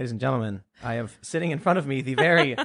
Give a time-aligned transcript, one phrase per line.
[0.00, 2.56] Ladies and gentlemen, I have sitting in front of me the very.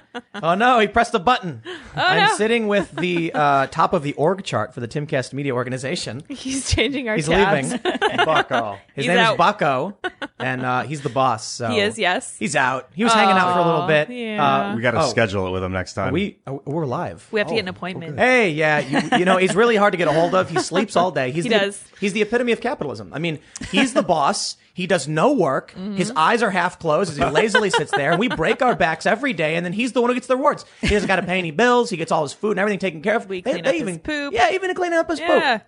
[0.41, 1.63] oh no, he pressed a button.
[1.93, 2.35] I'm no.
[2.35, 6.23] sitting with the uh, top of the org chart for the Timcast Media Organization.
[6.29, 7.73] He's changing our He's tabs.
[7.73, 7.85] leaving.
[8.25, 8.77] Bucko.
[8.93, 9.33] His He's name out.
[9.33, 9.97] is Bucko,
[10.39, 11.45] and uh, he's the boss.
[11.55, 12.35] So He is, yes.
[12.37, 12.89] He's out.
[12.93, 14.09] He was hanging out for a little bit.
[14.09, 14.69] yeah.
[14.71, 15.07] Uh, We got to Oh.
[15.09, 16.11] schedule it with him next time.
[16.13, 17.27] we uh, we're live.
[17.31, 18.17] We have to get an appointment.
[18.19, 20.49] Hey, yeah, you, you know he's really hard to get a hold of.
[20.49, 21.31] He sleeps all day.
[21.31, 21.83] He's He the, does.
[21.99, 23.11] He's the epitome of capitalism.
[23.13, 23.39] I mean,
[23.71, 24.57] he's the boss.
[24.73, 25.71] He does no work.
[25.71, 25.95] Mm-hmm.
[25.95, 29.05] His eyes are half closed as he lazily sits there, and we break our backs
[29.05, 29.55] every day.
[29.55, 30.65] And then he's the one who gets the rewards.
[30.81, 31.89] He doesn't got to pay any bills.
[31.89, 33.29] He gets all his food and everything taken care of.
[33.29, 34.33] We clean up his poop.
[34.33, 35.59] Yeah, even to clean up his Yeah.
[35.59, 35.67] poop.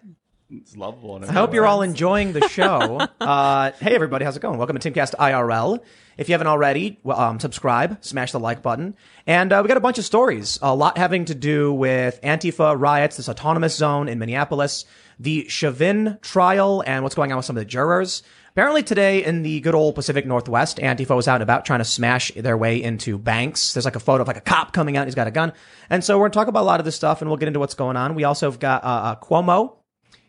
[0.49, 1.19] It's lovable.
[1.23, 2.99] I hope you're all enjoying the show.
[3.19, 4.57] uh, hey, everybody, how's it going?
[4.57, 5.83] Welcome to Timcast IRL.
[6.17, 8.95] If you haven't already, well, um, subscribe, smash the like button.
[9.25, 12.79] And uh, we got a bunch of stories, a lot having to do with Antifa
[12.79, 14.85] riots, this autonomous zone in Minneapolis,
[15.19, 18.23] the Chauvin trial, and what's going on with some of the jurors.
[18.52, 21.85] Apparently today in the good old Pacific Northwest, Antifa was out and about trying to
[21.85, 23.73] smash their way into banks.
[23.73, 25.05] There's like a photo of like a cop coming out.
[25.05, 25.53] He's got a gun.
[25.89, 27.47] And so we're going to talk about a lot of this stuff and we'll get
[27.47, 28.16] into what's going on.
[28.16, 29.73] We also have got uh, uh, Cuomo,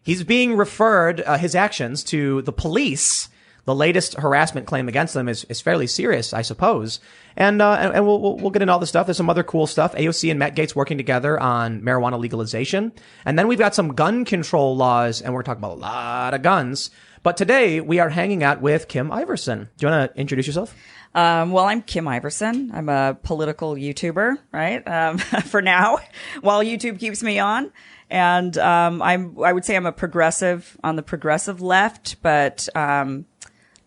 [0.08, 3.28] He's being referred, uh, his actions to the police.
[3.66, 6.98] The latest harassment claim against them is, is fairly serious, I suppose.
[7.36, 9.06] And, uh, and, and we'll, we'll, get into all this stuff.
[9.06, 9.94] There's some other cool stuff.
[9.94, 12.90] AOC and Matt Gaetz working together on marijuana legalization.
[13.26, 16.40] And then we've got some gun control laws, and we're talking about a lot of
[16.40, 16.90] guns.
[17.22, 19.68] But today we are hanging out with Kim Iversen.
[19.76, 20.74] Do you want to introduce yourself?
[21.14, 22.72] Um, well, I'm Kim Iversen.
[22.72, 24.88] I'm a political YouTuber, right?
[24.88, 25.98] Um, for now,
[26.40, 27.72] while YouTube keeps me on.
[28.10, 33.26] And, um, I'm, I would say I'm a progressive on the progressive left, but, um,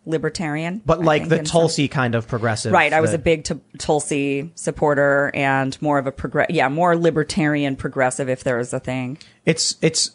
[0.06, 0.82] libertarian.
[0.86, 2.72] But I like the in some- Tulsi kind of progressive.
[2.72, 2.92] Right.
[2.92, 6.96] I was uh, a big t- Tulsi supporter and more of a progress, yeah, more
[6.96, 9.20] libertarian progressive if there is a thing.
[9.46, 10.12] It's, it's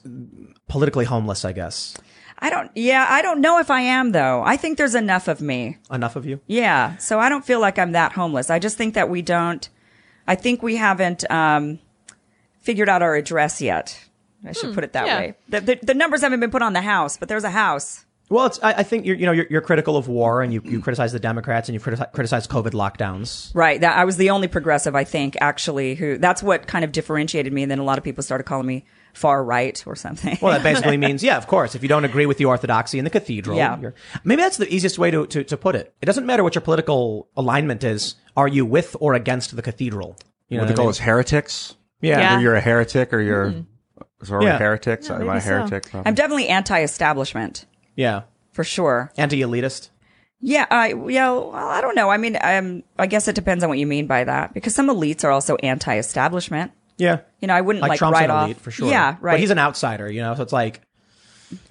[0.68, 1.96] politically homeless, I guess.
[2.38, 4.42] I don't, yeah, I don't know if I am though.
[4.44, 5.78] I think there's enough of me.
[5.91, 6.41] Enough of you?
[6.46, 6.96] Yeah.
[6.98, 8.50] So I don't feel like I'm that homeless.
[8.50, 9.68] I just think that we don't,
[10.26, 11.78] I think we haven't, um,
[12.67, 13.98] figured out our address yet.
[14.45, 15.19] I should hmm, put it that yeah.
[15.19, 15.34] way.
[15.49, 18.04] The, the, the numbers haven't been put on the house, but there's a house.
[18.28, 20.60] Well, it's, I, I think you're, you know, you're, you're critical of war and you,
[20.65, 23.55] you criticize the Democrats and you criticize, criticize COVID lockdowns.
[23.55, 23.81] Right.
[23.81, 27.53] That I was the only progressive, I think, actually, who that's what kind of differentiated
[27.53, 27.62] me.
[27.62, 28.84] And then a lot of people started calling me
[29.15, 30.37] far right or something.
[30.43, 33.05] Well, that basically means, yeah, of course, if you don't agree with the orthodoxy in
[33.05, 33.78] the cathedral, Yeah.
[33.78, 33.94] you're,
[34.25, 35.94] maybe that's the easiest way to, to, to put it.
[36.03, 38.16] It doesn't matter what your political alignment is.
[38.37, 40.16] Are you with or against the cathedral?
[40.49, 41.76] You know What they what I call us heretics.
[42.06, 42.19] Yeah.
[42.19, 42.33] Yeah.
[42.34, 43.55] Either you're a heretic or you're.
[44.22, 44.59] So are we Yeah.
[44.59, 45.11] heretics?
[45.11, 45.49] Am I a maybe so.
[45.50, 45.94] heretic?
[45.94, 48.22] I'm definitely anti-establishment Yeah.
[48.53, 49.12] for sure.
[49.19, 49.91] Anti-elitist.
[50.41, 52.11] Yeah, I yeah, well, I don't know.
[52.11, 54.89] I mean, um, I guess it depends on what you mean by that because some
[54.89, 56.72] elites are also anti-establishment.
[56.99, 57.21] Yeah.
[57.41, 58.44] You know, I wouldn't Like, like, Trump's write an off.
[58.47, 58.88] elite for sure.
[58.91, 59.33] Yeah, right.
[59.34, 60.81] But he's an outsider, you know, so it's like,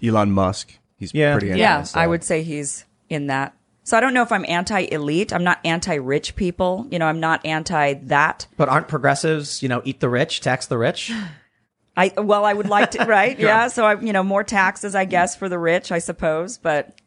[0.03, 0.72] Elon Musk.
[0.97, 1.34] He's Yeah.
[1.38, 1.57] pretty.
[1.59, 3.53] yeah, anti- I would say he's in that.
[3.85, 5.31] So I don't know if I'm anti-elite.
[5.31, 6.88] I'm not anti-rich people.
[6.90, 8.47] You know, I'm not anti that.
[8.57, 11.12] but aren't progressives, you know, eat the rich, tax the rich?
[11.97, 13.40] I well, I would like to, right?
[13.40, 13.68] yeah.
[13.68, 16.57] So I, you know, more taxes, I guess, for the rich, I suppose.
[16.57, 17.00] But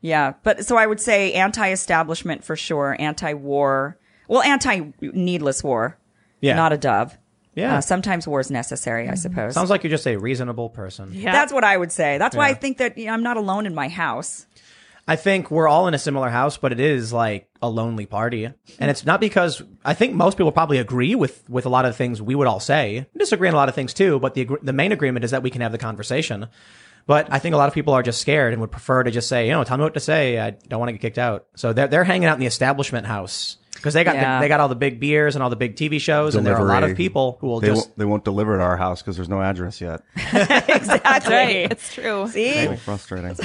[0.00, 3.98] yeah, but so I would say anti-establishment for sure, anti-war.
[4.26, 5.98] Well, anti-needless war.
[6.40, 6.56] Yeah.
[6.56, 7.16] Not a dove.
[7.54, 7.76] Yeah.
[7.76, 9.54] Uh, sometimes war is necessary, I suppose.
[9.54, 11.10] Sounds like you're just a reasonable person.
[11.12, 11.32] Yeah.
[11.32, 12.18] That's what I would say.
[12.18, 14.46] That's why I think that you know, I'm not alone in my house.
[15.06, 18.44] I think we're all in a similar house, but it is like a lonely party.
[18.44, 21.94] And it's not because I think most people probably agree with, with a lot of
[21.94, 23.06] things we would all say.
[23.16, 25.50] Disagree on a lot of things too, but the, the main agreement is that we
[25.50, 26.46] can have the conversation.
[27.06, 29.28] But I think a lot of people are just scared and would prefer to just
[29.28, 30.38] say, you know, tell me what to say.
[30.40, 31.46] I don't want to get kicked out.
[31.54, 34.38] So they're, they're hanging out in the establishment house because they got, Yeah.
[34.38, 36.36] the, they got all the big beers and all the big TV shows.
[36.36, 38.54] And there are a lot of people who will They just, won't, they won't deliver
[38.54, 40.00] at our house because there's no address yet.
[40.16, 40.98] exactly.
[41.04, 41.70] That's right.
[41.70, 42.26] It's true.
[42.28, 43.36] See, So frustrating.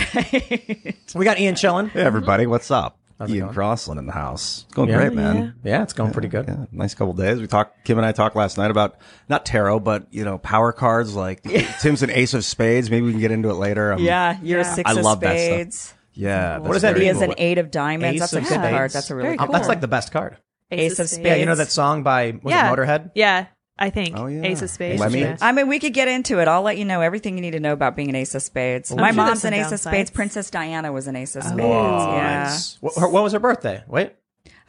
[1.13, 1.89] we got Ian chilling.
[1.89, 2.95] Hey everybody, what's up?
[3.19, 3.53] it Ian going?
[3.53, 4.63] Crossland in the house.
[4.67, 4.95] It's going Yeah.
[4.95, 5.55] great, man.
[5.61, 6.45] Yeah, it's going pretty good.
[6.47, 7.41] Yeah, nice couple days.
[7.41, 7.83] We talked.
[7.83, 8.95] Kim and I talked last night about
[9.27, 11.15] not tarot, but you know, power cards.
[11.15, 11.43] Like
[11.81, 12.89] Tim's an ace of spades.
[12.89, 13.91] Maybe we can get into it later.
[13.91, 14.71] Um, yeah, you're Yeah.
[14.71, 15.98] a six I of love that stuff.
[16.19, 16.23] Spades.
[16.23, 16.57] yeah.
[16.59, 17.03] What does that mean?
[17.03, 18.15] He is an What- eight of diamonds.
[18.15, 18.69] Ace That's a of good spades.
[18.77, 18.91] card.
[18.91, 20.37] That's a really Very good Um, That's like the best card.
[20.71, 21.39] Ace of Yeah, spades.
[21.39, 22.71] you know that song by, was yeah.
[22.71, 23.11] it Motorhead?
[23.15, 23.45] Yeah,
[23.79, 24.15] I think.
[24.17, 24.43] Oh, yeah.
[24.43, 24.99] Ace of Spades.
[24.99, 25.21] Lemmy?
[25.21, 25.37] Yeah.
[25.41, 26.47] I mean, we could get into it.
[26.47, 28.93] I'll let you know everything you need to know about being an ace of spades.
[28.93, 30.09] My sure mom's an some ace of spades.
[30.11, 31.59] Princess Diana was an ace of spades.
[31.61, 32.43] Whoa, yeah.
[32.43, 32.77] nice.
[32.81, 33.83] What, her- what was her birthday?
[33.87, 34.11] Wait.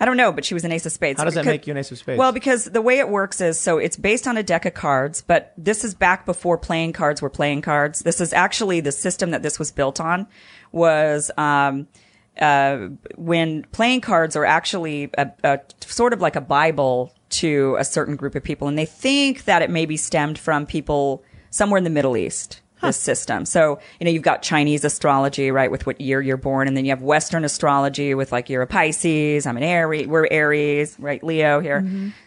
[0.00, 1.18] I don't know, but she was an ace of spades.
[1.18, 2.18] How does that Because- make you an ace of spades?
[2.18, 5.22] Well, because the way it works is so it's based on a deck of cards,
[5.22, 8.00] but this is back before playing cards were playing cards.
[8.00, 10.26] This is actually the system that this was built on
[10.72, 11.86] was um,
[12.40, 17.84] uh, when playing cards are actually a, a sort of like a Bible to a
[17.84, 21.84] certain group of people, and they think that it maybe stemmed from people somewhere in
[21.84, 22.60] the Middle East.
[22.80, 23.44] This system.
[23.44, 26.84] So, you know, you've got Chinese astrology, right, with what year you're born, and then
[26.84, 31.22] you have Western astrology with like you're a Pisces, I'm an Aries, we're Aries, right,
[31.22, 31.80] Leo here.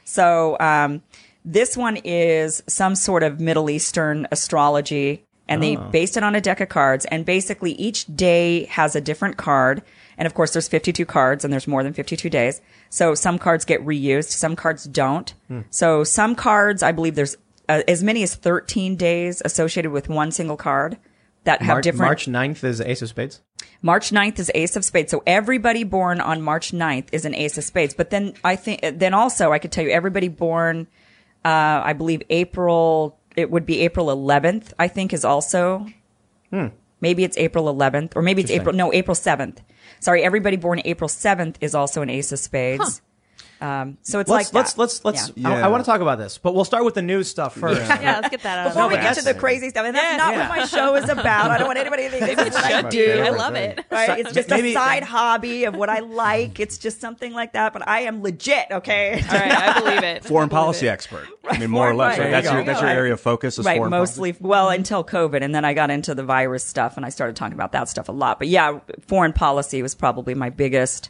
[0.05, 1.01] So, um,
[1.45, 6.41] this one is some sort of Middle Eastern astrology, and they based it on a
[6.41, 7.05] deck of cards.
[7.05, 9.83] And basically, each day has a different card.
[10.17, 12.61] And of course, there's 52 cards, and there's more than 52 days.
[12.89, 15.33] So some cards get reused, some cards don't.
[15.69, 17.35] So some cards, I believe, there's
[17.69, 20.97] uh, as many as 13 days associated with one single card
[21.43, 22.09] that have Mar- different.
[22.09, 23.41] March 9th is Ace of Spades.
[23.81, 25.11] March 9th is Ace of Spades.
[25.11, 27.93] So everybody born on March 9th is an Ace of Spades.
[27.93, 30.87] But then I think, then also I could tell you everybody born,
[31.43, 35.85] uh, I believe April, it would be April 11th, I think is also,
[37.01, 39.57] maybe it's April 11th or maybe it's April, no, April 7th.
[39.99, 43.01] Sorry, everybody born April 7th is also an Ace of Spades.
[43.63, 44.79] Um, so it's Let's like let's that.
[44.81, 45.31] let's let's.
[45.37, 45.49] Yeah.
[45.49, 45.67] I, Yeah.
[45.69, 47.79] want to talk about this, but we'll start with the news stuff first.
[48.03, 49.01] Yeah, let's get that out of Before the we way.
[49.03, 50.17] get to the crazy stuff, and that's Yeah.
[50.17, 50.49] not Yeah.
[50.49, 51.49] what my show is about.
[51.49, 53.21] I don't want anybody to think this is what I Should do.
[53.25, 53.79] I love it.
[53.89, 54.19] Right?
[54.19, 56.59] It's just Maybe- a side hobby of what I like.
[56.59, 57.71] It's just something like that.
[57.71, 59.23] But I am legit, okay?
[59.31, 60.25] All right, I believe it.
[60.25, 60.89] Foreign policy it.
[60.89, 61.25] expert.
[61.49, 62.17] I mean, more or less.
[62.17, 62.21] policy.
[62.23, 62.31] Right?
[62.31, 63.59] That's There your that's your area of focus.
[63.59, 64.35] Is right, foreign mostly.
[64.41, 67.53] Well, until COVID, and then I got into the virus stuff, and I started talking
[67.53, 68.39] about that stuff a lot.
[68.39, 71.09] But yeah, foreign policy was probably my biggest,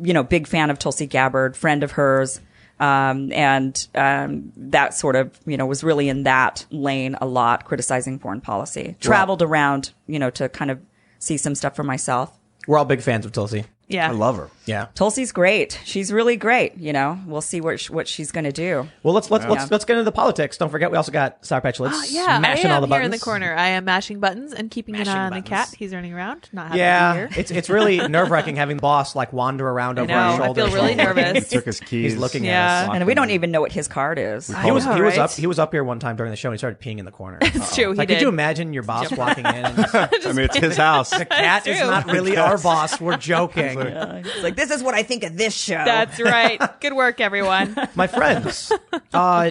[0.00, 2.40] you know, big fan of Tulsi Gabbard, friend of hers.
[2.78, 7.66] Um, and um, that sort of, you know, was really in that lane a lot,
[7.66, 8.96] criticizing foreign policy.
[9.00, 10.80] Traveled around, you know, to kind of
[11.18, 12.38] see some stuff for myself.
[12.66, 13.64] We're all big fans of Tulsi.
[13.90, 14.08] Yeah.
[14.08, 14.50] I love her.
[14.66, 14.86] Yeah.
[14.94, 15.80] Tulsi's great.
[15.84, 16.76] She's really great.
[16.78, 18.88] You know, we'll see what sh- what she's going to do.
[19.02, 19.50] Well, let's let's Yeah.
[19.50, 20.58] let's let's get into the politics.
[20.58, 22.94] Don't forget, we also got Sour Patch Lids Ah, yeah, smashing I am all the
[22.94, 23.52] here in the corner.
[23.54, 25.44] I am mashing buttons and keeping Mashing an eye on buttons.
[25.44, 25.74] the cat.
[25.76, 27.28] He's running around, not happy to be Yeah, here.
[27.36, 30.44] it's it's really nerve wracking having the boss like wander around over know, our I
[30.46, 30.64] shoulders.
[30.66, 31.50] feel really while nervous.
[31.50, 32.12] He took his keys.
[32.12, 32.82] He's looking Yeah.
[32.84, 32.94] at us.
[32.96, 34.46] And we don't even know what his card is.
[34.46, 35.24] He was know, he was right?
[35.24, 37.04] up he was up here one time during the show and he started peeing in
[37.06, 37.38] the corner.
[37.60, 37.90] It's true.
[37.92, 38.14] He like, did.
[38.16, 41.10] could you imagine your boss walking in and just, I mean, it's his house.
[41.10, 43.00] the cat is not really our boss.
[43.00, 43.79] We're joking.
[43.88, 45.74] It's like this is what I think of this show.
[45.84, 46.60] That's right.
[46.80, 47.76] Good work, everyone.
[47.94, 48.72] My friends,
[49.12, 49.50] uh,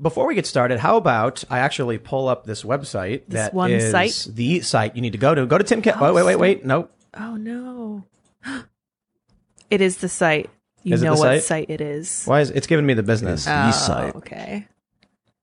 [0.00, 3.70] before we get started, how about I actually pull up this website This that one
[3.70, 4.26] is site?
[4.34, 5.46] the site you need to go to.
[5.46, 5.82] Go to Tim.
[5.82, 6.64] Ca- wait, wait, wait, wait.
[6.64, 6.90] Nope.
[7.14, 8.04] Oh no.
[9.70, 10.50] It is the site.
[10.82, 11.42] You Is it know the what site?
[11.44, 12.24] site it is.
[12.24, 13.46] Why is it's giving me the business?
[13.48, 14.16] Oh, site.
[14.16, 14.66] Okay.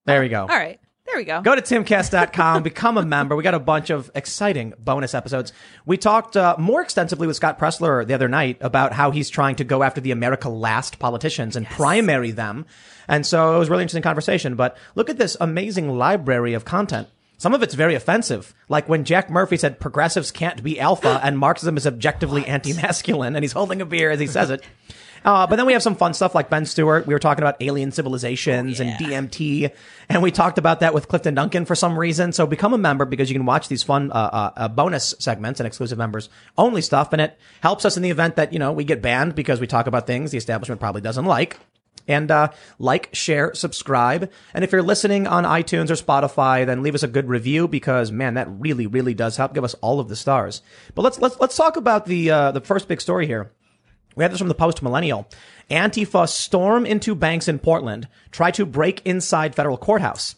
[0.06, 0.42] There we go.
[0.42, 0.80] All right.
[1.08, 1.42] There we go.
[1.42, 3.36] Go to timcast.com, become a member.
[3.38, 5.54] We got a bunch of exciting bonus episodes.
[5.86, 9.56] We talked uh, more extensively with Scott Presler the other night about how he's trying
[9.56, 12.66] to go after the America Last politicians and primary them.
[13.08, 14.56] And so it was a really interesting conversation.
[14.56, 17.08] But look at this amazing library of content.
[17.38, 21.38] Some of it's very offensive, like when Jack Murphy said progressives can't be alpha and
[21.38, 24.62] Marxism is objectively anti-masculine, and he's holding a beer as he says it.
[25.28, 27.06] Uh, but then we have some fun stuff like Ben Stewart.
[27.06, 29.74] We were talking about alien civilizations and DMT,
[30.08, 32.32] and we talked about that with Clifton Duncan for some reason.
[32.32, 35.60] So become a member because you can watch these fun uh, uh, uh, bonus segments
[35.60, 38.72] and exclusive members only stuff, and it helps us in the event that you know
[38.72, 41.58] we get banned because we talk about things the establishment probably doesn't like.
[42.08, 44.32] And uh, like, share, subscribe.
[44.54, 48.14] And if you're listening on iTunes or Spotify, then leave us a good review because
[48.14, 49.54] man, that really, really does help.
[49.54, 50.62] Give us all of the stars.
[50.96, 53.52] But let's let's let's talk about the uh, the first big story here.
[54.18, 55.28] We have this from the Post Millennial.
[55.70, 60.34] Antifa storm into banks in Portland, try to break inside federal courthouse.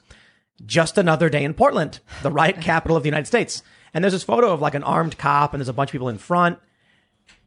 [0.65, 3.63] Just another day in Portland, the riot capital of the United States.
[3.93, 6.09] And there's this photo of like an armed cop and there's a bunch of people
[6.09, 6.59] in front.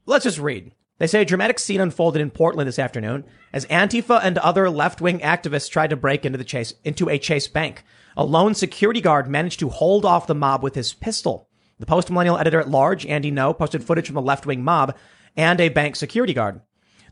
[0.06, 0.72] Let's just read.
[0.96, 5.20] They say a dramatic scene unfolded in Portland this afternoon as Antifa and other left-wing
[5.20, 7.84] activists tried to break into the chase into a Chase bank.
[8.16, 11.50] A lone security guard managed to hold off the mob with his pistol.
[11.78, 14.96] The Post Millennial editor at large, Andy Ngo, posted footage from the left-wing mob
[15.36, 16.60] and a bank security guard.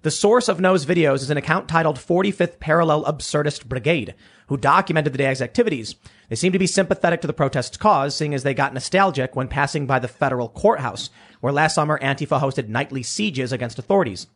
[0.03, 4.15] The source of Ngo's videos is an account titled 45th Parallel Absurdist Brigade,
[4.47, 5.95] who documented the day's activities.
[6.31, 9.49] They seem to be sympathetic to the protest's cause, seeing as they got nostalgic when
[9.49, 11.11] passing by the federal courthouse,
[11.41, 14.27] where last summer Antifa hosted nightly sieges against authorities.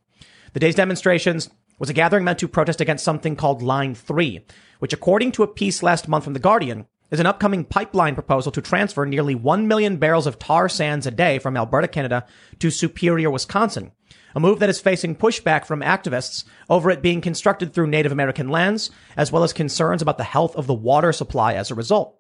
[0.53, 1.49] The day's demonstrations
[1.79, 4.45] was a gathering meant to protest against something called Line 3,
[4.81, 8.51] which according to a piece last month from The Guardian, is an upcoming pipeline proposal
[8.53, 12.27] to transfer nearly 1 million barrels of tar sands a day from Alberta, Canada
[12.59, 13.93] to Superior, Wisconsin.
[14.35, 18.49] A move that is facing pushback from activists over it being constructed through Native American
[18.49, 22.19] lands, as well as concerns about the health of the water supply as a result.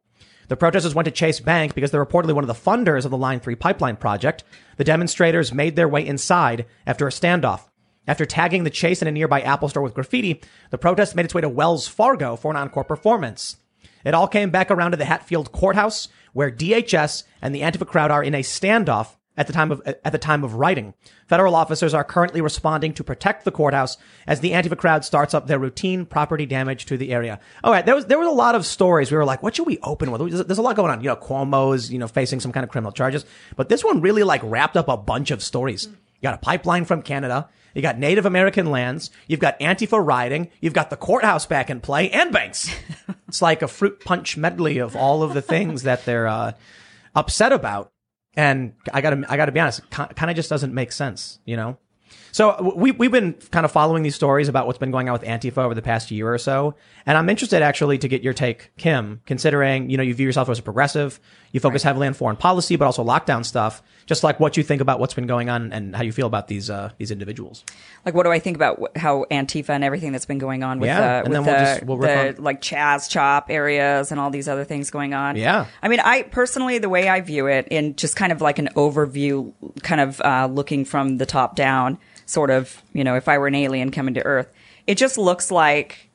[0.48, 3.16] The protesters went to Chase Bank because they're reportedly one of the funders of the
[3.16, 4.44] Line 3 pipeline project.
[4.76, 7.68] The demonstrators made their way inside after a standoff.
[8.06, 11.34] After tagging the Chase in a nearby Apple store with graffiti, the protest made its
[11.34, 13.56] way to Wells Fargo for an encore performance.
[14.04, 18.10] It all came back around to the Hatfield courthouse, where DHS and the Antifa crowd
[18.10, 20.94] are in a standoff at the time of at the time of writing.
[21.26, 23.96] Federal officers are currently responding to protect the courthouse
[24.26, 27.40] as the Antifa crowd starts up their routine property damage to the area.
[27.62, 29.10] All right, there was there was a lot of stories.
[29.10, 30.20] We were like, what should we open with?
[30.20, 31.00] There's, there's a lot going on.
[31.00, 33.24] You know, Cuomo's you know facing some kind of criminal charges,
[33.56, 35.88] but this one really like wrapped up a bunch of stories.
[36.16, 37.48] You got a pipeline from Canada.
[37.74, 39.10] You got Native American lands.
[39.26, 40.50] You've got Antifa rioting.
[40.60, 42.74] You've got the courthouse back in play and banks.
[43.28, 46.52] it's like a fruit punch medley of all of the things that they're uh,
[47.14, 47.90] upset about.
[48.36, 51.78] And I gotta, I gotta be honest, kind of just doesn't make sense, you know?
[52.34, 55.22] So we, we've been kind of following these stories about what's been going on with
[55.22, 56.74] Antifa over the past year or so.
[57.06, 60.48] And I'm interested actually to get your take, Kim, considering, you know, you view yourself
[60.48, 61.20] as a progressive.
[61.52, 63.84] You focus heavily on foreign policy, but also lockdown stuff.
[64.06, 66.48] Just like what you think about what's been going on and how you feel about
[66.48, 67.64] these, uh, these individuals.
[68.04, 70.78] Like, what do I think about wh- how Antifa and everything that's been going on
[70.78, 74.20] with Yeah, the, and with we'll the, just- we'll the like Chaz Chop areas and
[74.20, 75.36] all these other things going on?
[75.36, 75.66] Yeah.
[75.82, 78.68] I mean, I personally, the way I view it in just kind of like an
[78.76, 83.38] overview, kind of uh, looking from the top down, sort of, you know, if I
[83.38, 84.52] were an alien coming to Earth,
[84.86, 86.10] it just looks like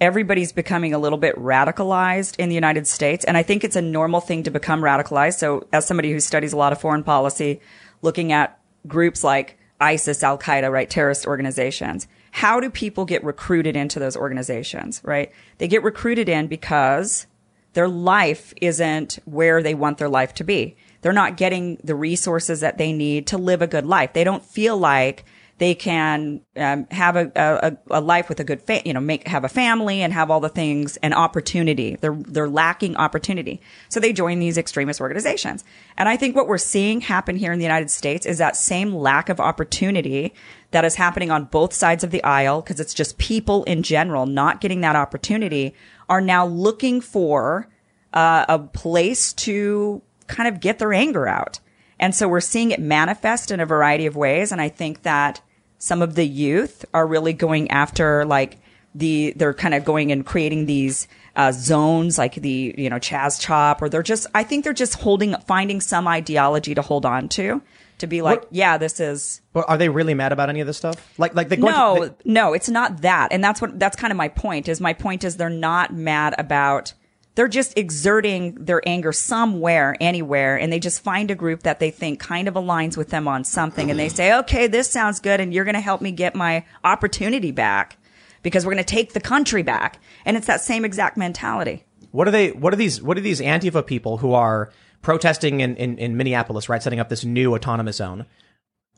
[0.00, 3.24] everybody's becoming a little bit radicalized in the United States.
[3.24, 5.38] And I think it's a normal thing to become radicalized.
[5.38, 7.60] So as somebody who studies a lot of foreign policy,
[8.02, 10.88] looking at groups like ISIS, Al Qaeda, right?
[10.88, 12.06] Terrorist organizations.
[12.30, 15.32] How do people get recruited into those organizations, right?
[15.58, 17.26] They get recruited in because
[17.72, 20.76] their life isn't where they want their life to be.
[21.00, 24.12] They're not getting the resources that they need to live a good life.
[24.12, 25.24] They don't feel like
[25.58, 29.26] they can um, have a, a, a life with a good, fa- you know, make
[29.26, 31.96] have a family and have all the things and opportunity.
[31.96, 35.64] They're they're lacking opportunity, so they join these extremist organizations.
[35.96, 38.94] And I think what we're seeing happen here in the United States is that same
[38.94, 40.32] lack of opportunity
[40.70, 44.26] that is happening on both sides of the aisle because it's just people in general
[44.26, 45.74] not getting that opportunity
[46.08, 47.68] are now looking for
[48.12, 51.58] uh, a place to kind of get their anger out.
[51.98, 54.52] And so we're seeing it manifest in a variety of ways.
[54.52, 55.40] And I think that
[55.78, 58.58] some of the youth are really going after like
[58.94, 61.06] the, they're kind of going and creating these
[61.36, 64.94] uh, zones like the, you know, Chaz Chop, or they're just, I think they're just
[64.94, 67.62] holding, finding some ideology to hold on to,
[67.98, 70.66] to be like, What- yeah, this is, But are they really mad about any of
[70.66, 70.96] this stuff?
[71.16, 73.28] Like, like they no, they- no, it's not that.
[73.30, 76.34] And that's what, that's kind of my point is my point is they're not mad
[76.38, 76.92] about,
[77.38, 81.92] they're just exerting their anger somewhere, anywhere, and they just find a group that they
[81.92, 83.92] think kind of aligns with them on something.
[83.92, 85.38] And they say, okay, this sounds good.
[85.38, 87.96] And you're going to help me get my opportunity back
[88.42, 90.00] because we're going to take the country back.
[90.24, 91.84] And it's that same exact mentality.
[92.10, 92.50] What are they?
[92.50, 93.00] What are these?
[93.00, 96.82] What are these Antifa people who are protesting in, in, in Minneapolis, right?
[96.82, 98.26] Setting up this new autonomous zone.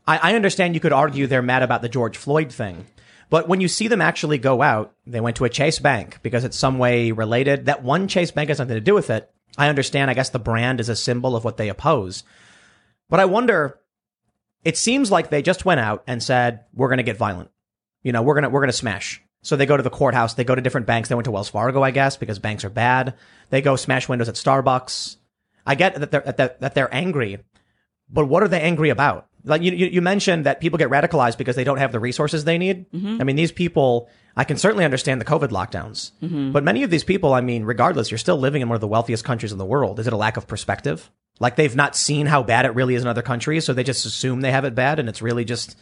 [0.07, 2.87] I, I understand you could argue they're mad about the George Floyd thing,
[3.31, 6.45] but when you see them actually go out, they went to a Chase Bank because
[6.45, 7.67] it's some way related.
[7.67, 9.31] That one Chase Bank has nothing to do with it.
[9.57, 10.11] I understand.
[10.11, 12.25] I guess the brand is a symbol of what they oppose.
[13.09, 13.79] But I wonder.
[14.63, 17.51] It seems like they just went out and said, "We're going to get violent."
[18.03, 19.23] You know, we're gonna we're gonna smash.
[19.43, 20.35] So they go to the courthouse.
[20.35, 21.09] They go to different banks.
[21.09, 23.15] They went to Wells Fargo, I guess, because banks are bad.
[23.49, 25.17] They go smash windows at Starbucks.
[25.67, 27.39] I get that they're that, that they're angry,
[28.11, 29.29] but what are they angry about?
[29.45, 32.45] Like you, you you mentioned that people get radicalized because they don't have the resources
[32.45, 32.91] they need.
[32.91, 33.19] Mm-hmm.
[33.21, 34.09] I mean, these people.
[34.37, 36.53] I can certainly understand the COVID lockdowns, mm-hmm.
[36.53, 38.87] but many of these people, I mean, regardless, you're still living in one of the
[38.87, 39.99] wealthiest countries in the world.
[39.99, 41.11] Is it a lack of perspective?
[41.41, 44.07] Like they've not seen how bad it really is in other countries, so they just
[44.07, 45.77] assume they have it bad, and it's really just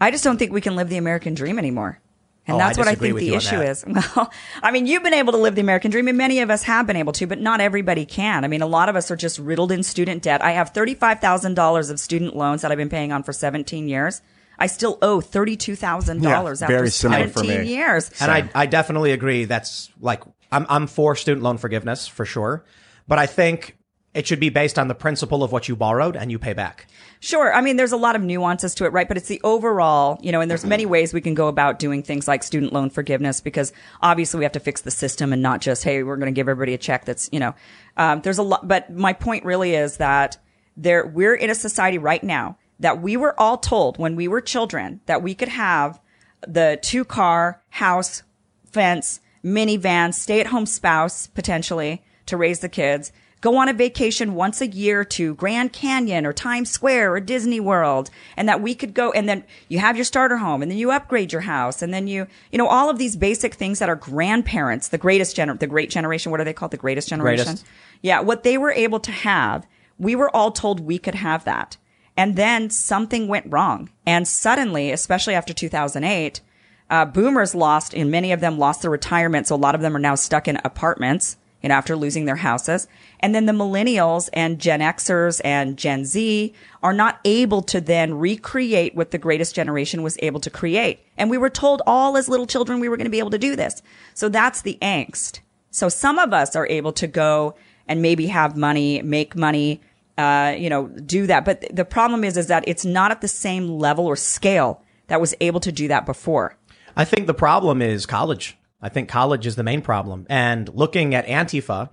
[0.00, 2.00] I just don't think we can live the American dream anymore.
[2.46, 3.84] And Oh, that's I what I think the issue is.
[4.16, 4.30] Well,
[4.62, 6.86] I mean, you've been able to live the American dream and many of us have
[6.86, 8.44] been able to, but not everybody can.
[8.44, 10.42] I mean, a lot of us are just riddled in student debt.
[10.44, 14.20] I have $35,000 of student loans that I've been paying on for 17 years.
[14.58, 17.68] I still owe $32,000 Yeah, after very similar 17 for me.
[17.68, 18.10] years.
[18.20, 19.46] And I, I definitely agree.
[19.46, 20.22] That's like,
[20.52, 22.64] I'm, I'm for student loan forgiveness for sure.
[23.08, 23.76] But I think
[24.14, 26.86] it should be based on the principle of what you borrowed and you pay back.
[27.18, 27.52] Sure.
[27.52, 29.08] I mean, there's a lot of nuances to it, right?
[29.08, 32.02] But it's the overall, you know, and there's many ways we can go about doing
[32.02, 35.60] things like student loan forgiveness because obviously we have to fix the system and not
[35.60, 37.54] just, hey, we're going to give everybody a check that's, you know,
[37.96, 38.68] um, there's a lot.
[38.68, 40.38] But my point really is that
[40.76, 44.40] there, we're in a society right now that we were all told when we were
[44.40, 46.00] children that we could have
[46.46, 48.22] the two car house
[48.66, 53.12] fence, minivan, stay at home spouse potentially to raise the kids,
[53.44, 57.60] go on a vacation once a year to Grand Canyon or Times Square or Disney
[57.60, 58.08] World,
[58.38, 60.90] and that we could go and then you have your starter home and then you
[60.90, 63.96] upgrade your house and then you, you know, all of these basic things that our
[63.96, 66.70] grandparents, the greatest gener, the great generation, what are they called?
[66.70, 67.44] The greatest generation?
[67.44, 67.66] Greatest.
[68.00, 68.20] Yeah.
[68.20, 69.66] What they were able to have,
[69.98, 71.76] we were all told we could have that.
[72.16, 73.90] And then something went wrong.
[74.06, 76.40] And suddenly, especially after 2008,
[76.88, 79.48] uh, boomers lost, and many of them lost their retirement.
[79.48, 82.36] So a lot of them are now stuck in apartments you know, after losing their
[82.36, 82.86] houses.
[83.24, 86.52] And then the millennials and Gen Xers and Gen Z
[86.82, 91.00] are not able to then recreate what the greatest generation was able to create.
[91.16, 93.38] And we were told all as little children we were going to be able to
[93.38, 93.80] do this.
[94.12, 95.40] So that's the angst.
[95.70, 97.54] So some of us are able to go
[97.88, 99.80] and maybe have money, make money,
[100.18, 101.46] uh, you know, do that.
[101.46, 105.18] But the problem is, is that it's not at the same level or scale that
[105.18, 106.58] was able to do that before.
[106.94, 108.58] I think the problem is college.
[108.82, 110.26] I think college is the main problem.
[110.28, 111.88] And looking at Antifa,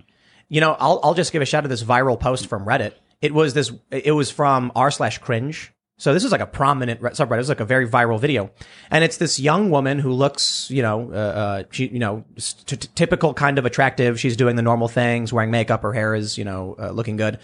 [0.52, 2.92] you know, I'll, I'll just give a shout to this viral post from Reddit.
[3.22, 5.72] It was this, it was from r slash cringe.
[5.96, 7.40] So this is like a prominent subreddit.
[7.40, 8.50] It's like a very viral video,
[8.90, 12.76] and it's this young woman who looks, you know, uh, uh she, you know, t-
[12.76, 14.20] t- typical kind of attractive.
[14.20, 15.82] She's doing the normal things, wearing makeup.
[15.82, 17.38] Her hair is, you know, uh, looking good.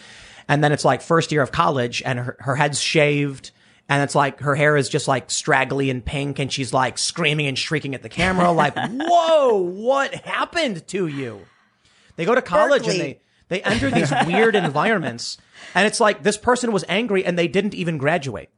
[0.49, 3.53] And then it's like first year of college, and her, her head's shaved,
[3.89, 7.47] and it's like her hair is just like straggly and pink, and she's like screaming
[7.47, 11.47] and shrieking at the camera, like, "Whoa, what happened to you?"
[12.19, 13.01] They go to college Berkeley.
[13.01, 15.39] and they they enter these weird environments,
[15.75, 18.51] and it's like this person was angry and they didn't even graduate.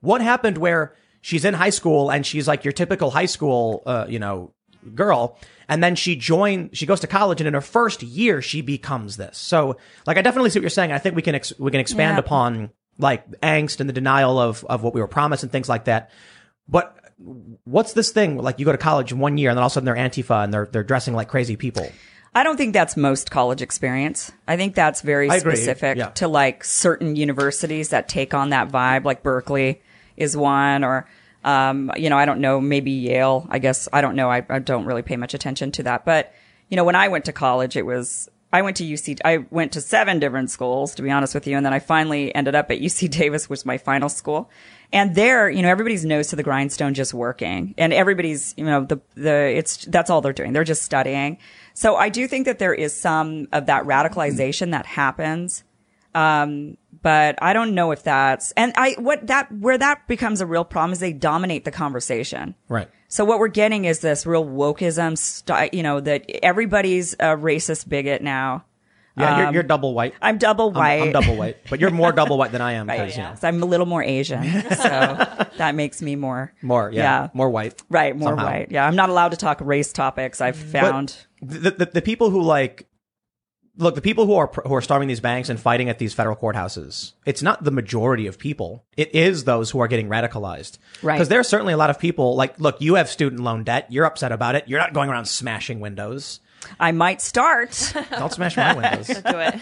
[0.00, 4.04] What happened where she's in high school and she's like your typical high school, uh,
[4.08, 4.52] you know,
[4.94, 5.38] girl,
[5.68, 9.16] and then she join, she goes to college, and in her first year she becomes
[9.16, 9.38] this.
[9.38, 9.76] So,
[10.06, 10.92] like, I definitely see what you're saying.
[10.92, 12.20] I think we can ex- we can expand Yeah.
[12.20, 15.84] upon like angst and the denial of of what we were promised and things like
[15.86, 16.10] that.
[16.68, 16.96] But
[17.64, 18.36] what's this thing?
[18.36, 20.44] Like, you go to college one year, and then all of a sudden they're Antifa
[20.44, 21.90] and they're they're dressing like crazy people.
[22.34, 24.30] I don't think that's most college experience.
[24.46, 26.10] I think that's very I specific Yeah.
[26.10, 29.80] to like certain universities that take on that vibe, like Berkeley
[30.16, 31.08] is one, or,
[31.44, 33.46] um, you know, I don't know, maybe Yale.
[33.50, 34.30] I guess, I don't know.
[34.30, 36.04] I, I don't really pay much attention to that.
[36.04, 36.32] But,
[36.68, 39.72] you know, when I went to college, it was, I went to UC, I went
[39.72, 41.56] to seven different schools, to be honest with you.
[41.56, 44.50] And then I finally ended up at UC Davis, which was my final school.
[44.92, 48.84] And there, you know, everybody's nose to the grindstone just working and everybody's, you know,
[48.84, 50.52] the, the, it's, that's all they're doing.
[50.54, 51.38] They're just studying.
[51.78, 55.62] So I do think that there is some of that radicalization that happens.
[56.12, 60.46] Um, but I don't know if that's, and I, what that, where that becomes a
[60.46, 62.56] real problem is they dominate the conversation.
[62.68, 62.88] Right.
[63.06, 67.88] So what we're getting is this real wokeism, st- you know, that everybody's a racist
[67.88, 68.64] bigot now.
[69.18, 70.12] Yeah, you're, you're double white.
[70.14, 71.02] Um, I'm double I'm- white.
[71.02, 73.34] I'm, double white, but you're more double white than I am Right, because you know
[73.40, 77.82] So I'm a little more Asian, so that makes me more more yeah, more white.
[77.90, 78.44] right, more somehow.
[78.46, 78.70] white.
[78.70, 80.40] Yeah, I'm not allowed to talk race topics.
[80.40, 81.16] I've found.
[81.42, 82.86] the, the the people who like
[83.80, 86.34] look the people who are who are storming these banks and fighting at these federal
[86.34, 91.14] courthouses it's not the majority of people it is those who are getting radicalized Right.
[91.14, 93.86] because there are certainly a lot of people like look you have student loan debt
[93.88, 96.40] you're upset about it you're not going around smashing windows
[96.80, 97.92] I might start.
[98.10, 99.54] don't smash my windows Do it.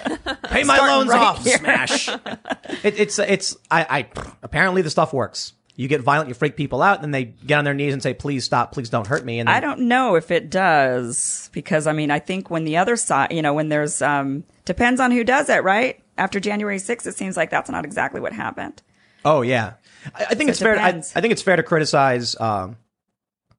[0.45, 1.59] pay my Start loans right off here.
[1.59, 4.09] smash it, it's it's I, I
[4.43, 7.59] apparently the stuff works you get violent you freak people out and then they get
[7.59, 9.81] on their knees and say please stop please don't hurt me and then, I don't
[9.81, 13.55] know if it does because I mean I think when the other side, you know,
[13.55, 16.03] when there's um depends on who does it, right?
[16.19, 18.81] After January 6th, it seems like that's not exactly what happened.
[19.25, 19.75] Oh yeah,
[20.15, 20.73] I, I think So it's it fair.
[20.79, 21.13] I, depends.
[21.15, 22.77] I think it's fair to criticize um,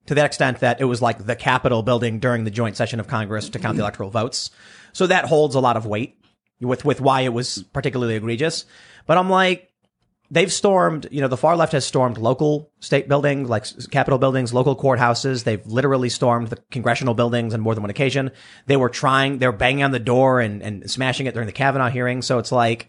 [0.07, 3.07] to that extent that it was like the Capitol building during the joint session of
[3.07, 4.49] Congress to count the electoral votes.
[4.93, 6.19] So that holds a lot of weight
[6.59, 8.65] with with why it was particularly egregious.
[9.05, 9.71] But I'm like,
[10.31, 11.07] they've stormed.
[11.11, 15.43] You know, the far left has stormed local state buildings, like Capitol buildings, local courthouses.
[15.43, 18.31] They've literally stormed the congressional buildings on more than one occasion.
[18.65, 19.39] They were trying.
[19.39, 22.21] They were banging on the door and and smashing it during the Kavanaugh hearing.
[22.21, 22.87] So it's like.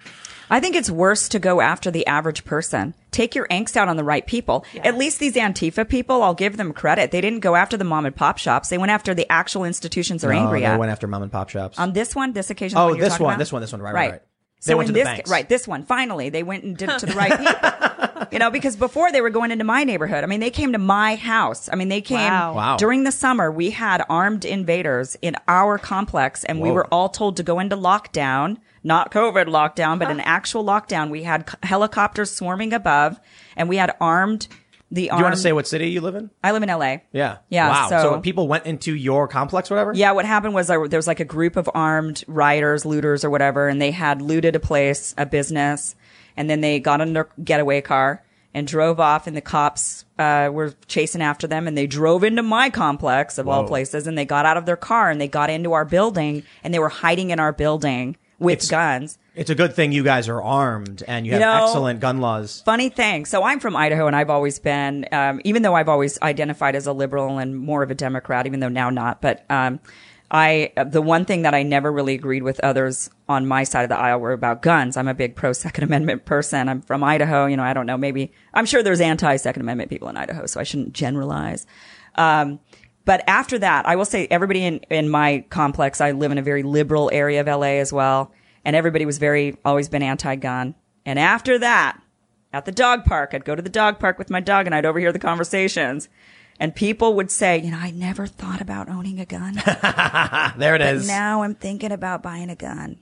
[0.51, 2.95] I think it's worse to go after the average person.
[3.11, 4.65] Take your angst out on the right people.
[4.85, 7.11] At least these Antifa people, I'll give them credit.
[7.11, 8.69] They didn't go after the mom and pop shops.
[8.69, 10.79] They went after the actual institutions they're oh, angry they at.
[10.79, 11.79] went after mom and pop shops.
[11.79, 12.79] on this one, this occasion.
[12.79, 13.39] Oh, the one you're this one, about?
[13.39, 14.23] this one, this one, right, right, right.
[14.65, 15.31] They So in to the this, banks.
[15.31, 18.27] right, this one, finally, they went and did it to the right people.
[18.33, 20.25] you know, because before they were going into my neighborhood.
[20.25, 21.69] I mean, they came to my house.
[21.73, 22.55] I mean, they came Wow.
[22.55, 22.77] Wow.
[22.77, 23.53] during the summer.
[23.53, 27.77] We had armed invaders in our complex, and we were all told to go into
[27.77, 28.57] lockdown.
[28.85, 31.11] Not COVID lockdown, but an actual lockdown.
[31.11, 33.19] We had c- helicopters swarming above,
[33.57, 34.47] and we had armed
[34.91, 35.21] the armed.
[35.21, 36.31] you want to say what city you live in?
[36.43, 36.99] I live in LA.
[37.13, 37.39] Yeah.
[37.51, 37.89] Yeah, Wow.
[37.89, 39.93] so- people went into your complex, or whatever.
[39.95, 43.31] Yeah, what happened was there, there was like a group of armed rioters, looters, or
[43.31, 45.95] whatever, and they had looted a place, a business,
[46.39, 48.23] and then they got in their getaway car
[48.55, 52.43] and drove off, and the cops uh, were chasing after them, and they drove into
[52.43, 55.51] my complex of all places, and they got out of their car and they got
[55.51, 59.19] into our building, and they were hiding in our building with It's- guns.
[59.35, 62.63] It's a good thing you guys are armed and you have know- excellent gun laws.
[62.65, 63.25] funny thing.
[63.25, 66.87] So I'm from Idaho, and I've always been, um, even though I've always identified as
[66.87, 69.21] a liberal and more of a Democrat, even though now not.
[69.21, 69.79] But um,
[70.31, 73.89] I, the one thing that I never really agreed with others on my side of
[73.89, 74.97] the aisle were about guns.
[74.97, 76.69] I'm a big pro Second Amendment person.
[76.69, 77.47] I'm from Idaho.
[77.47, 77.97] You know, I don't know.
[77.97, 81.65] Maybe I'm sure there's anti Second Amendment people in Idaho, so I shouldn't generalize.
[82.17, 82.59] Um,
[83.09, 86.43] but after that, I will say everybody in, in my complex, I live in a
[86.43, 88.33] very liberal area of LA as well.
[88.67, 90.75] And everybody was very, always been anti-gun.
[91.07, 91.99] And after that,
[92.53, 94.85] at the dog park, I'd go to the dog park with my dog and I'd
[94.85, 96.11] overhear the conversations.
[96.61, 99.55] And people would say, you know, I never thought about owning a gun.
[100.59, 101.09] There it is.
[101.09, 102.99] now I'm thinking about buying a gun.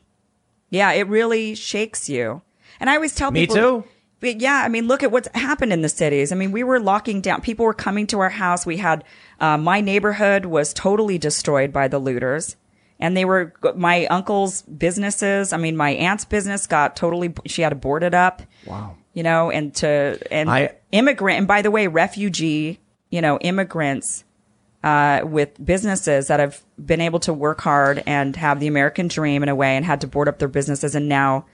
[0.70, 2.42] Yeah, it really shakes you.
[2.78, 3.56] And I always tell Me people.
[3.56, 3.84] too.
[4.32, 6.32] Yeah, I mean, look at what's happened in the cities.
[6.32, 7.40] I mean, we were locking down.
[7.40, 8.66] People were coming to our house.
[8.66, 9.04] We had
[9.40, 12.56] uh, my neighborhood was totally destroyed by the looters,
[12.98, 15.52] and they were my uncle's businesses.
[15.52, 17.34] I mean, my aunt's business got totally.
[17.46, 18.42] She had to board it up.
[18.66, 18.96] Wow.
[19.12, 21.38] You know, and to and I- immigrant.
[21.38, 22.80] And by the way, refugee.
[23.08, 24.24] You know, immigrants
[24.82, 29.42] uh, with businesses that have been able to work hard and have the American dream
[29.42, 31.46] in a way, and had to board up their businesses, and now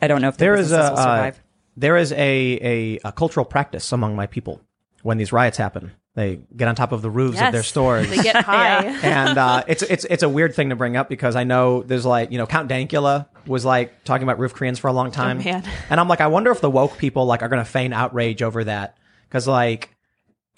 [0.00, 1.32] I don't know if There is a uh.
[1.76, 4.60] There is a, a a cultural practice among my people
[5.02, 5.92] when these riots happen.
[6.14, 8.08] They get on top of the roofs of their stores.
[8.08, 8.84] They get high.
[9.02, 12.06] and uh, it's it's it's a weird thing to bring up because I know there's
[12.06, 15.38] like you know Count Dankula was like talking about roof Koreans for a long time,
[15.38, 15.64] man.
[15.90, 18.42] and I'm like I wonder if the woke people like are going to feign outrage
[18.42, 18.96] over that
[19.28, 19.90] because like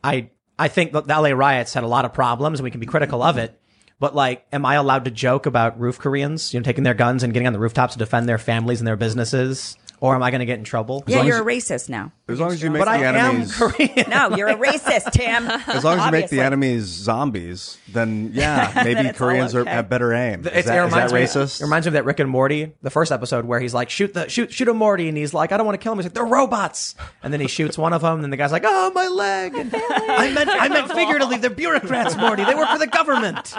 [0.04, 2.86] I I think the LA riots had a lot of problems and we can be
[2.86, 3.58] critical of it,
[3.98, 7.22] but like am I allowed to joke about roof Koreans you know taking their guns
[7.22, 10.30] and getting on the rooftops to defend their families and their businesses, or am I
[10.30, 11.04] going to get in trouble?
[11.06, 12.12] Yeah, you're a racist now.
[12.28, 14.10] As long as you make but the I am enemies, Korean.
[14.10, 15.46] No, you're a racist, Tim.
[15.68, 19.60] as long as you make the enemies zombies, then yeah, maybe it's all Koreans are,
[19.60, 19.70] okay.
[19.70, 20.40] have better aim.
[20.40, 21.60] Is It's- that, it is that reminds me- racist?
[21.60, 24.12] It reminds me of that Rick and Morty, the first episode where he's like, shoot
[24.12, 25.98] the shoot shoot a Morty, and he's like, I don't want to kill him.
[25.98, 28.64] He's like, they're robots, and then he shoots one of them, and the guy's like,
[28.66, 29.54] oh my leg.
[29.54, 32.42] And I meant I meant figuratively, they're bureaucrats, Morty.
[32.42, 33.54] They work for the government.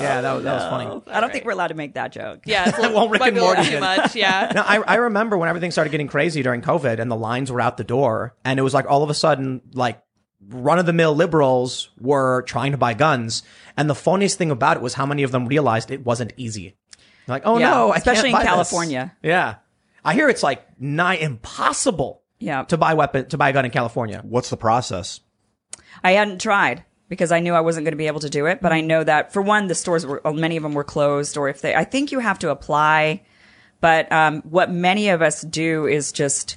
[0.00, 0.86] Yeah, that was, that was funny.
[0.86, 2.40] Oh, I don't think we're allowed to make that joke.
[2.46, 4.16] Yeah, it's a little, Well, Rick might and be a little Morty too much.
[4.16, 4.50] Yeah.
[4.54, 7.60] Now, I, I remember when everything started getting crazy during COVID and the lines were
[7.60, 10.02] out the door, and it was like all of a sudden, like
[10.48, 13.42] run of the mill liberals were trying to buy guns.
[13.76, 16.76] And the funniest thing about it was how many of them realized it wasn't easy.
[17.26, 18.48] They're like, oh Yeah, no, I especially can't in buy this.
[18.48, 19.16] California.
[19.22, 19.54] Yeah.
[20.04, 22.64] I hear it's like nigh impossible Yeah.
[22.64, 24.20] to buy weapon, to buy a gun in California.
[24.24, 25.20] What's the process?
[26.02, 28.60] I hadn't tried because I knew I wasn't going to be able to do it.
[28.60, 31.36] But I know that for one, the stores were uh, many of them were closed,
[31.36, 33.22] or if they, I think you have to apply.
[33.80, 36.56] But um, what many of us do is just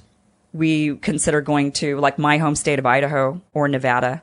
[0.56, 4.22] we consider going to like my home state of Idaho or Nevada,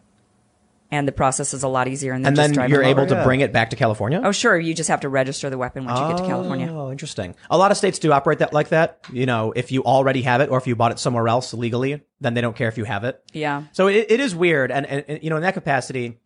[0.91, 2.13] and the process is a lot easier.
[2.13, 3.15] And then, And then drive you're able over.
[3.15, 4.21] to oh, bring it back to California?
[4.23, 4.59] Oh, sure.
[4.59, 6.71] You just have to register the weapon once you get to California.
[6.71, 7.35] Oh, interesting.
[7.49, 8.99] A lot of states do operate that like that.
[9.11, 12.01] You know, if you already have it or if you bought it somewhere else legally,
[12.21, 13.19] then they don't care if you have it.
[13.33, 13.63] Yeah.
[13.71, 16.19] So it, it is weird, and, and, and, you know, in that capacity,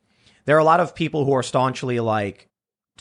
[0.43, 2.50] there are a lot of people who are staunchly like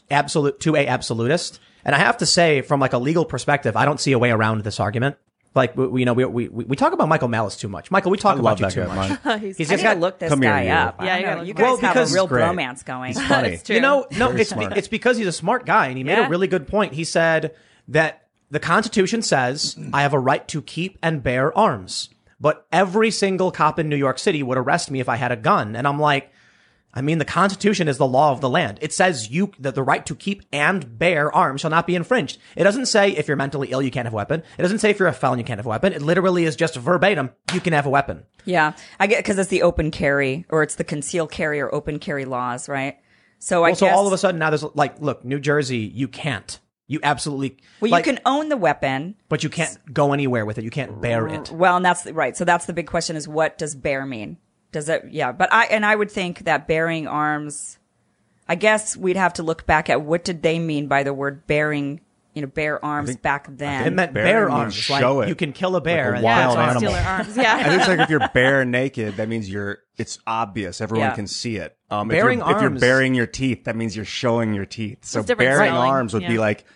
[0.08, 3.84] absolute to a absolutist, and I have to say, from like a legal perspective, I
[3.84, 5.16] don't see a way around this argument.
[5.56, 7.90] Like we, we you know, we, we we talk about Michael Malice too much.
[7.90, 9.40] Michael, we talk I about love you too guy, much.
[9.40, 10.70] He's, He's I just need to got look this Come here, guy you.
[10.70, 10.96] up.
[10.98, 11.28] I Yeah, you know.
[11.34, 12.42] gotta You look guys Well, have a real Great.
[12.44, 13.14] bromance going.
[13.28, 13.48] Funny.
[13.48, 13.74] It's true.
[13.76, 14.76] You know, no, Very it's smart.
[14.76, 16.26] it's because he's a smart guy, and he made Yeah.
[16.26, 16.92] a really good point.
[16.92, 17.54] He said
[17.88, 23.10] that the Constitution says I have a right to keep and bear arms, but every
[23.10, 25.88] single cop in New York City would arrest me if I had a gun, and
[25.88, 26.30] I'm like.
[26.96, 28.78] I mean, the Constitution is the law of the land.
[28.80, 32.38] It says you that the right to keep and bear arms shall not be infringed.
[32.56, 34.42] It doesn't say if you're mentally ill you can't have a weapon.
[34.58, 35.92] It doesn't say if you're a felon you can't have a weapon.
[35.92, 38.24] It literally is just verbatim you can have a weapon.
[38.46, 41.98] Yeah, I get because it's the open carry or it's the concealed carry or open
[41.98, 42.96] carry laws, right?
[43.38, 45.78] So I Well, so guess all of a sudden now there's like, look, New Jersey,
[45.94, 46.58] you can't.
[46.88, 47.58] You absolutely.
[47.80, 49.16] well, like, you can own the weapon.
[49.28, 50.64] but you can't go anywhere with it.
[50.64, 51.50] You can't bear it.
[51.50, 52.36] Well, and that's the- right.
[52.36, 54.38] So that's the big question: is what does bear mean?
[54.72, 55.06] Does it?
[55.10, 57.78] Yeah, but I and I would think that bearing arms.
[58.48, 61.46] I guess we'd have to look back at what did they mean by the word
[61.46, 62.00] bearing.
[62.34, 63.86] You know, bear arms back then.
[63.86, 64.74] It meant Bearing bear arms.
[64.74, 65.28] show like it.
[65.30, 66.10] you can kill a bear.
[66.10, 66.92] Like a and wild that's Steal animal.
[66.92, 67.38] their arms.
[67.38, 67.64] I Yeah.
[67.68, 70.82] think it's like if you're bare naked, that means you're it's obvious.
[70.82, 71.14] Everyone Yeah.
[71.14, 71.74] can see it.
[71.90, 74.66] Um, Bearing if, you're, if you're arms- bearing your teeth, that means you're showing your
[74.66, 75.06] teeth.
[75.06, 76.66] So different bearing spelling, arms would be like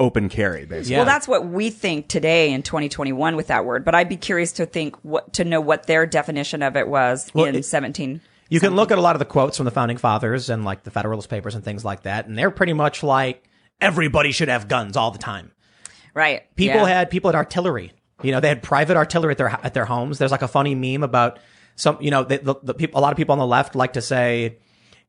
[0.00, 0.92] open carry, basically.
[0.92, 0.98] Yeah.
[0.98, 3.84] Well, that's what we think today in 2021 with that word.
[3.84, 7.30] But I'd be curious to think what to know what their definition of it was
[7.34, 8.20] Well, in it- 17.
[8.48, 10.82] You can look at a lot of the quotes from the founding fathers and like
[10.82, 13.44] the Federalist Papers and things like that, and they're pretty much like
[13.80, 15.52] everybody should have guns all the time.
[16.14, 16.42] Right.
[16.56, 16.88] People Yeah.
[16.88, 17.92] had people had artillery.
[18.22, 20.18] You know, they had private artillery at their at their homes.
[20.18, 21.38] There's like a funny meme about
[21.76, 21.98] some.
[22.00, 22.98] You know, the, the, the people.
[22.98, 24.58] A lot of people on the left like to say,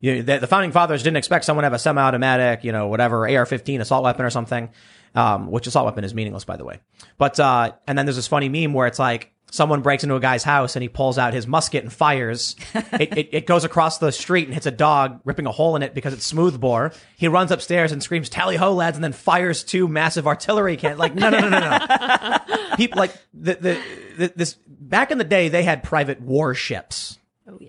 [0.02, 2.88] you know, the, the founding fathers didn't expect someone to have a semi-automatic, you know,
[2.88, 4.70] whatever AR-15 assault weapon or something.
[5.14, 6.80] Um, which assault weapon is meaningless, by the way.
[7.18, 10.20] But uh, and then there's this funny meme where it's like someone breaks into a
[10.20, 12.56] guy's house and he pulls out his musket and fires.
[12.74, 15.84] it, it, it goes across the street and hits a dog, ripping a hole in
[15.84, 16.94] it because it's smoothbore.
[17.18, 20.98] He runs upstairs and screams "Tally ho, lads!" and then fires two massive artillery can.
[20.98, 22.76] Like no, no, no, no, no.
[22.78, 23.82] People like the, the
[24.18, 27.20] the this back in the day they had private warships.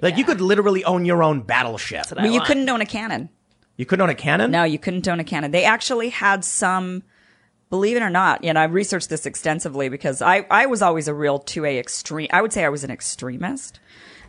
[0.02, 2.06] Like you could literally own your own battleship.
[2.10, 2.46] what I Well, you want.
[2.46, 3.28] couldn't own a cannon.
[3.76, 4.50] You couldn't own a cannon.
[4.50, 5.50] No, you couldn't own a cannon.
[5.50, 7.02] They actually had some,
[7.70, 11.14] believe it or not, and I've researched this extensively because I, I was always a
[11.14, 12.28] real 2A extreme.
[12.32, 13.80] I would say I was an extremist.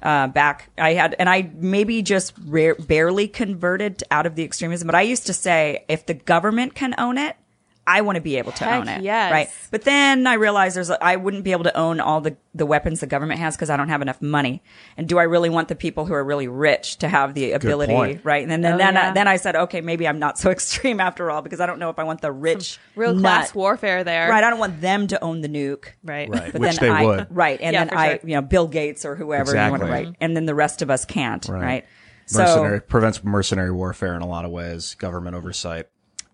[0.01, 4.85] Uh, back, I had, and I maybe just rare, barely converted out of the extremism,
[4.85, 7.37] but I used to say if the government can own it,
[7.85, 9.01] I want to be able to Heck own it.
[9.03, 9.31] yes.
[9.31, 9.49] Right.
[9.69, 13.01] But then I realized there's, I wouldn't be able to own all the, the weapons
[13.01, 14.63] the government has because I don't have enough money.
[14.95, 17.91] And do I really want the people who are really rich to have the ability?
[17.93, 18.21] point.
[18.23, 18.41] Right.
[18.41, 21.01] And then, then, Oh, then, I, then I said, okay, maybe I'm not so extreme
[21.01, 23.21] after all because I don't know if I want the rich, Real nut.
[23.21, 24.29] class warfare there.
[24.29, 24.43] Right.
[24.43, 25.87] I don't want them to own the nuke.
[26.03, 26.29] Right.
[26.29, 26.51] Right.
[26.53, 27.27] But Which then they I, would.
[27.35, 27.59] Right.
[27.61, 28.19] And Yeah, then I, sure.
[28.29, 30.05] you know, Bill Gates or whoever you want to write.
[30.07, 30.23] Mm-hmm.
[30.23, 31.45] And then the rest of us can't.
[31.49, 31.85] Right.
[32.31, 34.95] Mercenary So, prevents mercenary warfare in a lot of ways.
[34.95, 35.87] Government oversight,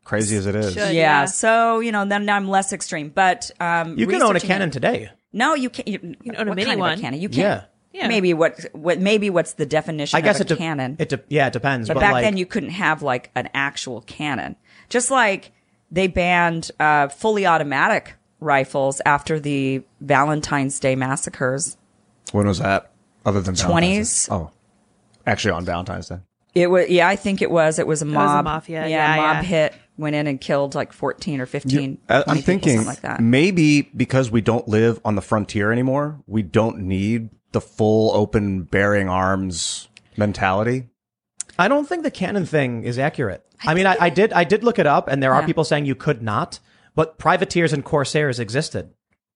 [0.10, 0.74] crazy as it is.
[0.74, 0.80] Should.
[0.80, 1.26] yeah, Yeah.
[1.26, 4.70] So, you know, then I'm less extreme, but, um, You can own a researching cannon
[4.70, 5.10] it- today.
[5.32, 5.88] No, you can't.
[5.88, 6.94] You, can own a what mini kind one.
[6.94, 7.22] Of a cannon?
[7.22, 7.64] You can't.
[7.94, 8.08] Yeah.
[8.08, 10.96] Maybe what, what, maybe what's the definition I guess of it a de- cannon?
[11.00, 11.88] It de- yeah, it depends.
[11.88, 14.56] But, But, back like, then you couldn't have like an actual cannon.
[14.90, 15.52] Just like
[15.92, 21.78] they banned uh, fully automatic rifles after the Valentine's Day massacres.
[22.32, 22.92] When was that?
[23.26, 24.30] Other than 20s?
[24.32, 24.52] Oh,
[25.28, 26.18] actually on Valentine's Day.
[26.56, 27.78] It was yeah, I think it was.
[27.80, 28.46] It was a was a mob.
[28.46, 29.42] mafia, Yeah, yeah, mob yeah.
[29.44, 32.00] hit went in and killed like fourteen or fifteen.
[32.10, 33.20] I- 20 I'm thinking something like that.
[33.22, 38.64] maybe because we don't live on the frontier anymore, we don't need the full open
[38.64, 40.88] bearing arms mentality.
[41.58, 43.44] I don't think the cannon thing is accurate.
[43.66, 45.48] I, mean, I, I did I did look it up, and there are Yeah.
[45.48, 46.60] people saying you could not,
[46.96, 48.92] but privateers and corsairs existed.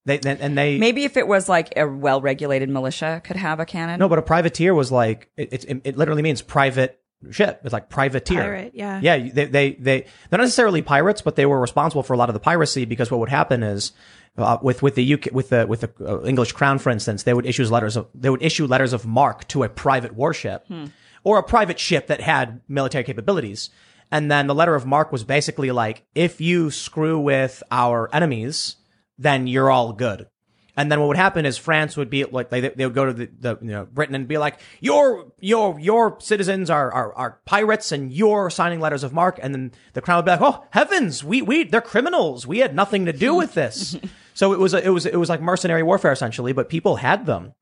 [0.06, 3.66] They they- and they Maybe if it was like a well-regulated militia could have a
[3.66, 4.00] cannon.
[4.00, 7.00] no, but a privateer was like it, it, it literally means private
[7.32, 7.62] ship.
[7.64, 8.42] It's like privateer.
[8.42, 9.00] Pirate, yeah.
[9.02, 12.30] Yeah, they, they they they're not necessarily pirates, but they were responsible for a lot
[12.30, 13.92] of the piracy because what would happen is.
[14.36, 17.36] Uh, with with the UK with the with the uh, English crown, for instance, they
[17.36, 20.66] would issue letters of they would issue letters of marque to a private warship
[21.24, 23.70] or a private ship that had military capabilities,
[24.12, 28.78] and then the letter of marque was basically like, if you screw with our enemies,
[29.20, 30.26] then you're all good.
[30.76, 33.14] And then what would happen is France would be like they, they would go to
[33.14, 37.40] the, the you know Britain and be like your your your citizens are, are are
[37.46, 39.40] pirates and you're signing letters of marque.
[39.42, 42.74] and then the crown would be like oh heavens we we they're criminals we had
[42.74, 43.96] nothing to do with this
[44.34, 47.28] so it was a, it was it was like mercenary warfare essentially but people had
[47.28, 47.54] them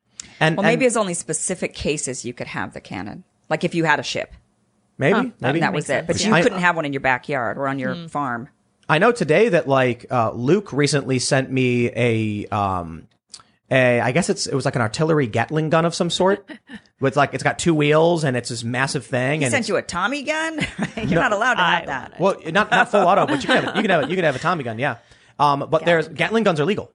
[0.42, 3.24] and well, maybe and it's only specific cases you could have the cannon.
[3.48, 4.34] Like if you had a ship,
[4.98, 6.08] maybe and maybe that was it.
[6.08, 8.08] But Which you I- couldn't have one in your backyard or on your hmm.
[8.08, 8.50] farm.
[8.92, 13.08] I know today that like uh, Luke recently sent me a um
[13.72, 16.50] a I guess it's it was like an artillery Gatling gun of some sort.
[17.02, 19.70] it's like it's got two wheels and it's this massive thing He and sent it's,
[19.70, 20.60] you a Tommy gun.
[20.98, 22.20] You're not allowed to have that.
[22.20, 23.76] well not not full auto but you can have it.
[23.78, 24.10] you can have it.
[24.10, 24.98] you can have a Tommy gun yeah.
[25.40, 26.92] Um but there's Gatling guns are legal.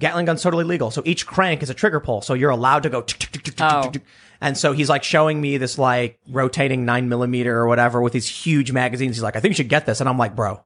[0.00, 0.90] Gatling gun's totally legal.
[0.90, 2.20] So each crank is a trigger pull.
[2.22, 3.00] So you're allowed to go.
[3.02, 3.90] tick, tick, tick, tick, tick, Oh.
[3.90, 4.02] tick.
[4.40, 8.26] And so he's like showing me this like rotating nine millimeter or whatever with these
[8.26, 9.14] huge magazines.
[9.14, 10.00] He's like, I think you should get this.
[10.00, 10.64] And I'm like, bro,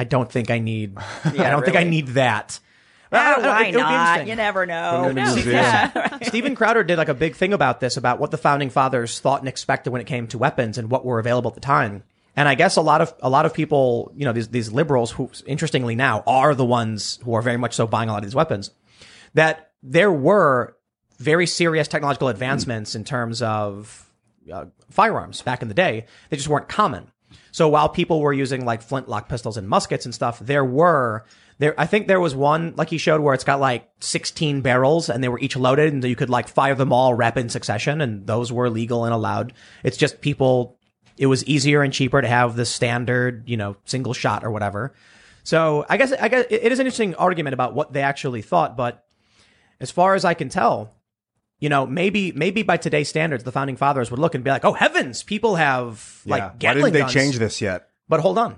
[0.00, 2.58] I don't think I need, I don't think I need that.
[3.12, 4.26] Ah, I why it- it would be not?
[4.26, 5.12] You never know.
[5.12, 5.46] Put it
[6.20, 6.24] in.
[6.26, 9.40] Steven Crowder did like a big thing about this, about what the founding fathers thought
[9.40, 12.02] and expected when it came to weapons and what were available at the time.
[12.36, 15.10] And I guess a lot of a lot of people, you know, these these liberals
[15.10, 18.24] who, interestingly now, are the ones who are very much so buying a lot of
[18.24, 18.70] these weapons.
[19.34, 20.76] That there were
[21.18, 24.08] very serious technological advancements in terms of
[24.50, 26.06] uh, firearms back in the day.
[26.30, 27.10] They just weren't common.
[27.52, 31.24] So while people were using like flintlock pistols and muskets and stuff, there were
[31.58, 31.74] there.
[31.78, 35.22] I think there was one like he showed where it's got like 16 barrels and
[35.22, 38.26] they were each loaded, and you could like fire them all rapid in succession, and
[38.26, 39.52] those were legal and allowed.
[39.82, 40.76] It's just people.
[41.18, 44.94] It was easier and cheaper to have the standard, you know, single shot or whatever.
[45.42, 48.42] So I guess I guess it it is an interesting argument about what they actually
[48.42, 49.04] thought, but
[49.80, 50.94] as far as I can tell,
[51.60, 54.64] you know, maybe maybe by today's standards, the founding fathers would look and be like,
[54.64, 56.70] "Oh heavens, people have like yeah.
[56.70, 57.88] Why didn't they guns." change this yet?
[58.08, 58.56] But hold on,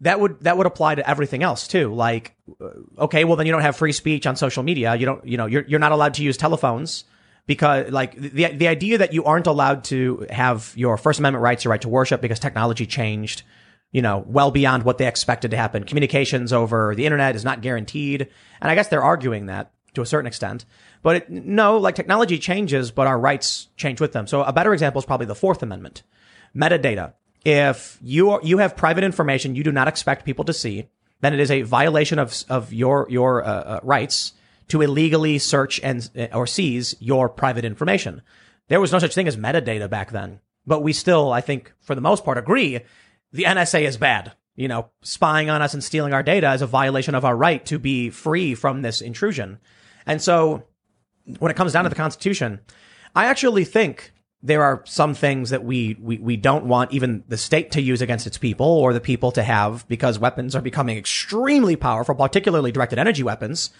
[0.00, 1.94] that would that would apply to everything else too.
[1.94, 4.96] Like, uh, okay, well then you don't have free speech on social media.
[4.96, 7.04] You don't, you know, you're you're not allowed to use telephones
[7.46, 11.64] because like the the idea that you aren't allowed to have your First Amendment rights,
[11.64, 13.42] your right to worship, because technology changed.
[13.92, 15.84] You know, well beyond what they expected to happen.
[15.84, 18.28] Communications over the internet is not guaranteed,
[18.60, 20.64] and I guess they're arguing that to a certain extent.
[21.02, 24.26] But it, no, like technology changes, but our rights change with them.
[24.26, 26.02] So a better example is probably the Fourth Amendment,
[26.54, 27.14] metadata.
[27.44, 30.88] If you are, you have private information you do not expect people to see,
[31.20, 34.32] then it is a violation of of your your uh, uh, rights
[34.68, 38.22] to illegally search and or seize your private information.
[38.68, 41.94] There was no such thing as metadata back then, but we still, I think, for
[41.94, 42.80] the most part, agree
[43.32, 44.32] the NSA is bad.
[44.56, 47.64] You know, spying on us and stealing our data is a violation of our right
[47.66, 49.58] to be free from this intrusion.
[50.06, 50.62] And so
[51.38, 52.60] when it comes down to the Constitution,
[53.14, 57.36] I actually think there are some things that we, we, we don't want even the
[57.36, 60.96] state to use against its people or the people to have because weapons are becoming
[60.96, 63.70] extremely powerful, particularly directed energy weapons.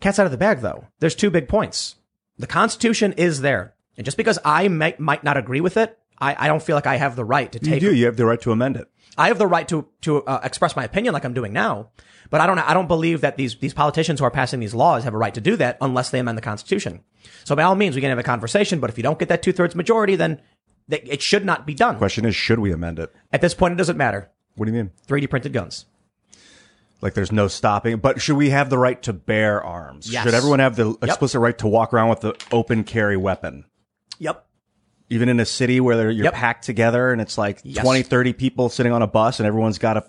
[0.00, 0.86] Cat's out of the bag though.
[0.98, 1.96] There's two big points.
[2.38, 3.74] The Constitution is there.
[3.96, 6.86] And just because I might, might not agree with it, I, I don't feel like
[6.86, 7.82] I have the right to take.
[7.82, 7.94] You do.
[7.94, 8.88] You have the right to amend it.
[9.16, 11.90] I have the right to to uh, express my opinion like I'm doing now,
[12.30, 15.04] but I don't I don't believe that these these politicians who are passing these laws
[15.04, 17.00] have a right to do that unless they amend the Constitution.
[17.44, 19.42] So by all means, we can have a conversation, but if you don't get that
[19.42, 20.40] two thirds majority, then
[20.90, 21.96] th- it should not be done.
[21.98, 23.12] Question is, should we amend it?
[23.32, 24.30] At this point, it doesn't matter.
[24.56, 24.90] What do you mean?
[25.06, 25.86] 3D printed guns.
[27.00, 27.98] Like there's no stopping.
[27.98, 30.10] But should we have the right to bear arms?
[30.10, 30.24] Yes.
[30.24, 33.66] Should everyone have the explicit right to walk around with the open carry weapon?
[34.18, 34.46] Yep.
[35.10, 36.34] Even in a city where they're, you're Yep.
[36.34, 37.84] packed together and it's like Yes.
[37.84, 40.04] twenty, thirty 20, 30 people sitting on a bus and everyone's got a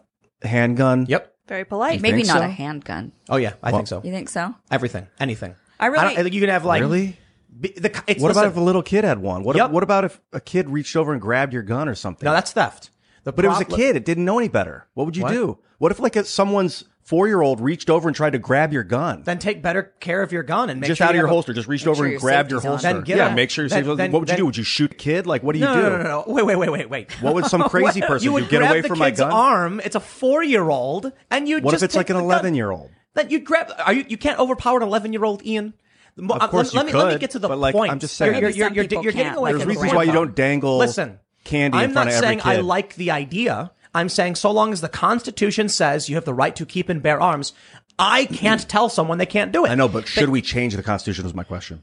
[0.47, 1.05] handgun.
[1.09, 1.33] Yep.
[1.47, 2.01] Very polite.
[2.01, 2.43] Maybe not so?
[2.43, 3.11] a handgun.
[3.29, 4.01] Oh yeah, I think so.
[4.03, 4.55] You think so?
[4.71, 5.55] Everything, anything.
[5.79, 7.17] I really- don't, I think you can have like Really?
[7.59, 9.43] be- the, it's, What about if a little kid had one?
[9.43, 9.69] What, Yep.
[9.71, 12.25] what about if a kid reached over and grabbed your gun or something?
[12.25, 12.89] No, that's theft.
[13.25, 13.95] The but it was a kid.
[13.95, 14.87] It didn't know any better.
[14.93, 15.31] What would you What?
[15.33, 15.57] do?
[15.77, 18.83] What if like a, someone's four year old reached over and tried to grab your
[18.83, 19.23] gun?
[19.23, 21.19] Then take better care of your gun and make sure just sure out of you
[21.19, 22.71] your have a- holster, just reached over sure and your grabbed your safety's on.
[22.71, 22.93] holster.
[22.93, 23.35] Then get yeah, out.
[23.35, 23.97] make sure you're Then- safe.
[23.97, 24.45] then- what would you then- do?
[24.47, 25.25] Would you shoot a kid?
[25.27, 25.81] Like, what do you No, do?
[25.81, 26.23] no, no, no, no.
[26.27, 27.11] Wait, wait, wait, wait, wait.
[27.21, 28.33] What would some crazy person you do?
[28.33, 29.31] would Get grab away the from my kid's gun?
[29.31, 29.81] arm.
[29.83, 32.89] It's a four-year-old, and you What just if it's like an 11 year old?
[33.13, 33.71] Then you grab.
[33.85, 34.03] Are you?
[34.09, 35.73] You can't overpower an eleven-year-old, Ian.
[36.17, 37.91] Of uh, course let, you me, let me could, get to the but, like, point.
[37.91, 38.33] I'm just saying.
[38.41, 39.95] You're, you're, Maybe you're, you're, people you're getting can't, away like from There's the reasons
[39.97, 40.27] why you point.
[40.27, 42.65] don't dangle Listen, candy I'm in front not of every saying I kid.
[42.65, 43.71] like the idea.
[43.95, 47.01] I'm saying so long as the Constitution says you have the right to keep and
[47.01, 47.53] bear arms,
[47.97, 49.69] I can't tell someone they can't do it.
[49.69, 51.25] I know, but should we change the Constitution?
[51.25, 51.81] Is my question.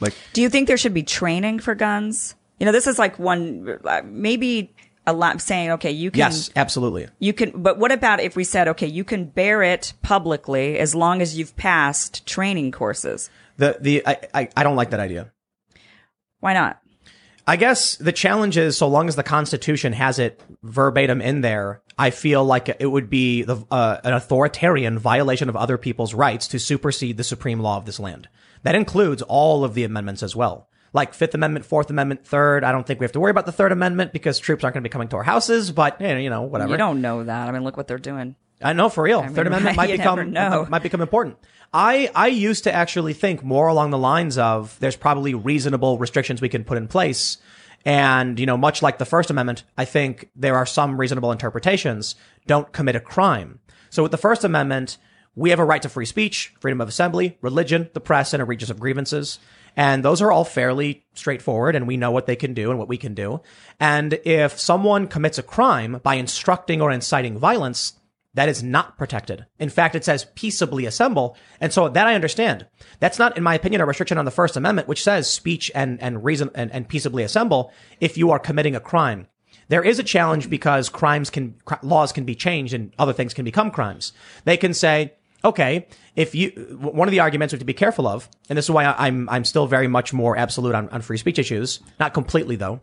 [0.00, 2.34] Like, Do you think there should be training for guns?
[2.58, 4.74] You know, this is like one, uh, maybe
[5.06, 7.08] a lot saying, okay, you can, Yes, absolutely.
[7.18, 10.94] you can, but what about if we said, okay, you can bear it publicly as
[10.94, 13.30] long as you've passed training courses?
[13.58, 15.32] The the I, I, I don't like that idea.
[16.40, 16.80] Why not?
[17.46, 21.80] I guess the challenge is so long as the Constitution has it verbatim in there,
[21.96, 26.48] I feel like it would be the, uh, an authoritarian violation of other people's rights
[26.48, 28.28] to supersede the supreme law of this land.
[28.64, 30.68] That includes all of the amendments as well.
[30.92, 32.64] Like Fifth Amendment, Fourth Amendment, Third.
[32.64, 34.82] I don't think we have to worry about the Third Amendment because troops aren't going
[34.82, 36.72] to be coming to our houses, but you know, whatever.
[36.72, 37.48] You don't know that.
[37.48, 38.34] I mean, look what they're doing.
[38.62, 39.22] I know for real.
[39.22, 41.38] mean, Third Amendment might become might become important.
[41.72, 46.40] I I used to actually think more along the lines of there's probably reasonable restrictions
[46.40, 47.38] we can put in place.
[47.84, 52.16] And, you know, much like the First Amendment, I think there are some reasonable interpretations.
[52.48, 53.60] Don't commit a crime.
[53.90, 54.98] So with the First Amendment,
[55.36, 58.44] we have a right to free speech, freedom of assembly, religion, the press, and a
[58.44, 59.38] redress of grievances.
[59.76, 62.88] And those are all fairly straightforward and we know what they can do and what
[62.88, 63.42] we can do.
[63.78, 67.92] And if someone commits a crime by instructing or inciting violence,
[68.36, 69.46] that is not protected.
[69.58, 71.36] In fact, it says peaceably assemble.
[71.58, 72.66] And so that I understand.
[73.00, 76.00] That's not, in my opinion, a restriction on the First Amendment, which says speech and,
[76.02, 79.26] and reason and, and peaceably assemble if you are committing a crime.
[79.68, 83.46] There is a challenge because crimes can, laws can be changed and other things can
[83.46, 84.12] become crimes.
[84.44, 88.06] They can say, okay, if you, one of the arguments we have to be careful
[88.06, 91.16] of, and this is why I'm, I'm still very much more absolute on, on free
[91.16, 92.82] speech issues, not completely though,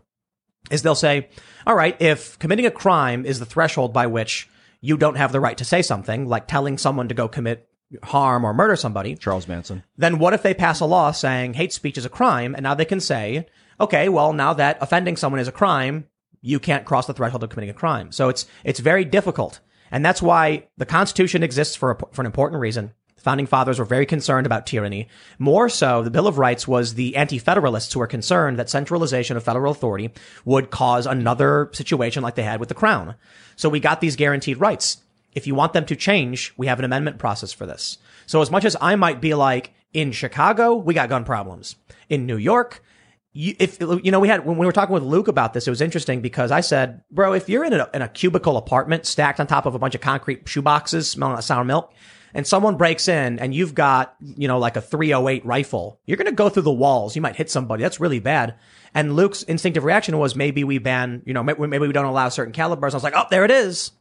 [0.70, 1.28] is they'll say,
[1.64, 4.48] all right, if committing a crime is the threshold by which
[4.84, 7.66] you don't have the right to say something, like telling someone to go commit
[8.02, 9.82] harm or murder somebody, Charles Manson.
[9.96, 12.54] then what if they pass a law saying hate speech is a crime?
[12.54, 13.46] And now they can say,
[13.80, 16.06] okay, well, now that offending someone is a crime,
[16.42, 18.12] you can't cross the threshold of committing a crime.
[18.12, 19.60] So it's, it's very difficult.
[19.90, 22.92] And that's why the Constitution exists for, a, for an important reason.
[23.24, 25.08] Founding fathers were very concerned about tyranny.
[25.38, 29.42] More so, the Bill of Rights was the anti-federalists who were concerned that centralization of
[29.42, 30.10] federal authority
[30.44, 33.14] would cause another situation like they had with the crown.
[33.56, 34.98] So we got these guaranteed rights.
[35.34, 37.96] If you want them to change, we have an amendment process for this.
[38.26, 41.76] So as much as I might be like, in Chicago, we got gun problems.
[42.10, 42.84] In New York,
[43.32, 45.70] you, if you know, we had when we were talking with Luke about this, it
[45.70, 49.40] was interesting because I said, "Bro, if you're in a, in a cubicle apartment stacked
[49.40, 51.92] on top of a bunch of concrete shoeboxes smelling like sour milk,
[52.34, 56.32] and someone breaks in and you've got you know like a 308 rifle, you're gonna
[56.32, 57.16] go through the walls.
[57.16, 57.82] You might hit somebody.
[57.82, 58.54] That's really bad."
[58.92, 62.52] And Luke's instinctive reaction was, "Maybe we ban, you know, maybe, we don't allow certain
[62.52, 63.92] calibers." I was like, "Oh, there it is."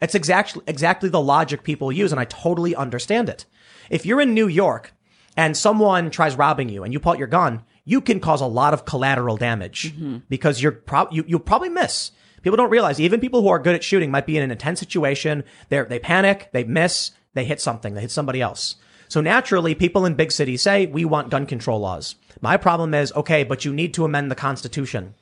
[0.00, 3.46] It's exactly exactly the logic people use, and I totally understand it.
[3.90, 4.94] If you're in New York
[5.36, 8.46] and someone tries robbing you and you pull out your gun, you can cause a
[8.46, 10.18] lot of collateral damage mm-hmm.
[10.28, 12.12] because you're you, you'll probably miss.
[12.42, 14.78] People don't realize even people who are good at shooting might be in an intense
[14.78, 15.44] situation.
[15.70, 18.76] They they panic, they miss, they hit something, they hit somebody else.
[19.08, 22.16] So naturally, people in big cities say we want gun control laws.
[22.40, 25.14] My problem is okay, but you need to amend the Constitution.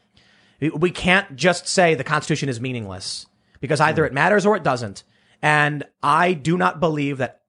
[0.61, 3.27] We can't just say the Constitution is meaningless
[3.61, 4.07] because either hmm.
[4.07, 5.03] it matters or it doesn't.
[5.43, 7.43] And I do not believe that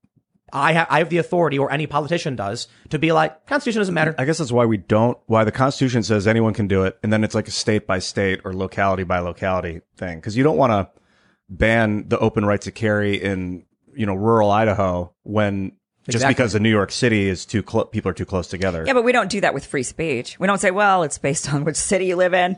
[0.53, 3.93] I have I have the authority, or any politician does, to be like Constitution doesn't
[3.93, 4.13] matter.
[4.17, 6.97] I guess that's why we don't, why the Constitution says anyone can do it.
[7.01, 10.21] And then it's like a state by state or locality by locality thing.
[10.21, 11.01] Cause you don't want to
[11.49, 15.71] ban the open right to carry in, you know, rural Idaho when
[16.05, 16.33] just Exactly.
[16.33, 18.83] because the New York City is too close, people are too close together.
[18.85, 20.37] Yeah, but we don't do that with free speech.
[20.39, 22.57] We don't say, well, it's based on which city you live in.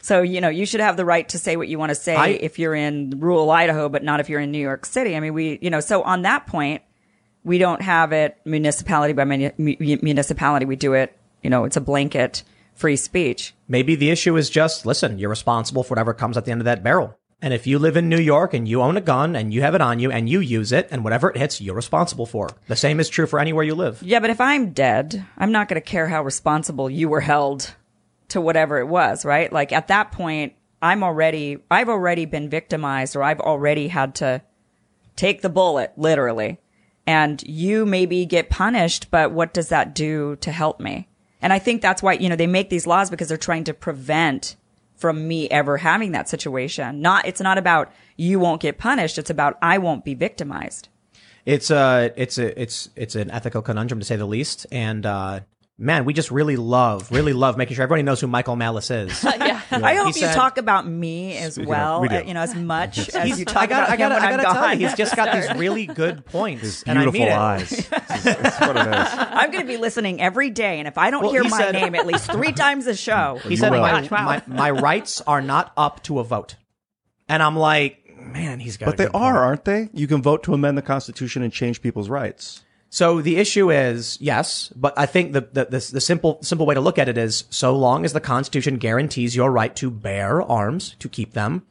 [0.00, 2.14] So, you know, you should have the right to say what you want to say
[2.16, 5.16] I- if you're in rural Idaho, but not if you're in New York City.
[5.16, 6.82] I mean, we, you know, so on that point,
[7.44, 10.64] we don't have it municipality by muni- mu- municipality.
[10.66, 13.54] We do it, you know, it's a blanket free speech.
[13.68, 16.66] Maybe the issue is just listen, you're responsible for whatever comes at the end of
[16.66, 17.18] that barrel.
[17.42, 19.74] And if you live in New York and you own a gun and you have
[19.74, 22.48] it on you and you use it and whatever it hits, you're responsible for.
[22.66, 24.02] The same is true for anywhere you live.
[24.02, 27.74] Yeah, but if I'm dead, I'm not going to care how responsible you were held
[28.28, 29.52] to whatever it was, right?
[29.52, 34.40] Like at that point, I'm already, I've already been victimized or I've already had to
[35.14, 36.58] take the bullet, literally.
[37.06, 41.06] And you maybe get punished, but what does that do to help me?
[41.42, 43.74] And I think that's why, you know, they make these laws because they're trying to
[43.74, 44.56] prevent
[44.96, 47.00] from me ever having that situation.
[47.00, 49.18] Not, it's not about you won't get punished.
[49.18, 50.88] It's about I won't be victimized.
[51.44, 54.66] It's a it's a it's it's an ethical conundrum to say the least.
[54.72, 55.40] And uh,
[55.78, 59.22] man, we just really love really love making sure everybody knows who Michael Malice is.
[59.24, 59.60] yeah.
[59.70, 62.54] I hope He you said- talk about me as well, we uh, you know, as
[62.54, 64.42] much as you talk I got about I got him when I I'm got to
[64.42, 64.80] tell gone.
[64.80, 66.82] you, he's just got these really good points.
[66.84, 67.36] and I Beautiful mean it.
[67.36, 67.88] eyes.
[67.90, 69.08] That's, that's what it is.
[69.12, 71.58] I'm going to be listening every day, and if I don't Well, hear he my
[71.58, 74.24] said- name at least three times a show, He said my, Gosh, wow.
[74.24, 76.56] my my rights are not up to a vote,
[77.28, 78.86] and I'm like, man, he's got.
[78.86, 79.36] But a they good are, point.
[79.44, 79.88] aren't they?
[79.92, 82.62] You can vote to amend the Constitution and change people's rights.
[82.96, 86.74] So the issue is yes, but I think the, the the the simple simple way
[86.74, 90.40] to look at it is so long as the Constitution guarantees your right to bear
[90.40, 91.66] arms to keep them,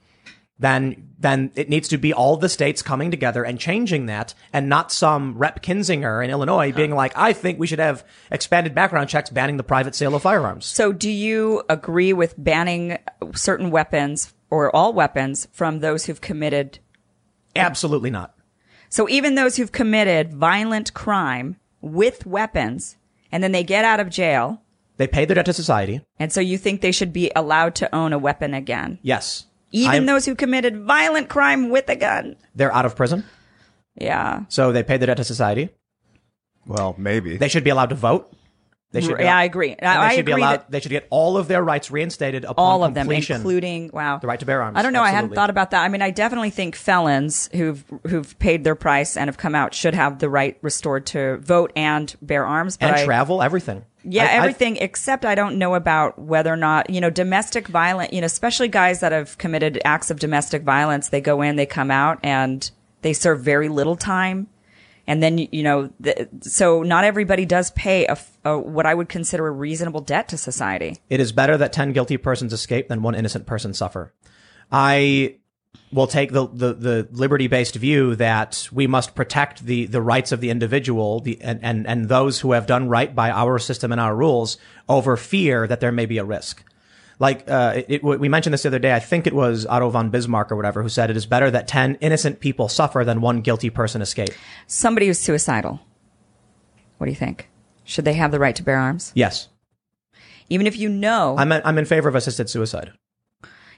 [0.60, 4.70] then then it needs to be all the states coming together and changing that, and
[4.70, 9.10] not some Rep Kinzinger in Illinois being like, I think we should have expanded background
[9.10, 10.68] checks banning the private sale of firearms.
[10.68, 13.00] so do you agree with banning
[13.34, 16.78] certain weapons or all weapons from those who've committed?
[17.56, 18.36] Absolutely not.
[18.96, 22.96] So even those who've committed violent crime with weapons,
[23.30, 24.62] and then they get out of jail,
[24.96, 26.00] They pay their debt to society.
[26.18, 29.48] and so you think they should be allowed to own a weapon again, Yes.
[29.74, 32.38] even I'm- those who committed violent crime with a gun?
[32.56, 33.26] they're out of prison,
[33.96, 34.44] Yeah.
[34.48, 35.72] so they pay their debt to society.
[36.66, 37.36] Well, maybe.
[37.36, 38.32] They should be allowed to vote.
[38.96, 39.20] They should.
[39.20, 39.72] Yeah, I agree.
[39.74, 40.52] I- they I should be agree allowed.
[40.62, 43.36] that- They should get all of their rights reinstated upon all of them, completion.
[43.38, 44.78] including wow, The right to bear arms.
[44.78, 45.04] I don't know.
[45.04, 45.84] I hadn't thought about that.
[45.84, 49.74] I mean, I definitely think felons who've who've paid their price and have come out
[49.74, 52.78] should have the right restored to vote and bear arms.
[52.78, 53.84] But and I- travel, everything.
[54.04, 58.12] yeah, I- everything except I don't know about whether or not you know domestic violence.
[58.14, 61.10] You know, especially guys that have committed acts of domestic violence.
[61.10, 62.70] They go in, they come out, and
[63.02, 64.48] they serve very little time.
[65.08, 69.10] And then you know, the, so not everybody does pay a, a- what I would
[69.10, 70.98] consider a reasonable debt to society.
[71.10, 74.14] It is better that 10 guilty persons escape than one innocent person suffer.
[74.72, 75.38] I
[75.92, 80.32] will take the, the, the liberty based view that we must protect the, the rights
[80.32, 83.92] of the individual the, and, and, and those who have done right by our system
[83.92, 84.58] and our rules
[84.90, 86.64] over fear that there may be a risk.
[87.20, 88.94] Like, uh, it, it, we mentioned this the other day.
[88.94, 91.68] I think it was Otto von Bismarck or whatever who said it is better that
[91.68, 94.30] 10 innocent people suffer than one guilty person escape.
[94.68, 95.80] Somebody who's suicidal.
[96.98, 97.50] What do you think?
[97.84, 99.12] Should they have the right to bear arms?
[99.16, 99.48] Yes.
[100.50, 101.36] Even if you know.
[101.38, 102.92] I'm, I'm in favor of assisted suicide.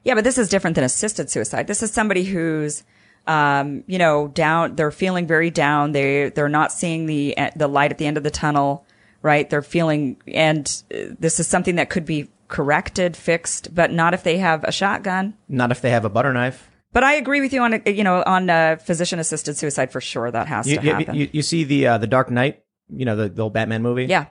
[0.03, 1.67] yeah, but this is different than assisted suicide.
[1.67, 2.83] This is somebody who's,
[3.27, 5.91] um, you know, down, they're feeling very down.
[5.91, 8.85] They, they're not seeing the, the light at the end of the tunnel,
[9.21, 9.49] right?
[9.49, 14.23] They're feeling, and uh, this is something that could be corrected, fixed, but not if
[14.23, 15.33] they have a shotgun.
[15.49, 16.69] Not if they have a butter knife.
[16.93, 20.31] But I agree with you on, you know, on uh, physician assisted suicide for sure.
[20.31, 21.15] That has You, to happen.
[21.15, 24.05] you, you see the uh, the Dark Knight, you know the, the old Batman movie.
[24.05, 24.27] yeah.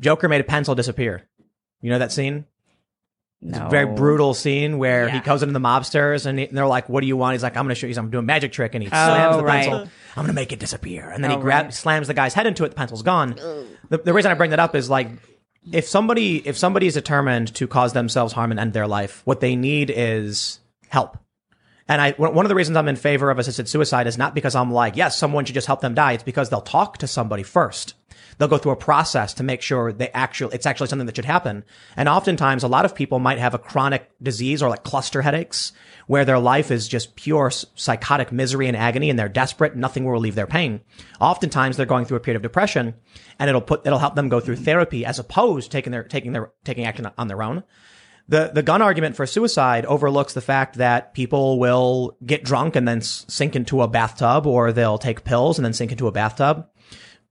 [0.00, 1.26] Joker made a pencil disappear.
[1.80, 2.44] You know that scene?
[3.40, 3.68] No.
[3.68, 5.22] Very brutal scene where he Yeah.
[5.24, 7.56] goes into the mobsters and, he- and they're like, "What do you want?" He's like,
[7.56, 7.94] "I'm going to show you.
[7.94, 8.08] something.
[8.08, 9.62] I'm doing a magic trick," and he slams the Oh, right.
[9.64, 9.80] pencil.
[10.16, 11.74] I'm going to make it disappear, and then Oh, he grabs, right.
[11.74, 12.70] slams the guy's head into it.
[12.70, 13.34] The pencil's gone.
[13.90, 15.08] The, the reason I bring that up is like,
[15.72, 19.40] if somebody if somebody is determined to cause themselves harm and end their life, what
[19.40, 21.18] they need is help.
[21.88, 24.34] And I, one one of the reasons I'm in favor of assisted suicide is not
[24.34, 26.12] because I'm like, yes, someone should just help them die.
[26.12, 27.94] It's because they'll talk to somebody first.
[28.38, 31.24] They'll go through a process to make sure they actually, it's actually something that should
[31.24, 31.64] happen.
[31.96, 35.72] And oftentimes a lot of people might have a chronic disease or like cluster headaches
[36.06, 39.76] where their life is just pure psychotic misery and agony and they're desperate.
[39.76, 40.80] Nothing will relieve their pain.
[41.20, 42.94] Oftentimes they're going through a period of depression
[43.38, 46.32] and it'll put, it'll help them go through therapy as opposed to taking their, taking
[46.32, 47.64] their, taking action on their own
[48.28, 52.86] The the gun argument for suicide overlooks the fact that people will get drunk and
[52.86, 56.66] then sink into a bathtub, or they'll take pills and then sink into a bathtub,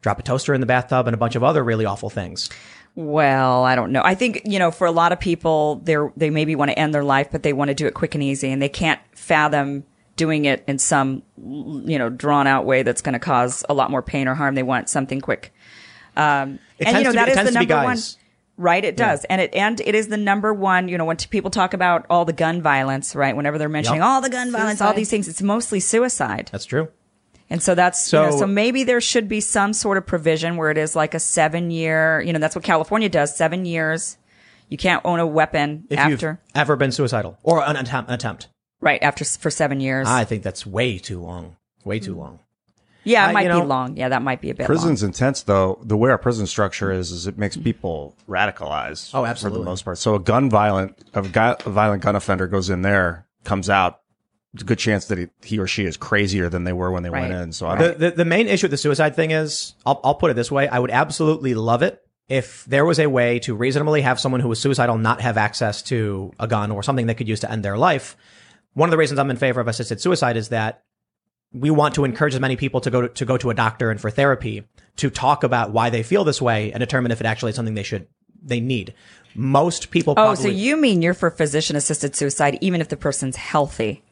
[0.01, 2.49] drop a toaster in the bathtub, and a bunch of other really awful things.
[2.95, 4.01] Well, I don't know.
[4.03, 6.95] I think, you know, for a lot of people, they're, they maybe want to end
[6.95, 9.83] their life, but they want to do it quick and easy and they can't fathom
[10.15, 13.91] doing it in some, you know, drawn out way that's going to cause a lot
[13.91, 14.55] more pain or harm.
[14.55, 15.53] They want something quick.
[16.15, 17.85] Um, It and tends you know, to be- that it is tends the number one.
[17.95, 18.17] guys.
[18.59, 19.23] Right, it does.
[19.25, 22.25] And it, and it is the number one, you know, when people talk about all
[22.25, 23.35] the gun violence, right?
[23.35, 24.07] Whenever they're mentioning Yep.
[24.07, 26.49] all the gun violence, all these things, it's mostly suicide.
[26.51, 26.87] That's true.
[27.49, 30.05] And so that's so, you know, So- so maybe there should be some sort of
[30.05, 33.65] provision where it is like a seven year, you know, that's what California does, seven
[33.65, 34.17] years.
[34.69, 38.15] You can't own a weapon If after, you've ever been suicidal or an attempt, an
[38.15, 38.49] attempt,
[38.81, 40.07] right, after, for seven years.
[40.09, 41.55] I think that's way too long.
[41.85, 42.19] Way too hmm.
[42.19, 42.39] long.
[43.05, 43.95] yeah, it I- might you be long.
[43.95, 45.09] Yeah, that might be a bit Prison's long.
[45.09, 45.79] intense though.
[45.83, 47.63] The way our prison structure is, is it makes hmm.
[47.63, 49.11] people radicalized.
[49.13, 49.59] Oh, absolutely.
[49.59, 49.99] For the most part.
[49.99, 54.01] So a gun violent, a, guy, a violent gun offender goes in there, comes out.
[54.57, 57.03] There's a good chance that he, he or she is crazier than they were when
[57.03, 57.29] they Right.
[57.29, 57.51] went in.
[57.51, 57.99] So I The, don't.
[57.99, 60.67] the the main issue with the suicide thing is, I'll I'll put it this way:
[60.67, 64.49] I would absolutely love it if there was a way to reasonably have someone who
[64.49, 67.63] was suicidal not have access to a gun or something they could use to end
[67.63, 68.17] their life.
[68.73, 70.83] One of the reasons I'm in favor of assisted suicide is that
[71.53, 73.89] we want to encourage as many people to go to, to go to a doctor
[73.91, 74.63] and for therapy
[74.97, 77.75] to talk about why they feel this way and determine if it actually is something
[77.75, 78.07] they should
[78.43, 78.93] they need.
[79.35, 80.11] Most people.
[80.11, 84.03] Oh, Probably, so you mean you're for physician assisted suicide even if the person's healthy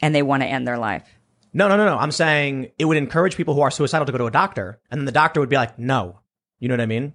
[0.00, 1.04] and they want to end their life?
[1.52, 1.96] No, no, no, no.
[1.98, 5.00] I'm saying it would encourage people who are suicidal to go to a doctor, and
[5.00, 6.20] then the doctor would be like, "No."
[6.60, 7.14] You know what I mean?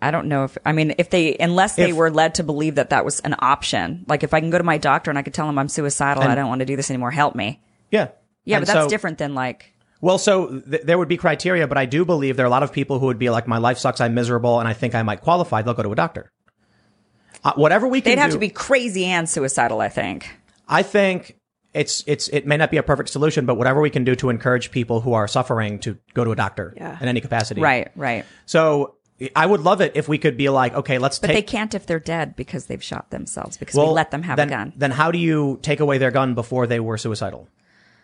[0.00, 2.76] I don't know if I mean if they unless they If- were led to believe
[2.76, 4.04] that that was an option.
[4.06, 6.22] Like if I can go to my doctor and I could tell him I'm suicidal,
[6.22, 7.10] I don't want to do this anymore.
[7.10, 7.60] Help me.
[7.90, 8.08] Yeah.
[8.44, 11.66] Yeah, And but that's so- different than like Well, so th- there would be criteria,
[11.66, 13.58] but I do believe there are a lot of people who would be like, "My
[13.58, 14.00] life sucks.
[14.00, 16.30] I'm miserable, and I think I might qualify." They'll go to a doctor.
[17.44, 19.80] Uh, whatever we can they'd have do- to be crazy and suicidal.
[19.80, 20.30] I think.
[20.68, 21.34] I think
[21.78, 24.30] it's it's it may not be a perfect solution, but whatever we can do to
[24.30, 26.98] encourage people who are suffering to go to a doctor Yeah.
[27.00, 27.60] in any capacity.
[27.60, 28.24] Right, right.
[28.46, 28.94] So
[29.34, 31.36] I would love it if we could be like, okay, let's But take.
[31.36, 34.36] they can't if they're dead because they've shot themselves because well, we let them have
[34.36, 34.72] then, a gun.
[34.76, 37.48] Then how do you take away their gun before they were suicidal?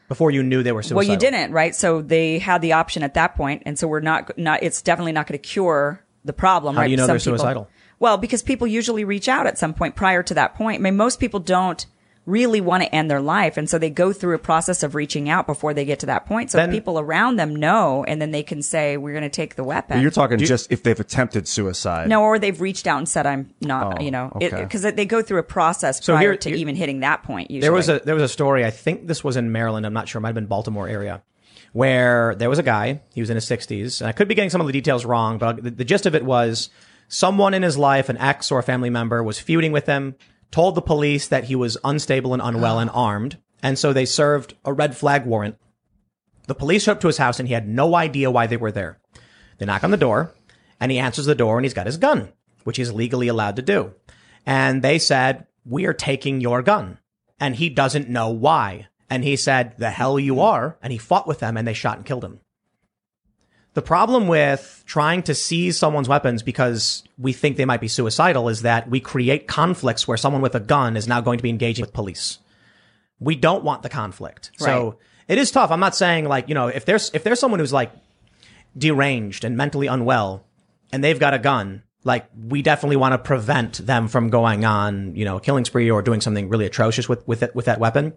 [0.08, 0.96] Before you knew they were suicidal?
[0.98, 1.74] Well, you didn't, right?
[1.74, 4.62] So they had the option at that point, and so we're not not.
[4.62, 6.74] It's definitely not going to cure the problem.
[6.74, 6.88] How right?
[6.88, 7.68] do you know Some they're people- suicidal?
[8.00, 10.80] Well, because people usually reach out at some point prior to that point.
[10.80, 11.86] I mean, most people don't
[12.26, 15.28] really want to end their life, and so they go through a process of reaching
[15.28, 16.50] out before they get to that point.
[16.50, 19.56] So Then- people around them know, and then they can say, "We're going to take
[19.56, 22.08] the weapon." You're talking just if they've attempted suicide.
[22.08, 24.62] no, or they've reached out and said, "I'm not," Oh, you know, okay.
[24.62, 27.50] because they go through a process So prior here- to here- even hitting that point.
[27.50, 28.64] Usually, There was a there was a story.
[28.64, 29.84] I think this was in Maryland.
[29.84, 30.18] I'm not sure.
[30.18, 31.22] It might have been Baltimore area,
[31.72, 33.00] where there was a guy.
[33.14, 35.38] He was in his 60s, and I could be getting some of the details wrong,
[35.38, 36.70] but the, the gist of it was
[37.08, 40.14] someone in his life, an ex or a family member, was feuding with him.
[40.54, 43.06] Told the police that he was unstable and unwell and ah.
[43.06, 45.56] armed, and so they served a red flag warrant.
[46.46, 48.70] The police showed up to his house, and he had no idea why they were
[48.70, 49.00] there.
[49.58, 50.32] They knock on the door,
[50.78, 52.32] and he answers the door, and he's got his gun,
[52.62, 53.94] which he's legally allowed to do.
[54.46, 56.98] And they said, "We are taking your gun."
[57.40, 58.88] and he doesn't know why.
[59.10, 60.78] And he said, the hell you are.
[60.82, 62.40] And he fought with them and they shot and killed him.
[63.74, 68.48] The problem with trying to seize someone's weapons because we think they might be suicidal
[68.48, 71.50] is that we create conflicts where someone with a gun is now going to be
[71.50, 72.38] engaging with police.
[73.18, 74.52] We don't want the conflict.
[74.58, 75.72] So it is tough.
[75.72, 77.90] I'm not saying like, you know, if there's, if there's someone who's like
[78.78, 80.44] deranged and mentally unwell
[80.92, 85.16] and they've got a gun, like we definitely want to prevent them from going on,
[85.16, 87.80] you know, a killing spree or doing something really atrocious with, with it, with that
[87.80, 88.12] weapon.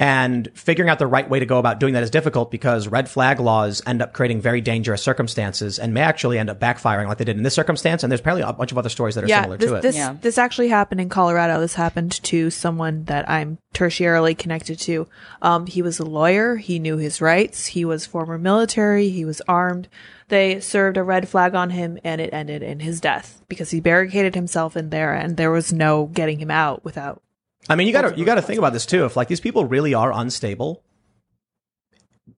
[0.00, 3.06] And figuring out the right way to go about doing that is difficult because red
[3.06, 7.18] flag laws end up creating very dangerous circumstances and may actually end up backfiring like
[7.18, 8.02] they did in this circumstance.
[8.02, 9.82] And there's probably a bunch of other stories that are yeah, similar this, to it.
[9.82, 10.16] this Yeah.
[10.18, 11.60] this actually happened in Colorado.
[11.60, 15.06] This happened to someone that I'm tertiarily connected to.
[15.42, 16.56] Um, he was a lawyer.
[16.56, 17.66] He knew his rights.
[17.66, 19.10] He was former military.
[19.10, 19.86] He was armed.
[20.28, 23.80] They served a red flag on him, and it ended in his death because he
[23.80, 27.20] barricaded himself in there, and there was no getting him out without.
[27.68, 29.04] I mean, you gotta, you gotta think about this too.
[29.04, 30.82] If like these people really are unstable,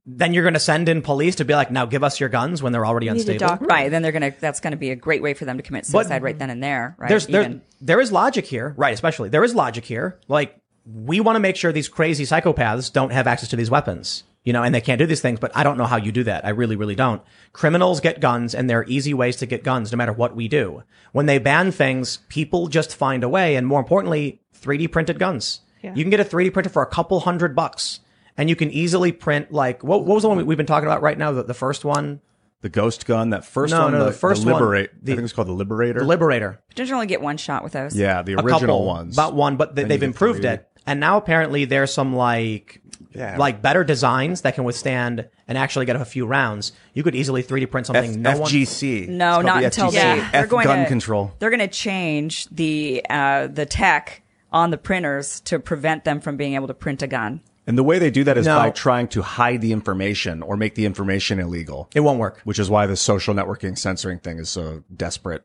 [0.05, 2.63] then you're going to send in police to be like, now give us your guns
[2.63, 3.39] when they're already unstable.
[3.39, 3.67] doctor.
[3.67, 3.91] right.
[3.91, 4.35] Then they're gonna.
[4.39, 6.97] That's gonna be a great way for them to commit suicide right then and there.
[6.99, 7.09] Right.
[7.09, 8.93] there's there, there is logic here, right?
[8.95, 10.19] Especially there is logic here.
[10.29, 14.25] Like we want to make sure these crazy psychopaths don't have access to these weapons,
[14.45, 15.39] you know, and they can't do these things.
[15.41, 16.45] But I don't know how you do that.
[16.45, 17.23] I really, really don't.
[17.53, 20.49] Criminals get guns, and there are easy ways to get guns, no matter what we
[20.49, 20.83] do.
[21.13, 25.61] When they ban things, people just find a way, and more importantly, 3D printed guns.
[25.83, 25.95] Yeah.
[25.95, 28.01] You can get a 3D printer for a couple hundred bucks,
[28.37, 30.87] and you can easily print like what, what was the one we- we've been talking
[30.89, 31.33] about right now?
[31.33, 32.21] The, the first one
[32.63, 34.87] the ghost gun, that first No, one, no, the, the first the one, the- I
[35.05, 35.99] think it's called the Liberator.
[35.99, 36.61] The Liberator.
[36.77, 37.97] Don't you only get one shot with those?
[37.97, 39.17] yeah, the A original couple, ones.
[39.17, 40.51] About one, but they, they've improved three.
[40.51, 40.69] it.
[40.87, 42.81] And now apparently there's some like,
[43.15, 43.37] Yeah.
[43.37, 46.73] like better designs that can withstand and actually get a few rounds.
[46.95, 48.51] You could easily 3D print F- something no one.
[48.51, 49.09] FGC.
[49.09, 49.93] No, not the until FGC.
[49.93, 50.31] they Yeah.
[50.33, 51.33] they're F going gun to control.
[51.39, 56.37] They're going to change the uh, the tech on the printers to prevent them from
[56.37, 57.41] being able to print a gun.
[57.67, 58.59] And the way they do that is No.
[58.59, 62.41] by trying to hide the information or make the information illegal, It won't work.
[62.45, 65.45] which is why the social networking censoring thing is so desperate.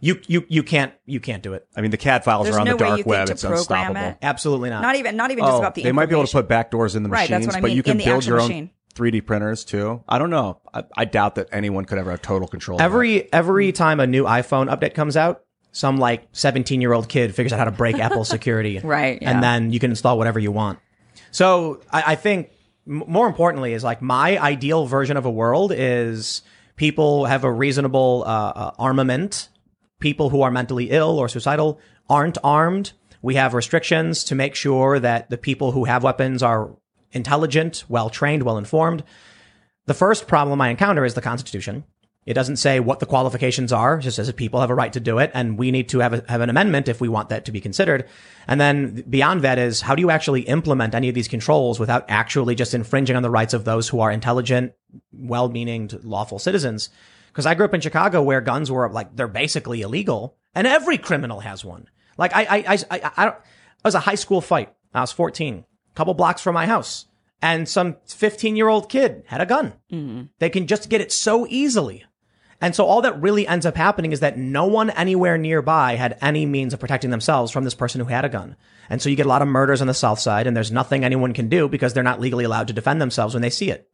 [0.00, 1.66] You, you, you can't, you can't do it.
[1.76, 3.26] I mean, the CAD files There's are on no the way dark you think web.
[3.28, 3.58] to It's program
[3.90, 4.00] unstoppable.
[4.10, 4.18] it.
[4.22, 4.82] Absolutely not.
[4.82, 6.96] Not even not even just Oh, about the they might be able to put backdoors
[6.96, 8.70] in the Right, machines, that's what I but you can build your own machine.
[8.94, 10.02] 3D printers too.
[10.08, 10.60] I don't know.
[10.72, 12.76] I, I doubt that anyone could ever have total control.
[12.76, 12.84] of that.
[12.84, 15.42] Every every time a new iPhone update comes out,
[15.72, 18.78] some like 17 year old kid figures out how to break Apple security.
[18.78, 19.30] Right, yeah.
[19.30, 20.78] And then you can install whatever you want.
[21.30, 22.50] So I, I think
[22.88, 26.40] m- more importantly is like my ideal version of a world is
[26.76, 29.48] people have a reasonable uh, uh, armament.
[30.00, 32.92] People who are mentally ill or suicidal aren't armed.
[33.22, 36.76] We have restrictions to make sure that the people who have weapons are
[37.12, 39.02] intelligent, well trained, well informed.
[39.86, 41.84] The first problem I encounter is the Constitution.
[42.26, 43.98] It doesn't say what the qualifications are.
[43.98, 46.00] It just says that people have a right to do it, and we need to
[46.00, 48.08] have a, have an amendment if we want that to be considered.
[48.48, 52.04] And then beyond that is how do you actually implement any of these controls without
[52.08, 54.72] actually just infringing on the rights of those who are intelligent,
[55.12, 56.90] well-meaning, lawful citizens?
[57.36, 60.96] Because I grew up in Chicago where guns were like they're basically illegal, and every
[60.96, 61.86] criminal has one.
[62.16, 63.34] Like I I I I, I, I
[63.84, 64.72] was a high school fight.
[64.94, 67.04] I was 14, a couple blocks from my house,
[67.42, 69.74] and some 15 year old kid had a gun.
[69.92, 70.22] Mm-hmm.
[70.38, 72.06] They can just get it so easily.
[72.58, 76.16] And so all that really ends up happening is that no one anywhere nearby had
[76.22, 78.56] any means of protecting themselves from this person who had a gun.
[78.88, 81.04] And so you get a lot of murders on the south side and there's nothing
[81.04, 83.90] anyone can do because they're not legally allowed to defend themselves when they see it.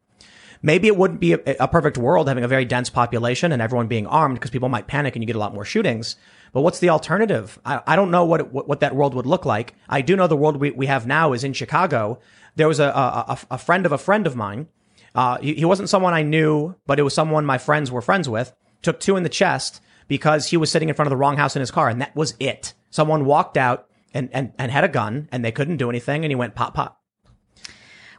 [0.62, 3.88] Maybe it wouldn't be a, a perfect world having a very dense population and everyone
[3.88, 6.16] being armed because people might panic and you get a lot more shootings.
[6.52, 7.58] But what's the alternative?
[7.64, 9.74] I, I don't know what, it, what that world would look like.
[9.88, 12.20] I do know the world we, we have now is in Chicago.
[12.54, 14.68] There was a, a, a, a friend of a friend of mine.
[15.14, 18.28] Uh, he, he wasn't someone I knew, but it was someone my friends were friends
[18.28, 18.54] with.
[18.82, 21.56] Took two in the chest because he was sitting in front of the wrong house
[21.56, 22.74] in his car, and that was it.
[22.90, 26.30] Someone walked out and, and, and had a gun, and they couldn't do anything, and
[26.30, 27.01] he went pop pop.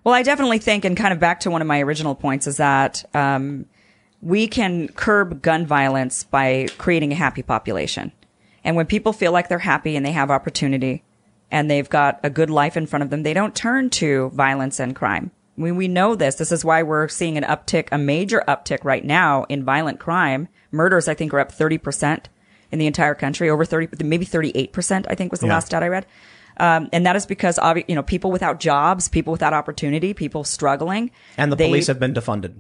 [0.04, 2.58] Well, I definitely think, and kind of back to one of my original points, is
[2.58, 3.66] that um,
[4.22, 8.12] we can curb gun violence by creating a happy population.
[8.64, 11.04] And when people feel like they're happy and they have opportunity
[11.52, 14.80] and they've got a good life in front of them, they don't turn to violence
[14.80, 15.32] and crime.
[15.56, 16.36] We, we know this.
[16.36, 20.48] This is why we're seeing an uptick, a major uptick right now in violent crime.
[20.72, 22.26] Murders, I think, are up 30%
[22.72, 25.54] in the entire country, over 30, maybe 38%, I think was the Yeah.
[25.54, 26.08] last stat I read.
[26.58, 31.12] Um, and that is because, you know, people without jobs, people without opportunity, people struggling.
[31.38, 32.56] And the they- police have been defunded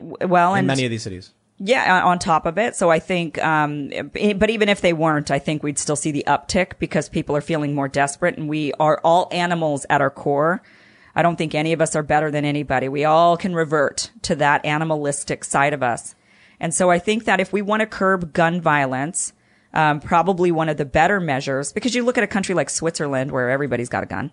[0.00, 1.32] well, in and many of these cities.
[1.58, 2.74] yeah, on top of it.
[2.74, 6.24] So I think, um, but even if they weren't, I think we'd still see the
[6.26, 10.60] uptick because people are feeling more desperate and we are all animals at our core.
[11.14, 12.88] I don't think any of us are better than anybody.
[12.88, 16.14] We all can revert to that animalistic side of us.
[16.58, 19.32] And so I think that if we want to curb gun violence,
[19.76, 23.30] um, probably one of the better measures, because you look at a country like Switzerland
[23.30, 24.30] where everybody's got a gun,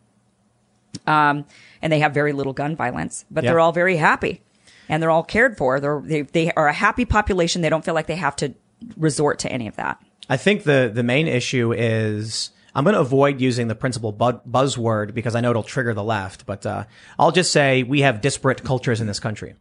[1.06, 1.46] um,
[1.82, 3.52] and they have very little gun violence, but Yeah.
[3.52, 4.41] they're all very happy
[4.89, 5.80] and they're all cared for.
[5.80, 7.62] They're, they, they are a happy population.
[7.62, 8.54] They don't feel like they have to
[8.98, 10.02] resort to any of that.
[10.30, 14.39] I think the the main issue is I'm going to avoid using the principal bu-
[14.50, 16.46] buzzword because I know it'll trigger the left.
[16.46, 16.86] But uh,
[17.20, 19.56] I'll just say we have disparate cultures in this country,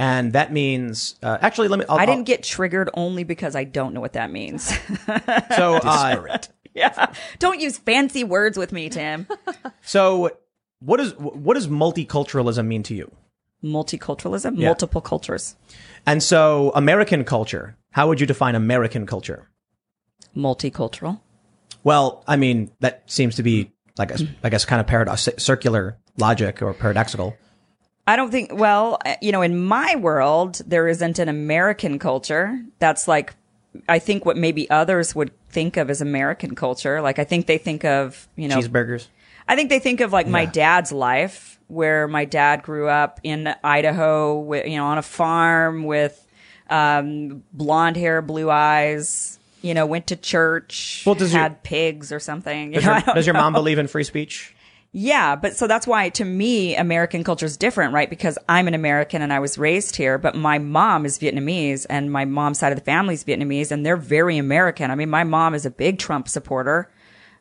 [0.00, 1.84] and that means uh, actually let me.
[1.86, 4.72] I'll, I didn't get triggered only because I don't know what that means.
[5.56, 6.38] So uh,
[6.74, 7.12] yeah.
[7.38, 9.26] Don't use fancy words with me, Tim.
[9.82, 10.30] so
[10.78, 13.10] what is what does multiculturalism mean to you?
[13.62, 15.56] Multiculturalism, multiple cultures.
[16.06, 17.76] And so American culture.
[17.90, 19.50] How would you define American culture?
[20.34, 21.20] Multicultural.
[21.84, 25.98] Well, I mean that seems to be like a, I guess kind of paradox, circular
[26.16, 27.36] logic or paradoxical.
[28.10, 32.60] I don't think, well, uh, you know, in my world, there isn't an American culture
[32.80, 33.34] that's like,
[33.88, 37.00] I think what maybe others would think of as American culture.
[37.00, 39.06] Like, I think they think of, you know, Cheeseburgers.
[39.46, 43.54] I think they think of like my dad's life, where my dad grew up in
[43.62, 46.26] Idaho, with, you know, on a farm with
[46.68, 49.38] um, blonde hair, blue eyes.
[49.62, 52.72] You know, went to church, Well, does your- had pigs or something.
[52.72, 54.54] You Does know, your, does your mom believe in free speech?
[54.92, 58.10] Yeah, but so that's why to me American culture is different, right?
[58.10, 62.10] Because I'm an American and I was raised here, but my mom is Vietnamese and
[62.10, 64.90] my mom's side of the family is Vietnamese and they're very American.
[64.90, 66.90] I mean, my mom is a big Trump supporter.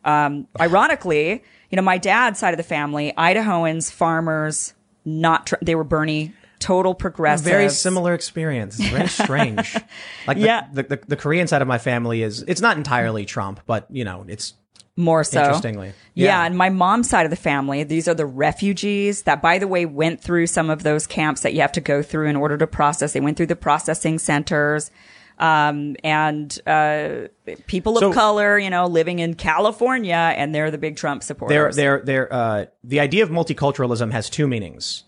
[0.05, 4.73] Um, ironically, you know, my dad's side of the family, Idahoans, farmers,
[5.03, 7.45] not, tr- they were Bernie total progressive.
[7.45, 8.79] Very similar experience.
[8.79, 9.75] It's very strange.
[10.27, 10.67] Like the, Yeah.
[10.71, 14.03] the, the the Korean side of my family is it's not entirely Trump, but you
[14.03, 14.53] know it's
[14.99, 15.39] more so.
[15.39, 15.93] Interestingly.
[16.13, 16.25] Yeah.
[16.27, 16.45] Yeah.
[16.45, 19.85] and my mom's side of the family, these are the refugees that, by the way,
[19.85, 22.67] went through some of those camps that you have to go through in order to
[22.67, 23.13] process.
[23.13, 24.91] They went through the processing centers.
[25.39, 27.29] Um, and, uh,
[27.67, 31.25] people of So- color, you know, living in California and they're the big Trump they're
[31.27, 31.75] supporters.
[31.77, 35.05] they're they're uh, the idea of multiculturalism has two meanings.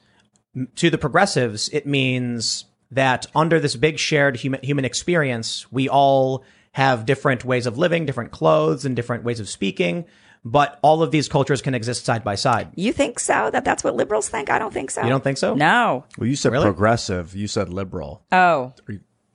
[0.55, 5.89] M- To the progressives, it means that under this big shared human human experience, we
[5.89, 10.05] all have different ways of living, different clothes, and different ways of speaking.
[10.43, 12.69] But all of these cultures can exist side by side.
[12.75, 13.51] you think so?
[13.51, 14.49] That that's what liberals think?
[14.49, 15.03] I don't think so.
[15.03, 15.53] You don't think so?
[15.53, 16.05] No.
[16.17, 16.65] Well, you said Really?
[16.65, 17.35] progressive.
[17.35, 18.23] You said liberal.
[18.31, 18.73] Oh,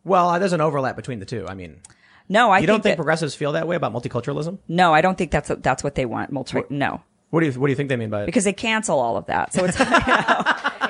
[0.04, 1.46] Well, there's an overlap between the two.
[1.48, 1.80] I mean,
[2.28, 4.58] no, I you don't think that- progressives feel that way about multiculturalism?
[4.66, 6.32] no, I don't think that's, that's what they want.
[6.32, 7.00] Multi- no.
[7.30, 8.26] What do you What do you think they mean by it?
[8.26, 9.52] Because they cancel all of that.
[9.52, 9.90] So it's, you know,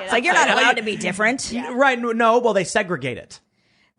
[0.01, 1.51] it's like you're not allowed to be different.
[1.71, 1.99] Right?
[1.99, 2.39] No.
[2.39, 3.39] Well, they segregate it.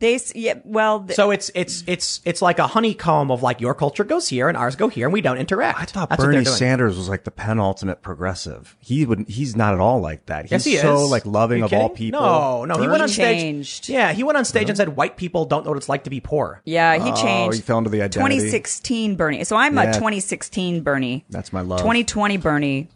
[0.01, 3.61] They, s- yeah, well, th- So it's it's it's it's like a honeycomb of like
[3.61, 5.81] your culture goes here and ours go here and we don't interact.
[5.81, 6.45] I thought That's Bernie.
[6.45, 8.77] Sanders was like the penultimate progressive.
[8.79, 9.29] He would.
[9.29, 10.45] He's not at all like that.
[10.45, 11.11] He's Yes, he so is.
[11.11, 12.21] like loving of all people.
[12.21, 13.41] No, no, he went on stage.
[13.41, 13.89] changed.
[13.89, 16.11] Yeah, he went on stage and said white people don't know what it's like to
[16.11, 16.63] be poor.
[16.65, 17.57] Yeah, he Oh, changed.
[17.57, 18.37] he fell into the identity.
[18.37, 19.43] 2016 Bernie.
[19.43, 19.83] So I'm Yeah.
[19.83, 21.25] a 2016 Bernie.
[21.29, 21.81] That's my love.
[21.81, 22.87] 2020 Bernie.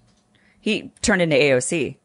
[0.60, 1.96] He turned into AOC.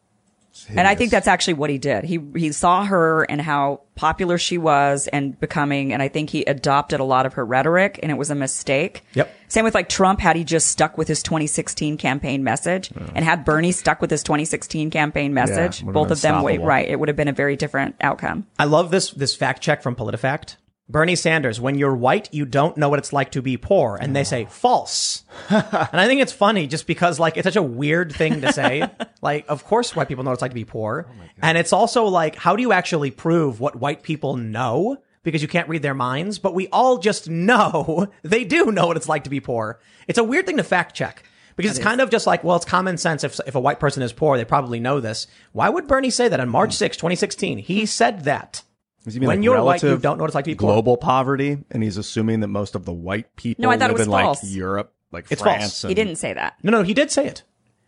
[0.68, 2.04] And I think that's actually what he did.
[2.04, 6.42] He he saw her and how popular she was and becoming and I think he
[6.44, 9.02] adopted a lot of her rhetoric and it was a mistake.
[9.14, 9.34] Yep.
[9.48, 13.44] Same with like Trump had he just stuck with his 2016 campaign message and had
[13.44, 17.08] Bernie stuck with his 2016 campaign message, would've both of them wait right, it would
[17.08, 18.46] have been a very different outcome.
[18.58, 20.56] I love this this fact check from PolitiFact.
[20.90, 23.98] Bernie Sanders, when you're white, you don't know what it's like to be poor.
[24.00, 25.22] And they say false.
[25.50, 28.88] and I think it's funny just because like it's such a weird thing to say.
[29.22, 31.06] like, of course white people know what it's like to be poor.
[31.42, 34.96] and it's also like, how do you actually prove what white people know?
[35.24, 38.96] Because you can't read their minds, but we all just know they do know what
[38.96, 39.80] it's like to be poor.
[40.06, 41.22] It's a weird thing to fact check.
[41.54, 43.24] Because it's kind of just like, well, it's common sense.
[43.24, 45.26] If, if a white person is poor, they probably know this.
[45.50, 47.58] Why would Bernie say that on March 6, 2016?
[47.58, 48.62] He said that.
[49.08, 50.54] Does he mean, when like, you're white, you don't know what it's like to be
[50.54, 50.72] poor.
[50.72, 53.94] global poverty, and he's assuming that most of the white people No, I thought it
[53.94, 54.44] was in like false.
[54.44, 55.62] Europe, like It's France.
[55.62, 55.84] false.
[55.84, 56.54] And, He didn't say that.
[56.62, 57.42] No, no, he did say it.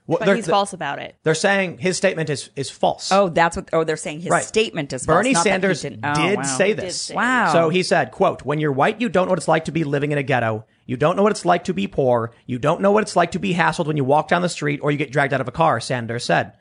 [0.06, 1.14] Well, But they're, he's false about it.
[1.22, 3.12] They're saying his statement is is false.
[3.12, 3.68] Oh, that's what.
[3.72, 4.42] Oh, they're saying his Right.
[4.42, 6.42] statement is false, Bernie not Sanders didn't- oh, did wow.
[6.42, 7.00] say did this.
[7.02, 7.52] say Wow.
[7.52, 9.84] So he said, quote, when you're white, you don't know what it's like to be
[9.84, 10.64] living in a ghetto.
[10.86, 12.32] You don't know what it's like to be poor.
[12.46, 14.80] You don't know what it's like to be hassled when you walk down the street
[14.82, 16.54] or you get dragged out of a car, Sanders said.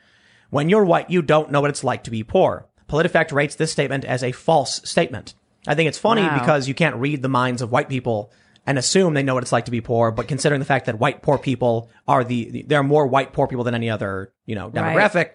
[0.51, 2.67] When you're white, you don't know what it's like to be poor.
[2.89, 5.33] PolitiFact rates this statement as a false statement.
[5.67, 6.39] I think it's funny Wow.
[6.39, 8.31] because you can't read the minds of white people
[8.65, 10.99] and assume they know what it's like to be poor, but considering the fact that
[10.99, 14.31] white poor people are the, the there are more white poor people than any other,
[14.45, 15.31] you know, demographic,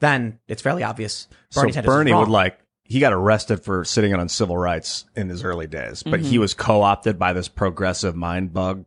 [0.00, 1.26] then it's fairly obvious.
[1.54, 5.28] Bernie so Sanders Bernie would like he got arrested for sitting on civil rights in
[5.28, 6.28] his early days, but Mm-hmm.
[6.28, 8.84] he was co-opted by this progressive mind bug.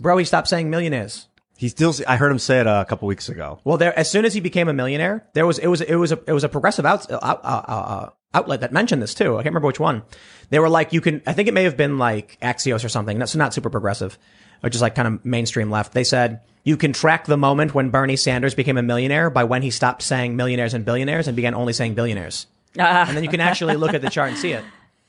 [0.00, 1.28] Bro, he stopped saying millionaires.
[1.56, 3.60] He still, I heard him say it uh, a couple weeks ago.
[3.64, 6.12] Well, there as soon as he became a millionaire, there was it was it was
[6.12, 9.34] a it was a progressive out, uh, uh, uh, outlet that mentioned this too.
[9.34, 10.02] I can't remember which one.
[10.50, 11.22] They were like, you can.
[11.26, 13.18] I think it may have been like Axios or something.
[13.18, 14.18] That's not super progressive,
[14.62, 15.94] or just like kind of mainstream left.
[15.94, 19.62] They said you can track the moment when Bernie Sanders became a millionaire by when
[19.62, 22.46] he stopped saying millionaires and billionaires and began only saying billionaires.
[22.78, 24.64] and then you can actually look at the chart and see it.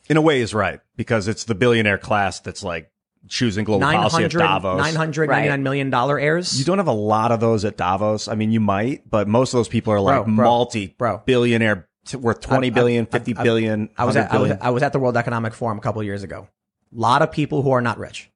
[0.07, 2.89] In a way, is right because it's the billionaire class that's like
[3.27, 4.77] choosing global Nine policy at hundred Davos.
[4.79, 6.57] nine hundred ninety nine million dollar heirs.
[6.57, 8.27] You don't have a lot of those at Davos.
[8.27, 11.21] I mean, you might, but most of those people are like Bro, bro, multi bro.
[11.25, 13.89] billionaire t- worth twenty billion, fifty billion.
[13.97, 14.63] I was 100 at, I was, billion.
[14.65, 16.47] I was at the World Economic Forum a couple of years ago.
[16.95, 18.29] A lot of people who are not rich,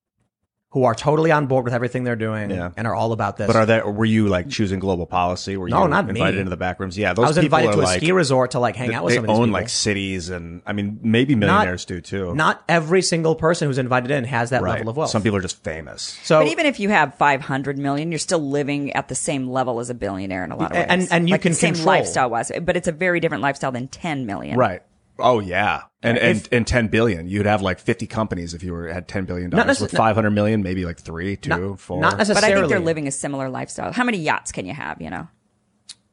[0.73, 2.71] who are totally on board with everything they're doing Yeah.
[2.77, 3.45] and are all about this.
[3.47, 3.89] But are there?
[3.89, 5.57] Were you like choosing global policy?
[5.57, 6.39] Were No, you not invited me.
[6.39, 6.97] into the back rooms?
[6.97, 8.87] Yeah, those I was people invited are to a like, ski resort to like hang
[8.89, 9.59] they- out with they some of these own people.
[9.59, 12.33] like cities, and I mean, maybe millionaires do too.
[12.35, 14.77] Not every single person who's invited in has that right.
[14.77, 15.09] level of wealth.
[15.09, 16.17] Some people are just famous.
[16.23, 19.81] so But even if you have 500 million, you're still living at the same level
[19.81, 20.85] as a billionaire in a lot of ways.
[20.87, 21.95] And- and you like can the same control.
[21.95, 24.57] lifestyle wise, but it's a very different lifestyle than 10 million.
[24.57, 24.81] Right.
[25.19, 27.27] Oh yeah, and and If- and ten billion.
[27.27, 29.77] You'd have like fifty companies if you were had ten billion dollars.
[29.77, 31.99] necess- With five hundred million, maybe like three, two, not, four.
[32.01, 32.29] not But.
[32.37, 33.91] I think they're living a similar lifestyle.
[33.91, 35.27] How many yachts can you have, you know?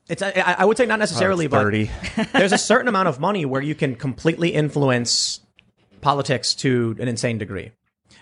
[0.09, 3.45] It's I, I would say not necessarily, Uh, but there's a certain amount of money
[3.45, 5.41] where you can completely influence
[6.01, 7.73] politics to an insane degree.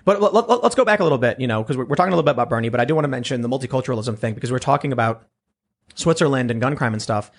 [0.04, 2.12] But let, let, let's go back a little bit, you know, because we're, we're talking
[2.12, 4.50] a little bit about Bernie, but I do want to mention the multiculturalism thing because
[4.50, 5.26] we're talking about
[5.94, 7.30] Switzerland and gun crime and stuff.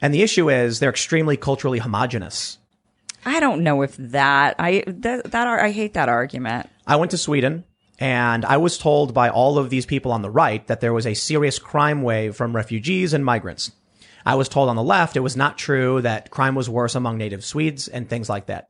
[0.00, 2.58] And the issue is they're extremely culturally homogenous.
[3.26, 6.70] I don't know if that I that, that I hate that argument.
[6.86, 7.64] I went to Sweden
[7.98, 11.06] and I was told by all of these people on the right that there was
[11.06, 13.72] a serious crime wave from refugees and migrants.
[14.24, 17.18] I was told on the left it was not true that crime was worse among
[17.18, 18.68] native Swedes and things like that.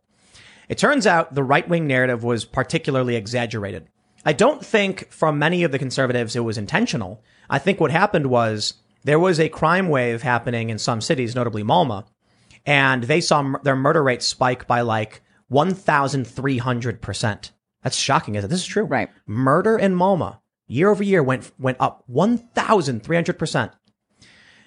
[0.70, 3.88] It turns out the right wing narrative was particularly exaggerated.
[4.24, 7.22] I don't think from many of the conservatives it was intentional.
[7.48, 11.62] I think what happened was there was a crime wave happening in some cities, notably
[11.62, 12.06] Malmo,
[12.66, 17.50] and they saw m- their murder rate spike by like 1,300%.
[17.82, 18.50] That's shocking, isn't it?
[18.50, 18.84] This is true.
[18.84, 19.08] Right.
[19.26, 23.72] Murder in Malmo year over year went, went up 1,300%.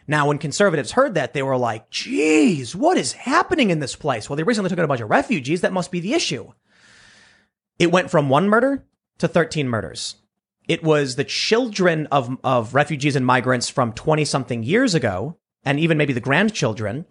[0.07, 4.27] Now, when conservatives heard that, they were like, geez, what is happening in this place?
[4.27, 5.61] Well, they recently took in a bunch of refugees.
[5.61, 6.51] That must be the issue.
[7.77, 8.83] It went from one murder
[9.19, 10.15] to 13 murders.
[10.67, 15.79] It was the children of, of refugees and migrants from 20 something years ago, and
[15.79, 17.05] even maybe the grandchildren.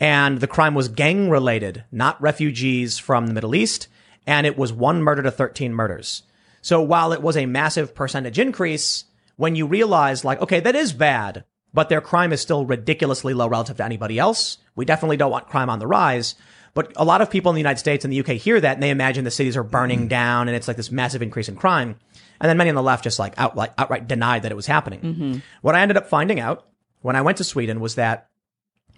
[0.00, 3.88] And the crime was gang related, not refugees from the Middle East.
[4.26, 6.22] And it was one murder to 13 murders.
[6.62, 9.04] So while it was a massive percentage increase,
[9.36, 13.48] when you realize like, okay, that is bad, but their crime is still ridiculously low
[13.48, 14.58] relative to anybody else.
[14.74, 16.36] We definitely don't want crime on the rise.
[16.72, 18.82] But a lot of people in the United States and the UK hear that and
[18.82, 20.08] they imagine the cities are burning mm-hmm.
[20.08, 21.96] down and it's like this massive increase in crime.
[22.40, 25.00] And then many on the left just like outright, outright denied that it was happening.
[25.00, 25.38] Mm-hmm.
[25.62, 26.66] What I ended up finding out
[27.02, 28.28] when I went to Sweden was that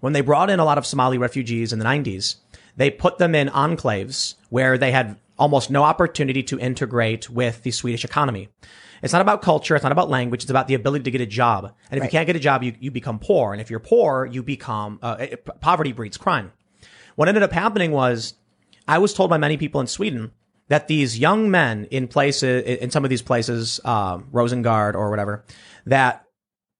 [0.00, 2.36] when they brought in a lot of Somali refugees in the 90s,
[2.76, 7.70] they put them in enclaves where they had almost no opportunity to integrate with the
[7.70, 8.48] Swedish economy.
[9.02, 9.74] It's not about culture.
[9.74, 10.42] It's not about language.
[10.42, 11.72] It's about the ability to get a job.
[11.90, 13.52] And if you can't get a job, you, you become poor.
[13.52, 16.52] And if you're poor, you become, uh, it- poverty breeds crime.
[17.14, 18.34] What ended up happening was
[18.88, 20.32] I was told by many people in Sweden
[20.68, 25.44] that these young men in places, in some of these places, um, Rosengard or whatever,
[25.84, 26.24] that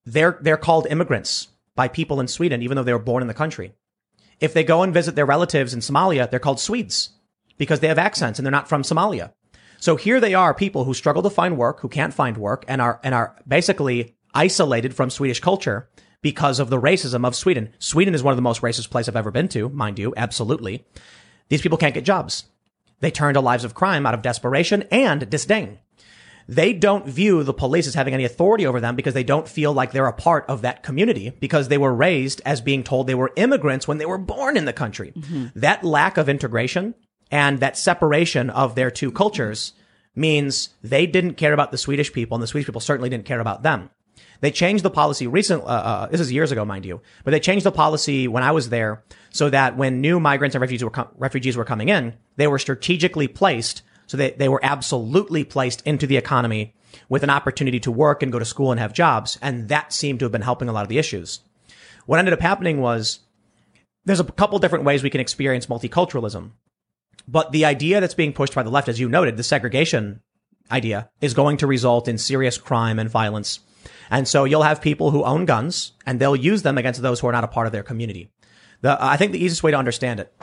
[0.05, 1.47] they're, they're called immigrants
[1.77, 3.71] by people in Sweden, even though they were born in the country.
[4.41, 7.11] If they go and visit their relatives in Somalia, they're called Swedes
[7.57, 9.31] because they have accents and they're not from Somalia.
[9.79, 12.81] So here they are, people who struggle to find work, who can't find work, and
[12.81, 15.87] are and are basically isolated from Swedish culture
[16.21, 17.73] because of the racism of Sweden.
[17.79, 20.85] Sweden is one of the most racist places I've ever been to, mind you, absolutely.
[21.49, 22.45] These people can't get jobs.
[22.99, 25.77] They turn to lives of crime out of desperation and disdain.
[26.47, 29.73] They don't view the police as having any authority over them because they don't feel
[29.73, 33.15] like they're a part of that community because they were raised as being told they
[33.15, 35.13] were immigrants when they were born in the country.
[35.55, 36.95] That lack of integration
[37.29, 39.73] and that separation of their two cultures
[40.15, 43.41] means they didn't care about the Swedish people and the Swedish people certainly didn't care
[43.41, 43.89] about them.
[44.39, 47.39] They changed the policy recent, uh, uh, this is years ago, mind you, but they
[47.39, 50.91] changed the policy when I was there so that when new migrants and refugees were,
[50.91, 55.81] com- refugees were coming in, they were strategically placed so that they were absolutely placed
[55.85, 56.73] into the economy
[57.09, 59.37] with an opportunity to work and go to school and have jobs.
[59.41, 61.41] And that seemed to have been helping a lot of the issues.
[62.05, 63.19] What ended up happening was
[64.05, 66.51] there's a couple different ways we can experience multiculturalism.
[67.27, 70.21] But the idea that's being pushed by the left, as you noted, the segregation
[70.71, 73.59] idea is going to result in serious crime and violence.
[74.09, 77.27] And so you'll have people who own guns and they'll use them against those who
[77.27, 78.31] are not a part of their community.
[78.81, 80.33] The, I think the easiest way to understand it,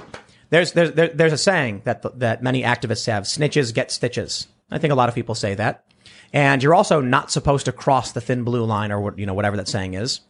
[0.55, 4.47] there's, there's, there, there's a saying that, that many activists have, snitches get stitches.
[4.71, 5.85] I think a lot of people say that.
[6.33, 9.57] And you're also not supposed to cross the thin blue line or you know, whatever
[9.57, 10.21] that saying is.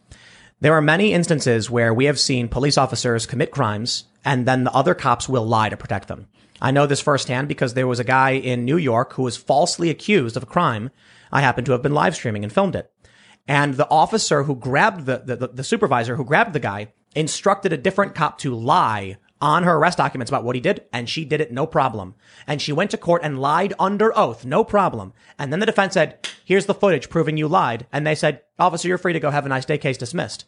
[0.61, 4.71] There are many instances where we have seen police officers commit crimes and then the
[4.71, 6.27] other cops will lie to protect them.
[6.59, 9.91] I know this firsthand because there was a guy in New York who was falsely
[9.91, 10.89] accused of a crime.
[11.31, 12.91] I happen to have been live streaming and filmed it.
[13.47, 17.77] And the officer who grabbed the, the, the supervisor who grabbed the guy instructed a
[17.77, 21.41] different cop to lie on her arrest documents about what he did, and she did
[21.41, 22.15] it no problem.
[22.47, 25.13] And she went to court and lied under oath, no problem.
[25.37, 27.85] And then the defense said, here's the footage proving you lied.
[27.91, 30.45] And they said, officer, you're free to go have a nice day, case dismissed.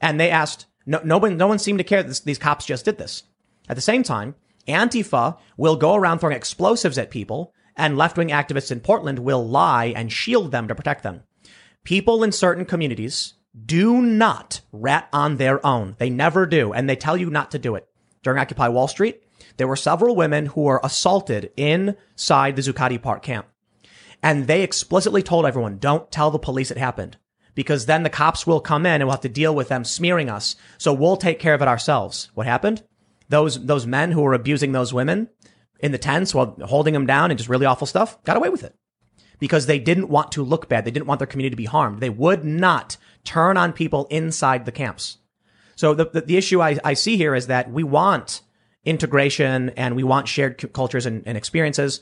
[0.00, 2.66] And they asked, no, no one, no one seemed to care that this, these cops
[2.66, 3.22] just did this.
[3.68, 4.34] At the same time,
[4.68, 9.92] Antifa will go around throwing explosives at people, and left-wing activists in Portland will lie
[9.96, 11.22] and shield them to protect them.
[11.84, 13.34] People in certain communities
[13.64, 15.96] do not rat on their own.
[15.98, 17.88] They never do, and they tell you not to do it.
[18.26, 19.22] During Occupy Wall Street,
[19.56, 23.46] there were several women who were assaulted inside the Zuccotti Park camp.
[24.20, 27.18] And they explicitly told everyone, don't tell the police it happened.
[27.54, 30.28] Because then the cops will come in and we'll have to deal with them smearing
[30.28, 30.56] us.
[30.76, 32.32] So we'll take care of it ourselves.
[32.34, 32.82] What happened?
[33.28, 35.28] Those, those men who were abusing those women
[35.78, 38.64] in the tents while holding them down and just really awful stuff got away with
[38.64, 38.74] it
[39.38, 40.84] because they didn't want to look bad.
[40.84, 42.00] They didn't want their community to be harmed.
[42.00, 45.18] They would not turn on people inside the camps.
[45.76, 48.40] So the, the, the issue I, I see here is that we want
[48.84, 52.00] integration and we want shared cu- cultures and, and experiences.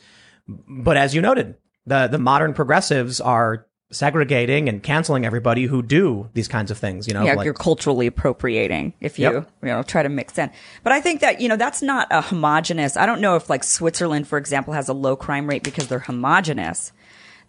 [0.49, 1.57] But as you noted,
[1.87, 7.07] the, the modern progressives are segregating and canceling everybody who do these kinds of things,
[7.07, 7.25] you know?
[7.25, 9.51] yeah, like- you're culturally appropriating if you Yep.
[9.63, 10.51] you know try to mix in.
[10.83, 12.97] But I think that you know that's not a homogenous.
[12.97, 16.01] I don't know if like Switzerland, for example, has a low crime rate because they're
[16.01, 16.93] homogenous.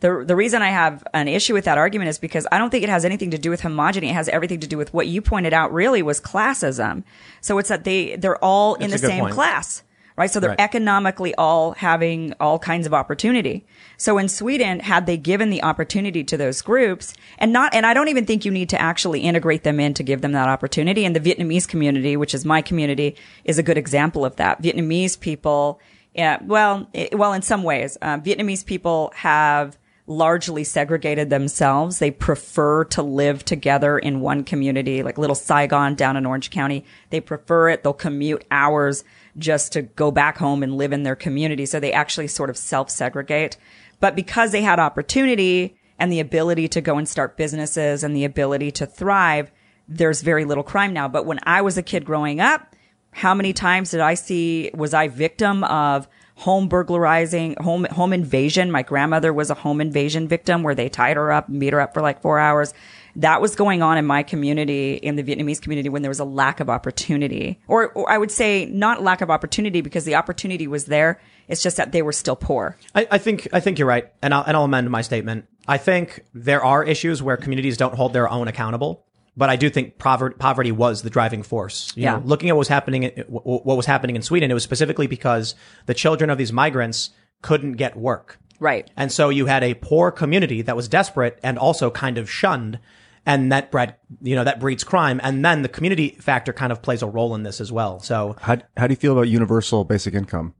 [0.06, 2.84] The, the reason I have an issue with that argument is because I don't think
[2.84, 4.12] it has anything to do with homogeny.
[4.12, 7.03] It has everything to do with what you pointed out really was classism.
[7.41, 9.34] So it's that they, they're all in the same point.
[9.34, 9.82] class,
[10.16, 10.30] right?
[10.30, 10.60] So they're Right.
[10.60, 13.66] economically all having all kinds of opportunity.
[13.97, 17.95] So in Sweden, had they given the opportunity to those groups and not, and I
[17.95, 21.03] don't even think you need to actually integrate them in to give them that opportunity.
[21.03, 24.62] And the Vietnamese community, which is my community, is a good example of that.
[24.62, 25.80] Vietnamese people,
[26.14, 31.99] yeah, well, i well, in some ways, uh, Vietnamese people have largely segregated themselves.
[31.99, 36.86] They prefer to live together in one community, like little Saigon down in Orange County.
[37.10, 37.84] They prefer it.
[37.84, 39.03] They'll commute hours
[39.38, 41.66] just to go back home and live in their community.
[41.66, 43.58] So they actually sort of self-segregate.
[43.99, 48.26] But because they had opportunity and the ability to go and start businesses and the
[48.26, 49.51] ability to thrive,
[49.88, 51.08] there's very little crime now.
[51.08, 52.76] But when I was a kid growing up,
[53.12, 58.71] how many times did I see, was I victim of home burglarizing, home, home invasion?
[58.71, 61.81] My grandmother was a home invasion victim where they tied her up and beat her
[61.81, 62.73] up for like four hours.
[63.17, 66.25] That was going on in my community, in the Vietnamese community when there was a
[66.25, 67.61] lack of opportunity.
[67.67, 71.21] Or, or I would say not lack of opportunity because the opportunity was there.
[71.47, 72.77] It's just that they were still poor.
[72.93, 75.45] I, I think I think you're right, and I'll, and I'll amend my statement.
[75.67, 79.05] I think there are issues where communities don't hold their own accountable,
[79.38, 81.91] but I do think poverty, poverty was the driving force.
[81.95, 82.11] You Yeah.
[82.17, 84.63] know, looking at what was happening, in- what what was happening in Sweden, it was
[84.63, 85.55] specifically because
[85.86, 87.11] the children of these migrants
[87.41, 88.39] couldn't get work.
[88.59, 88.89] Right.
[88.95, 92.79] And so you had a poor community that was desperate and also kind of shunned.
[93.25, 95.19] And that bred, you know, that breeds crime.
[95.23, 97.99] And then the community factor kind of plays a role in this as well.
[97.99, 100.53] So How, how do you feel about universal basic income?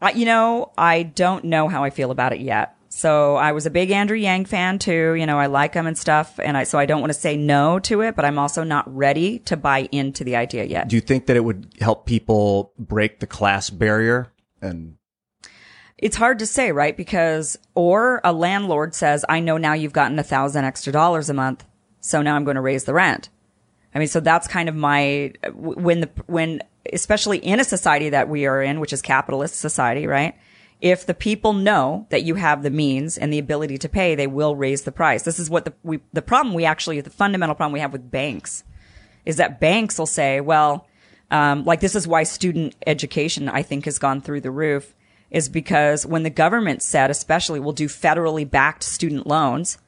[0.00, 2.76] I, you know, I don't know how I feel about it yet.
[2.96, 5.14] So I was a big Andrew Yang fan too.
[5.14, 6.38] You know, I like him and stuff.
[6.38, 8.84] And I, so I don't want to say no to it, but I'm also not
[8.94, 10.86] ready to buy into the idea yet.
[10.86, 14.32] Do you think that it would help people break the class barrier?
[14.62, 14.96] And
[15.98, 16.96] It's hard to say, right?
[16.96, 21.34] Because, or a landlord says, I know now you've gotten a thousand extra dollars a
[21.34, 21.64] month.
[22.00, 23.28] So now I'm going to raise the rent.
[23.92, 28.28] I mean, so that's kind of my, when the, when, especially in a society that
[28.28, 30.36] we are in, which is capitalist society, right?
[30.84, 34.26] If the people know that you have the means and the ability to pay, they
[34.26, 35.22] will raise the price.
[35.22, 38.10] This is what the, we, the problem we actually, the fundamental problem we have with
[38.10, 38.64] banks
[39.24, 40.86] is that banks will say, well,
[41.30, 44.94] um, like this is why student education, I think, has gone through the roof
[45.30, 49.78] is because when the government said, especially, we'll do federally backed student loans,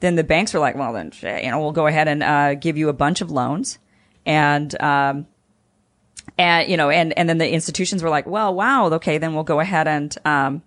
[0.00, 2.76] then the banks were like, well, then, you know, we'll go ahead and, uh, give
[2.76, 3.78] you a bunch of loans.
[4.26, 5.26] And, um,
[6.38, 9.44] and, you know, and, and then the institutions were like, well, wow, okay, then we'll
[9.44, 10.62] go ahead and, um,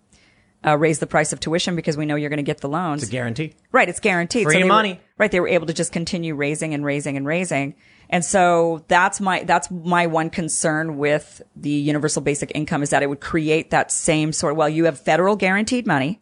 [0.66, 3.04] uh, raise the price of tuition because we know you're going to get the loans.
[3.04, 3.54] it's a guarantee.
[3.72, 4.46] Right, it's guaranteed.
[4.46, 5.00] Free they were- money.
[5.20, 7.76] right, they were able to just continue raising and raising and raising.
[8.10, 13.02] And so that's my that's my one concern with the universal basic income is that
[13.04, 16.20] it would create that same sort Of, well, you have federal guaranteed money.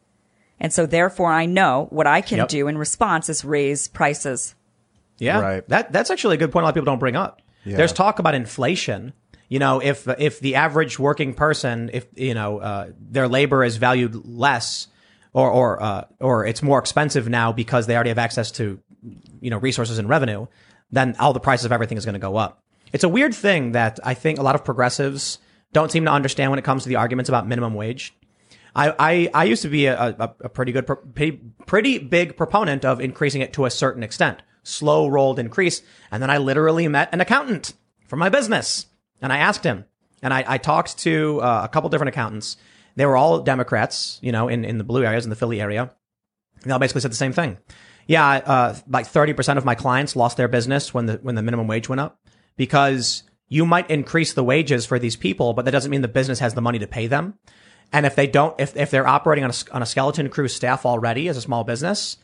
[0.62, 2.48] And so therefore I know what I can Yep.
[2.50, 4.56] do in response is raise prices.
[5.20, 5.68] Yeah, Right.
[5.70, 6.64] That that's actually a good point.
[6.64, 7.41] A lot of people don't bring up.
[7.66, 7.78] Yeah.
[7.78, 9.14] There's talk about inflation.
[9.54, 13.78] You know, if if the average working person, if you know, uh, their labor is
[13.78, 14.88] valued less,
[15.32, 18.80] or or uh, or it's more expensive now because they already have access to,
[19.41, 20.47] you know, resources and revenue,
[20.89, 22.64] then all the prices of everything is going to go up.
[22.93, 25.38] It's a weird thing that I think a lot of progressives
[25.72, 28.16] don't seem to understand when it comes to the arguments about minimum wage.
[28.76, 32.86] I, I, I used to be a, a, a pretty good, pretty, pretty big proponent
[32.86, 35.84] of increasing it to a certain extent, slow rolled increase.
[36.10, 37.76] And then I literally met an accountant
[38.08, 38.88] for my business
[39.24, 39.86] and I asked him
[40.21, 42.57] and I, I talked to uh, a couple different accountants.
[42.95, 45.82] They were all Democrats, you know, in, in the blue areas, in the Philly area.
[45.82, 47.57] And they all basically said the same thing.
[48.05, 51.67] Yeah, uh, like 30% of my clients lost their business when the, when the minimum
[51.67, 52.19] wage went up
[52.57, 56.39] because you might increase the wages for these people, but that doesn't mean the business
[56.39, 57.39] has the money to pay them.
[57.91, 60.86] And if they don't, if, if they're operating on a, on a skeleton crew staff
[60.86, 62.17] already as a small business,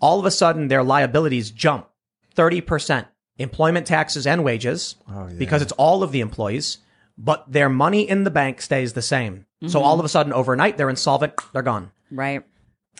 [0.00, 1.88] all of a sudden their liabilities jump
[2.34, 3.06] 30%.
[3.38, 4.94] Employment taxes and wages
[5.38, 6.78] because it's all of the employees,
[7.18, 9.46] but their money in the bank stays the same.
[9.66, 11.90] So all of a sudden overnight they're insolvent, they're gone.
[12.10, 12.44] Right.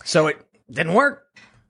[0.05, 1.21] So it didn't work.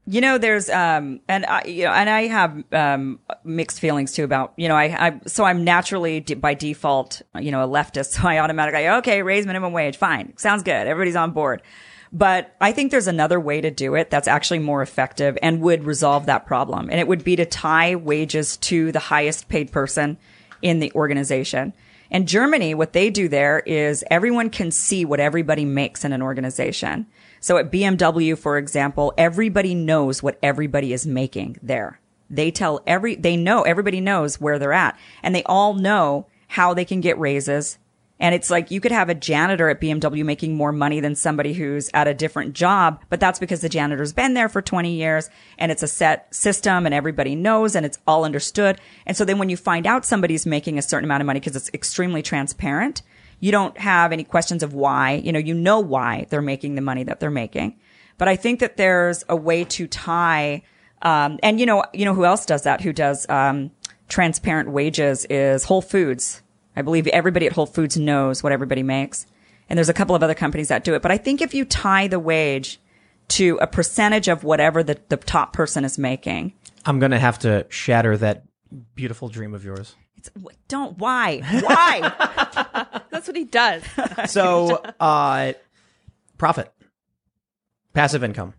[0.06, 4.22] You know, there's um, and I, you know, and I have um mixed feelings too
[4.24, 8.12] about you know, I, I so I'm naturally d- by default, you know, a leftist,
[8.20, 11.62] so I automatically okay, raise minimum wage, fine, sounds good, everybody's on board.
[12.14, 15.82] But I think there's another way to do it that's actually more effective and would
[15.82, 20.16] resolve that problem, and it would be to tie wages to the highest paid person
[20.62, 21.72] in the organization.
[22.12, 26.22] And Germany, what they do there is everyone can see what everybody makes in an
[26.22, 27.06] organization.
[27.40, 31.98] So at BMW, for example, everybody knows what everybody is making there.
[32.30, 36.74] They tell every, they know, everybody knows where they're at and they all know how
[36.74, 37.78] they can get raises
[38.20, 41.52] And it's like you could have a janitor at BMW making more money than somebody
[41.52, 45.28] who's at a different job, but that's because the janitor's been there for 20 years
[45.58, 48.80] and it's a set system and everybody knows and it's all understood.
[49.04, 51.56] And so then when you find out somebody's making a certain amount of money because
[51.56, 53.02] it's extremely transparent,
[53.40, 55.14] you don't have any questions of why.
[55.14, 57.78] You know, you know why they're making the money that they're making.
[58.16, 60.62] But I think that there's a way to tie,
[61.02, 62.80] um, and you know, you know who else does that?
[62.80, 63.72] Who does um,
[64.08, 66.42] transparent wages is Whole Foods.
[66.76, 69.26] I believe everybody at Whole Foods knows what everybody makes.
[69.68, 71.02] And there's a couple of other companies that do it.
[71.02, 72.80] But I think if you tie the wage
[73.28, 76.52] to a percentage of whatever the, the top person is making,
[76.84, 78.44] I'm gonna have to shatter that
[78.94, 79.94] beautiful dream of yours.
[80.16, 80.30] it's,
[80.68, 81.40] don't, why?
[81.40, 83.00] Why?
[83.10, 83.82] That's what he does.
[84.26, 85.54] So, uh,
[86.36, 86.72] profit,
[87.94, 88.54] passive income.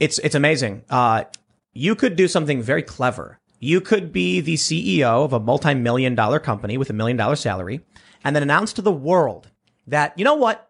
[0.00, 0.82] It's it's amazing.
[0.90, 1.24] Uh,
[1.72, 3.38] you could do something very clever.
[3.64, 7.80] You could be the CEO of a multi-million dollar company with a million dollar salary,
[8.24, 9.50] and then announce to the world
[9.86, 10.68] that you know what,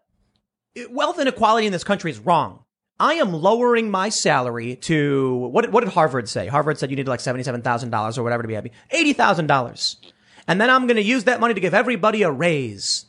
[0.91, 2.65] wealth inequality in this country is wrong.
[3.01, 5.73] I am lowering my salary to what?
[5.73, 6.49] What did Harvard say?
[6.49, 8.73] Harvard said you need like seventy-seven thousand dollars or whatever to be happy.
[8.91, 9.97] Eighty thousand dollars,
[10.47, 13.07] and then I'm going to use that money to give everybody a raise.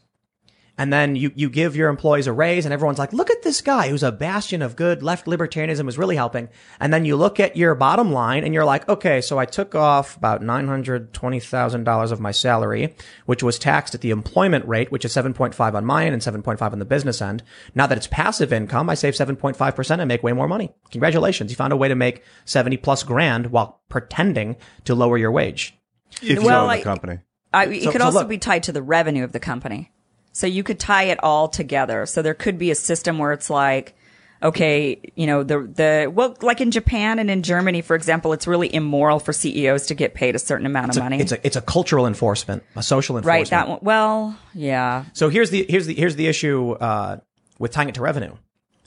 [0.75, 3.61] And then you, you give your employees a raise and everyone's like, look at this
[3.61, 6.49] guy who's a bastion of good left libertarianism is really helping.
[6.79, 9.75] And then you look at your bottom line and you're like, okay, so I took
[9.75, 12.95] off about $920,000 of my salary,
[13.25, 16.61] which was taxed at the employment rate, which is 7.5 on my end and 7.5
[16.71, 17.43] on the business end.
[17.75, 20.73] Now that it's passive income, I save 7.5% and make way more money.
[20.91, 21.51] Congratulations.
[21.51, 24.55] You found a way to make 70 plus grand while pretending
[24.85, 25.77] to lower your wage.
[26.21, 27.19] If you Well, own I- the company.
[27.53, 29.91] I, it So- could so also look- be tied to the revenue of the company.
[30.33, 32.05] So you could tie it all together.
[32.05, 33.95] So there could be a system where it's like,
[34.41, 38.47] okay, you know, the, the, well, like in Japan and in Germany, for example, it's
[38.47, 41.19] really immoral for CEOs to get paid a certain amount of money.
[41.19, 43.39] It's a, it's a cultural enforcement, a social enforcement.
[43.39, 43.49] right.
[43.49, 43.79] That one.
[43.83, 45.05] Well, yeah.
[45.13, 47.17] So here's the here's the here's the issue uh,
[47.59, 48.35] with tying it to revenue.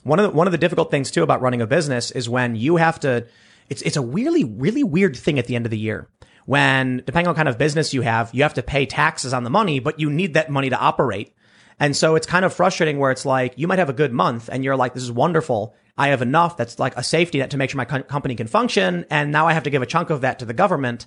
[0.03, 2.57] One of the, one of the difficult things too about running a business is when
[2.57, 3.26] you have to.
[3.68, 6.09] It's it's a really really weird thing at the end of the year
[6.47, 9.51] when depending on kind of business you have, you have to pay taxes on the
[9.51, 11.34] money, but you need that money to operate.
[11.78, 14.49] And so it's kind of frustrating where it's like you might have a good month
[14.51, 15.74] and you're like, this is wonderful.
[15.99, 16.57] I have enough.
[16.57, 19.05] That's like a safety net to make sure my co- company can function.
[19.11, 21.07] And now I have to give a chunk of that to the government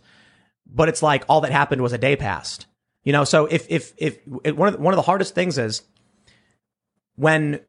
[0.74, 2.68] but it's like all that happened was a day passed.
[3.04, 5.84] You know, so if if if one of the, one of the hardest things is
[7.16, 7.62] when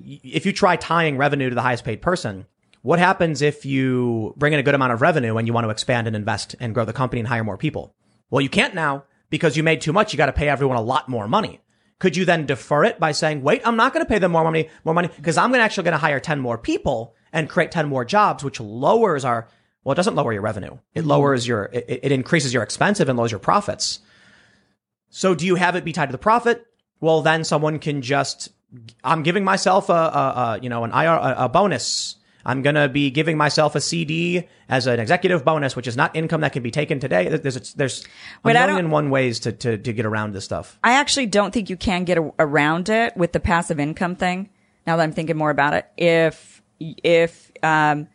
[0.00, 2.46] if you try tying revenue to the highest paid person,
[2.82, 5.70] what happens if you bring in a good amount of revenue and you want to
[5.70, 7.94] expand and invest and grow the company and hire more people?
[8.30, 10.12] Well, you can't now because you made too much.
[10.12, 11.60] You got to pay everyone a lot more money.
[11.98, 14.44] Could you then defer it by saying, wait, I'm not going to pay them more
[14.44, 17.88] money, more money because I'm actually going to hire 10 more people and create 10
[17.88, 19.46] more jobs, which lowers our,
[19.84, 20.78] well, it doesn't lower your revenue.
[20.94, 24.00] It lowers your, it, it increases your expensive and lowers your profits.
[25.10, 26.64] So do you have it be tied to the profit?
[27.00, 28.50] Well, then someone can just,
[29.04, 32.16] I'm giving myself a, a, a you know, an IR, a, a bonus.
[32.44, 36.14] I'm going to be giving myself a CD as an executive bonus, which is not
[36.16, 37.28] income that can be taken today.
[37.28, 38.08] There's, there's a
[38.48, 40.78] Wait, I million one ways to, to, to get around this stuff.
[40.82, 44.48] I actually don't think you can get a- around it with the passive income thing.
[44.86, 48.08] Now that I'm thinking more about it, if if um,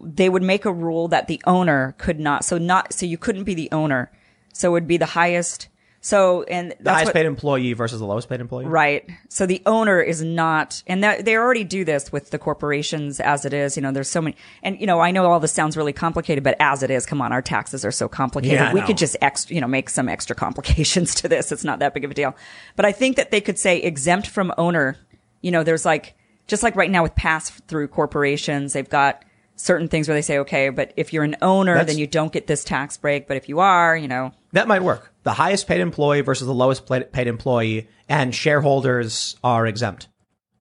[0.00, 3.44] they would make a rule that the owner could not, so not so you couldn't
[3.44, 4.10] be the owner,
[4.52, 5.68] so it would be the highest.
[6.06, 8.66] So and The highest what, paid employee versus the lowest paid employee.
[8.66, 9.10] Right.
[9.28, 13.44] So the owner is not, and that, they already do this with the corporations as
[13.44, 13.74] it is.
[13.74, 16.44] You know, there's so many, and you know, I know all this sounds really complicated,
[16.44, 18.56] but as it is, come on, our taxes are so complicated.
[18.56, 21.50] Yeah, we could just extra, you know, make some extra complications to this.
[21.50, 22.36] It's not that big of a deal.
[22.76, 24.96] But I think that they could say exempt from owner.
[25.40, 26.14] You know, there's like,
[26.46, 29.24] just like right now with pass through corporations, they've got
[29.56, 32.32] certain things where they say, okay, but if you're an owner, That's- then you don't
[32.32, 33.26] get this tax break.
[33.26, 35.12] But if you are, you know, That might work.
[35.22, 40.08] The highest paid employee versus the lowest paid employee and shareholders are exempt.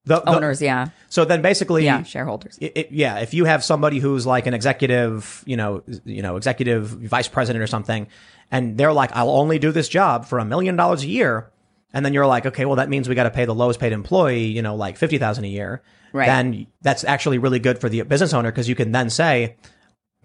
[0.03, 2.57] The, the- owners, yeah, So then basically, yeah, shareholders.
[2.59, 6.35] it, it- yeah, if you have somebody who's like an executive, you know, you know,
[6.35, 8.07] executive vice president or something,
[8.51, 11.49] and they're like, I'll only do this job for a million dollars a year,
[11.93, 13.93] and then you're like, okay, well, that means we got to pay the lowest paid
[13.93, 15.81] employee, you know, like fifty thousand a year.
[16.11, 16.25] Right.
[16.25, 19.55] Then that's actually really good for the business owner because you can then say,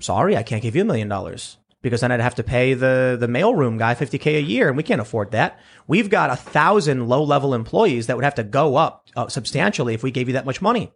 [0.01, 3.17] sorry, I can't give you a million dollars because then I'd have to pay the
[3.19, 5.59] the mailroom guy 50k a year, and we can't afford that.
[5.87, 9.95] We've got a thousand low level employees that would have to go up uh, substantially
[9.95, 10.93] if we gave you that much money.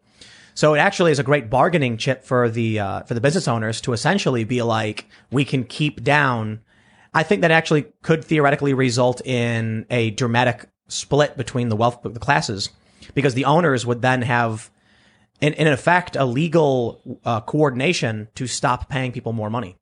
[0.55, 3.81] So it actually is a great bargaining chip for the uh, for the business owners
[3.83, 6.61] to essentially be like, we can keep down.
[7.13, 12.21] I think that actually could theoretically result in a dramatic split between the wealth the
[12.21, 12.71] classes
[13.15, 14.71] because the owners would then have
[15.41, 19.77] in, in effect a legal uh, coordination to stop paying people more money.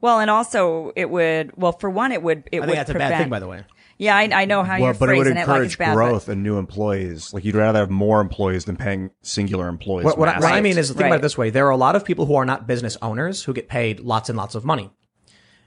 [0.00, 1.56] Well, and also it would.
[1.56, 2.48] Well, for one, it would.
[2.50, 3.64] It I would think that's prevent, a bad thing, by the way.
[3.98, 5.76] Yeah, I, I know how Well, you're but it would phrasing it, like encourage it's
[5.76, 5.88] bad.
[5.88, 7.34] but- growth and new employees.
[7.34, 10.06] Like you'd rather have more employees than paying singular employees.
[10.06, 11.76] What, what, I, what I mean is, think about it this way: there are a
[11.76, 14.64] lot of people who are not business owners who get paid lots and lots of
[14.64, 14.90] money.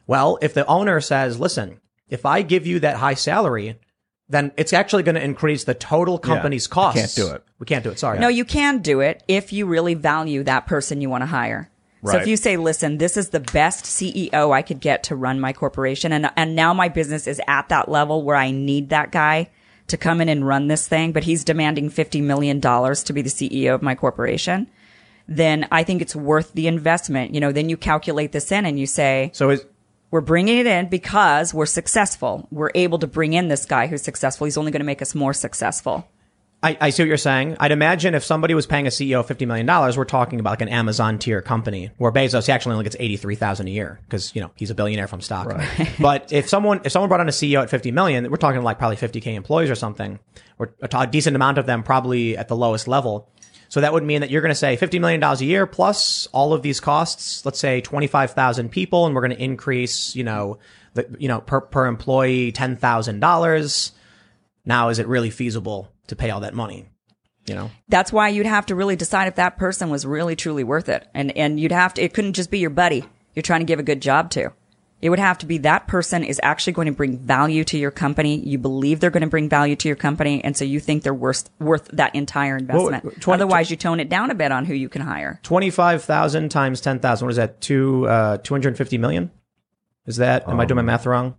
[0.07, 1.79] Well, if the owner says, "Listen,
[2.09, 3.79] if I give you that high salary,
[4.29, 7.43] then it's actually going to increase the total company's I costs." can't do it.
[7.59, 7.99] We can't do it.
[7.99, 8.17] Sorry.
[8.17, 11.69] No, you can do it if you really value that person you want to hire.
[12.11, 15.39] So if you say, listen, this is the best CEO I could get to run
[15.39, 19.11] my corporation and, and now my business is at that level where I need that
[19.11, 19.49] guy
[19.87, 23.29] to come in and run this thing, but he's demanding $50 million to be the
[23.29, 24.69] CEO of my corporation,
[25.27, 27.33] then I think it's worth the investment.
[27.33, 29.65] You know, then you calculate this in and you say, So is
[30.13, 32.47] we're bringing it in because we're successful.
[32.51, 34.45] We're able to bring in this guy who's successful.
[34.45, 36.07] He's only going to make us more successful.
[36.63, 37.57] I, I see what you're saying.
[37.59, 40.61] I'd imagine if somebody was paying a CEO fifty million dollars, we're talking about like
[40.61, 43.99] an Amazon tier company where Bezos he actually only gets eighty three thousand a year
[44.03, 45.53] because you know he's a billionaire from stock.
[45.99, 48.77] but if someone if someone brought on a CEO at fifty million, we're talking like
[48.77, 50.19] probably fifty k employees or something,
[50.57, 53.29] or a, a decent amount of them probably at the lowest level.
[53.67, 56.27] So that would mean that you're going to say fifty million dollars a year plus
[56.27, 57.45] all of these costs.
[57.45, 60.59] Let's say twenty five thousand people, and we're going to increase you know
[60.93, 63.91] the you know per per employee ten thousand dollars.
[64.65, 66.89] Now, is it really feasible to pay all that money?
[67.45, 67.71] You know.
[67.89, 71.05] that's why you'd have to really decide if that person was really truly worth it.
[71.13, 73.03] And and you'd have to it couldn't just be your buddy
[73.35, 74.51] you're trying to give a good job to.
[75.01, 77.91] It would have to be that person is actually going to bring value to your
[77.91, 78.37] company.
[78.37, 81.13] You believe they're going to bring value to your company, and so you think they're
[81.13, 83.19] worth worth that entire investment.
[83.19, 85.41] 20 Otherwise, you tone it down a bit on who you can hire.
[85.43, 87.25] 25,000 times 10,000.
[87.25, 87.59] What is that?
[87.59, 89.29] Two, uh, 250 million?
[90.05, 91.35] Is that, am I doing my math wrong?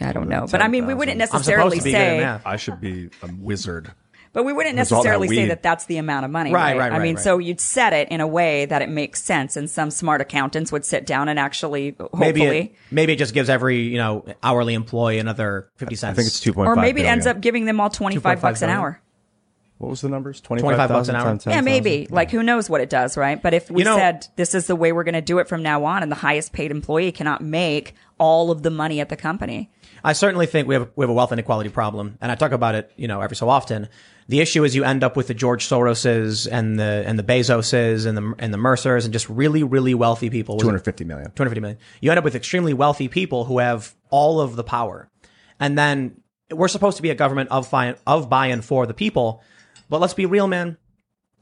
[0.00, 1.34] I don't know, but I mean, we wouldn't 10,000.
[1.34, 2.42] I'm necessarily to be good at say, math.
[2.46, 3.92] I should be a wizard.
[4.32, 6.72] but we wouldn't There's all that necessarily say that that's the amount of money, Right,
[6.72, 6.78] right?
[6.78, 7.22] right, I right, mean, right.
[7.24, 10.72] so you'd set it in a way that it makes sense, and some smart accountants
[10.72, 14.24] would sit down and actually, hopefully, Maybe it, maybe it just gives every, you know,
[14.42, 16.12] hourly employee another 50 cents.
[16.12, 16.82] I think it's two point or five.
[16.82, 18.78] maybe it ends up giving them all twenty five 2.5 bucks an billion.
[18.80, 19.00] hour.
[19.80, 20.42] What was the numbers?
[20.42, 21.38] 25 bucks an hour?
[21.46, 22.06] Yeah, maybe.
[22.10, 23.42] Like, who knows what it does, right?
[23.42, 25.48] But if we You know- said this is the way we're going to do it
[25.48, 29.08] from now on, and the highest paid employee cannot make all of the money at
[29.08, 29.70] the company,
[30.04, 32.74] I certainly think we have we have a wealth inequality problem, and I talk about
[32.74, 33.88] it, you know, every so often.
[34.28, 38.04] The issue is you end up with the George Soroses and the and the Bezoses
[38.04, 40.56] and the and the Mercers and just really really wealthy people.
[40.56, 41.30] Was 250 million.
[41.34, 41.78] 250 million.
[42.02, 45.08] You end up with extremely wealthy people who have all of the power,
[45.58, 46.20] and then
[46.50, 49.42] we're supposed to be a government of by of by and for the people.
[49.90, 50.78] But let's be real, man.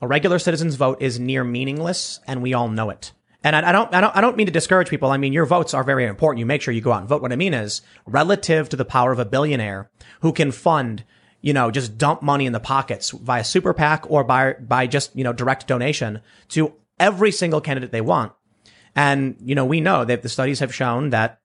[0.01, 3.13] A regular citizen's vote is near meaningless, and we all know it.
[3.45, 5.11] And I, I don't, I don't, I don't mean to discourage people.
[5.11, 6.41] I mean, your votes are very important.
[6.41, 7.23] You make sure you go out and vote.
[7.23, 9.91] What I mean is, relative to the power of a billionaire
[10.23, 11.05] who can fund,
[11.41, 15.15] you know, just dump money in the pockets via super PAC or by, by just,
[15.15, 18.33] you know, direct donation to every single candidate they want.
[18.97, 21.41] And, you know, we know that the studies have shown that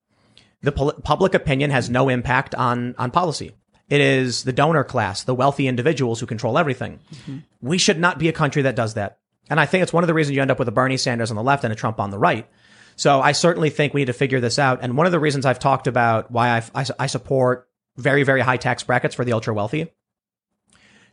[0.61, 3.51] the pol- public opinion has no impact on, on policy.
[3.93, 6.99] It is the donor class, the wealthy individuals who control everything.
[7.13, 7.37] Mm-hmm.
[7.61, 9.19] We should not be a country that does that.
[9.51, 11.29] And I think it's one of the reasons you end up with a Bernie Sanders
[11.29, 12.49] on the left and a Trump on the right.
[12.95, 14.79] So I certainly think we need to figure this out.
[14.81, 18.41] And one of the reasons I've talked about why I, I, I support very, very
[18.41, 19.83] high tax brackets for the ultra wealthy.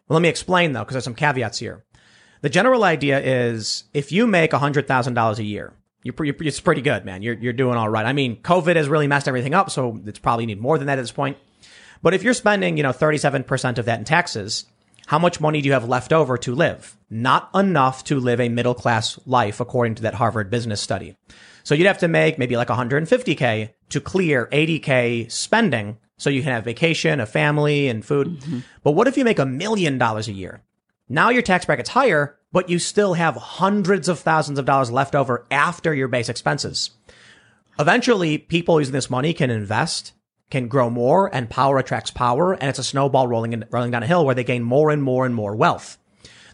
[0.09, 1.85] Well, let me explain though, because there's some caveats here.
[2.41, 7.05] The general idea is if you make $100,000 a year, you're, you're, it's pretty good,
[7.05, 7.21] man.
[7.21, 8.07] You're, you're doing all right.
[8.07, 10.99] I mean, COVID has really messed everything up, so it's probably need more than that
[10.99, 11.37] at this point.
[12.03, 14.65] But if you're spending, you know, 37% of that in taxes,
[15.07, 16.97] how much money do you have left over to live?
[17.11, 21.17] Not enough to live a middle class life, according to that Harvard business study.
[21.65, 26.53] So you'd have to make maybe like 150K to clear 80K spending so you can
[26.53, 28.29] have vacation, a family, and food.
[28.41, 28.59] Mm-hmm.
[28.83, 30.63] But what if you make a million dollars a year?
[31.09, 35.15] Now your tax bracket's higher, but you still have hundreds of thousands of dollars left
[35.15, 36.91] over after your base expenses.
[37.79, 40.13] Eventually, people using this money can invest,
[40.51, 44.03] can grow more, and power attracts power, and it's a snowball rolling in, rolling down
[44.03, 45.99] a hill where they gain more and more and more wealth.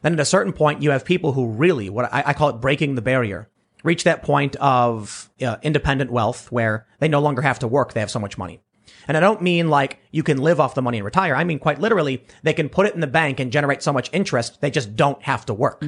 [0.02, 2.60] Then at a certain point, you have people who really, what I, I call it
[2.60, 3.48] breaking the barrier,
[3.82, 7.92] reach that point of uh, independent wealth where they no longer have to work.
[7.92, 8.60] They have so much money.
[9.08, 11.34] And I don't mean like you can live off the money and retire.
[11.34, 14.10] I mean quite literally, they can put it in the bank and generate so much
[14.12, 15.84] interest, they just don't have to work.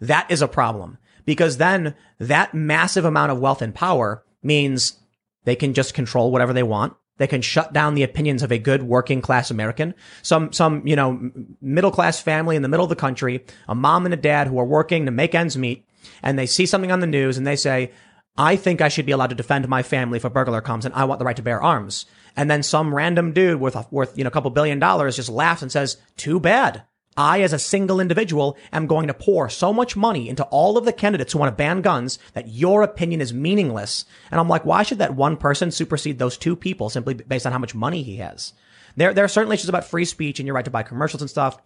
[0.00, 4.98] That is a problem because then that massive amount of wealth and power means
[5.44, 6.94] they can just control whatever they want.
[7.16, 9.94] They can shut down the opinions of a good working class American.
[10.22, 11.30] Some, some, you know,
[11.60, 14.58] middle class family in the middle of the country, a mom and a dad who
[14.58, 15.86] are working to make ends meet
[16.22, 17.92] and they see something on the news and they say,
[18.36, 20.94] I think I should be allowed to defend my family if a burglar comes and
[20.94, 22.06] I want the right to bear arms.
[22.36, 25.62] And then some random dude worth, worth, you know, a couple billion dollars just laughs
[25.62, 26.82] and says, too bad.
[27.16, 30.84] I, as a single individual, am going to pour so much money into all of
[30.84, 34.04] the candidates who want to ban guns that your opinion is meaningless.
[34.30, 37.52] And I'm like, why should that one person supersede those two people simply based on
[37.52, 38.52] how much money he has?
[38.96, 41.30] There, there are certainly issues about free speech and your right to buy commercials and
[41.30, 41.58] stuff.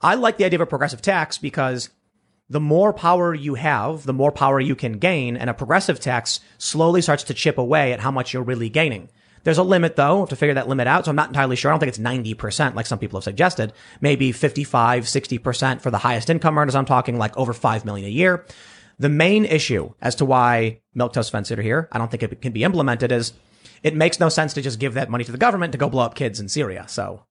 [0.00, 1.90] I like the idea of a progressive tax because
[2.48, 6.40] the more power you have, the more power you can gain, and a progressive tax
[6.58, 9.08] slowly starts to chip away at how much you're really gaining.
[9.44, 11.04] There's a limit though, we have to figure that limit out.
[11.04, 11.70] So I'm not entirely sure.
[11.70, 13.72] I don't think it's 90% like some people have suggested.
[14.00, 16.74] Maybe 55, 60% for the highest income earners.
[16.74, 18.44] I'm talking like over 5 million a year.
[18.98, 22.42] The main issue as to why milk toast fence sitter here, I don't think it
[22.42, 23.32] can be implemented is
[23.82, 26.04] it makes no sense to just give that money to the government to go blow
[26.04, 26.84] up kids in Syria.
[26.88, 27.24] So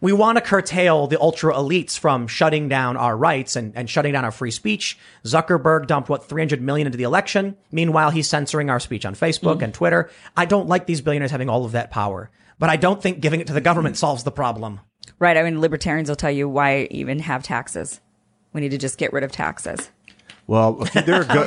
[0.00, 4.12] we want to curtail the ultra elites from shutting down our rights and, and shutting
[4.12, 4.98] down our free speech.
[5.24, 7.56] Zuckerberg dumped what 300 million into the election.
[7.72, 9.64] Meanwhile, he's censoring our speech on Facebook mm.
[9.64, 10.10] and Twitter.
[10.36, 13.40] I don't like these billionaires having all of that power, but I don't think giving
[13.40, 13.98] it to the government mm.
[13.98, 14.80] solves the problem.
[15.18, 15.36] Right.
[15.36, 18.00] I mean, libertarians will tell you why even have taxes.
[18.52, 19.90] We need to just get rid of taxes.
[20.48, 21.46] Well, few, there are good,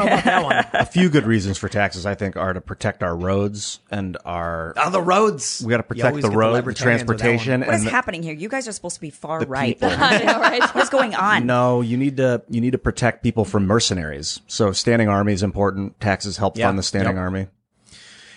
[0.73, 2.05] a few good reasons for taxes.
[2.05, 4.73] I think are to protect our roads and our.
[4.77, 5.63] Oh, the roads.
[5.65, 8.35] We got to protect the road, the transportation, What and is the- happening here?
[8.35, 9.81] You guys are supposed to be far right.
[9.81, 10.63] know, right?
[10.75, 11.47] What's going on?
[11.47, 14.39] No, you need to you need to protect people from mercenaries.
[14.45, 15.99] So standing army is important.
[15.99, 16.67] Taxes help Yeah.
[16.67, 17.21] fund the standing Yep.
[17.21, 17.47] army.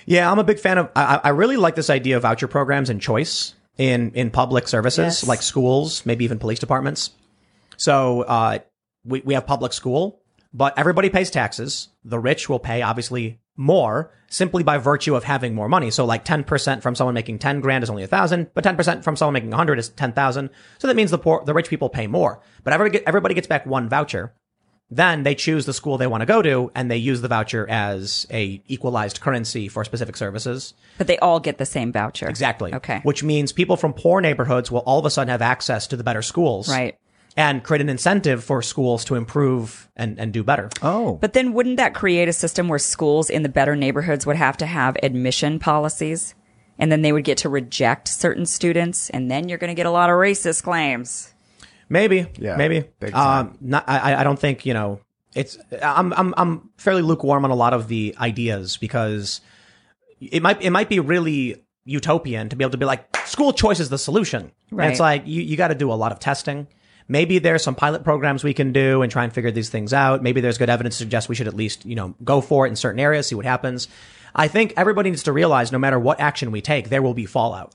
[0.06, 0.90] Yeah, I'm a big fan of.
[0.96, 4.98] I, I really like this idea of voucher programs and choice in in public services
[5.04, 5.26] Yes.
[5.28, 7.10] like schools, maybe even police departments.
[7.76, 8.60] So uh,
[9.04, 10.20] we we have public school,
[10.54, 11.88] but everybody pays taxes.
[12.04, 15.90] The rich will pay obviously more simply by virtue of having more money.
[15.90, 19.16] So like 10% from someone making 10 grand is only a thousand, but 10% from
[19.16, 20.50] someone making 100 is 10,000.
[20.78, 23.66] So that means the poor, the rich people pay more, but everybody, everybody gets back
[23.66, 24.32] one voucher.
[24.90, 27.68] Then they choose the school they want to go to and they use the voucher
[27.68, 30.74] as a equalized currency for specific services.
[30.98, 32.28] But they all get the same voucher.
[32.28, 32.74] Exactly.
[32.74, 33.00] Okay.
[33.02, 36.04] Which means people from poor neighborhoods will all of a sudden have access to the
[36.04, 36.68] better schools.
[36.68, 36.98] Right.
[37.36, 40.70] And create an incentive for schools to improve and, and do better.
[40.82, 44.36] Oh, But then wouldn't that create a system where schools in the better neighborhoods would
[44.36, 46.36] have to have admission policies?
[46.78, 49.86] And then they would get to reject certain students, and then you're going to get
[49.86, 51.32] a lot of racist claims.
[51.88, 52.26] Maybe.
[52.38, 52.84] Yeah, Maybe.
[53.00, 53.14] big.
[53.14, 55.00] Um, not, I, I don't think, you know,
[55.34, 59.40] it's, I'm, I'm, I'm fairly lukewarm on a lot of the ideas because
[60.20, 63.80] it might, it might be really utopian to be able to be like, school choice
[63.80, 64.52] is the solution.
[64.70, 64.90] And Right.
[64.90, 66.66] it's like, you, you got to do a lot of testing.
[67.08, 70.22] Maybe there's some pilot programs we can do and try and figure these things out.
[70.22, 72.70] Maybe there's good evidence to suggest we should at least, you know, go for it
[72.70, 73.88] in certain areas, see what happens.
[74.34, 77.26] I think everybody needs to realize no matter what action we take, there will be
[77.26, 77.74] fallout.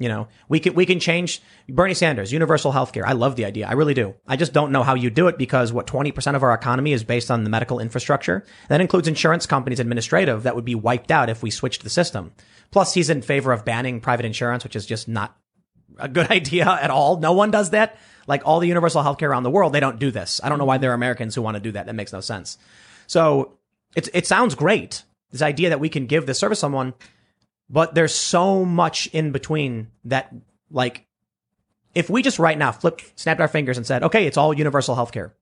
[0.00, 3.04] You know, we can we can change Bernie Sanders, universal healthcare.
[3.04, 3.66] I love the idea.
[3.66, 4.14] I really do.
[4.26, 7.04] I just don't know how you do it because what 20% of our economy is
[7.04, 8.46] based on the medical infrastructure.
[8.70, 12.32] That includes insurance companies, administrative that would be wiped out if we switched the system.
[12.70, 15.36] Plus he's in favor of banning private insurance, which is just not
[16.00, 17.18] a good idea at all.
[17.18, 17.98] No one does that.
[18.26, 20.40] Like all the universal healthcare around the world, they don't do this.
[20.42, 21.86] I don't know why there are Americans who want to do that.
[21.86, 22.58] That makes no sense.
[23.06, 23.58] So
[23.96, 25.02] it's, it sounds great.
[25.32, 26.94] This idea that we can give this service to someone,
[27.68, 30.32] but there's so much in between that,
[30.70, 31.06] like,
[31.94, 34.94] if we just right now flipped, snapped our fingers and said, okay, it's all universal
[34.96, 35.32] healthcare,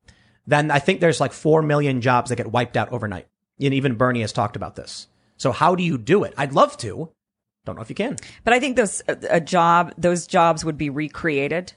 [0.47, 3.29] then I think there's like 4 million jobs that get wiped out overnight.
[3.61, 5.09] And even Bernie has talked about this.
[5.37, 6.35] So how do you do it?
[6.37, 7.11] I'd love to.
[7.69, 8.17] Don't know if you can.
[8.45, 11.75] But I think those a, uh, a job, those jobs would be recreated,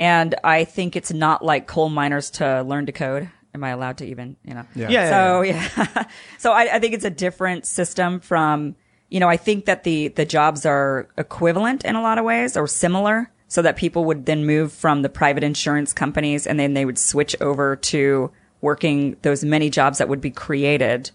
[0.00, 3.30] and I think it's not like coal miners to learn to code.
[3.54, 4.64] Am I allowed to even, you know?
[4.74, 4.88] Yeah.
[4.90, 5.10] Yeah.
[5.10, 6.04] So yeah,
[6.38, 8.74] so I, I think it's a different system from,
[9.10, 12.56] you know, I think that the the jobs are equivalent in a lot of ways
[12.56, 16.74] or similar, so that people would then move from the private insurance companies and then
[16.74, 21.12] they would switch over to working those many jobs that would be created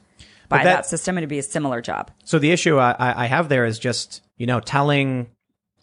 [0.50, 2.12] by that- that, system, it'd be a similar job.
[2.24, 5.28] So the issue I, I have there is just, you know, telling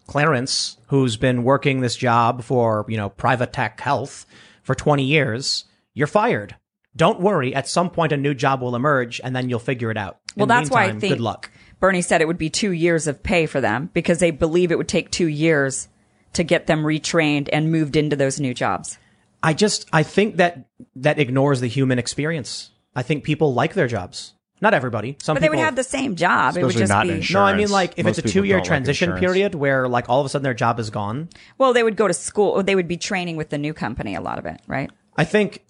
[0.07, 4.27] Clarence, who's been working this job for, you know, private tech health
[4.63, 5.65] for 20 years,
[5.95, 6.57] you're fired.
[6.97, 7.55] Don't worry.
[7.55, 10.19] At some point, a new job will emerge and then you'll figure it out.
[10.37, 11.51] In Well, that's why I think good luck.
[11.81, 14.79] Bernie said it would be two years of pay for them because they believe it
[14.79, 15.89] would take two years
[16.35, 18.99] to get them retrained and moved into those new jobs.
[19.43, 20.67] I just, I think that
[20.97, 22.71] that ignores the human experience.
[22.95, 24.35] I think people like their jobs.
[24.65, 25.19] Not everybody.
[25.21, 26.57] Some But they would have the same job.
[26.57, 28.45] it would just not be in No, I mean like if Most it's a two
[28.45, 31.29] year don't like transition period where like all of a sudden their job is gone.
[31.59, 32.53] well, they would go to school.
[32.53, 34.15] Or they would be training with the new company.
[34.15, 34.91] A lot of it, right?
[35.19, 35.63] I think,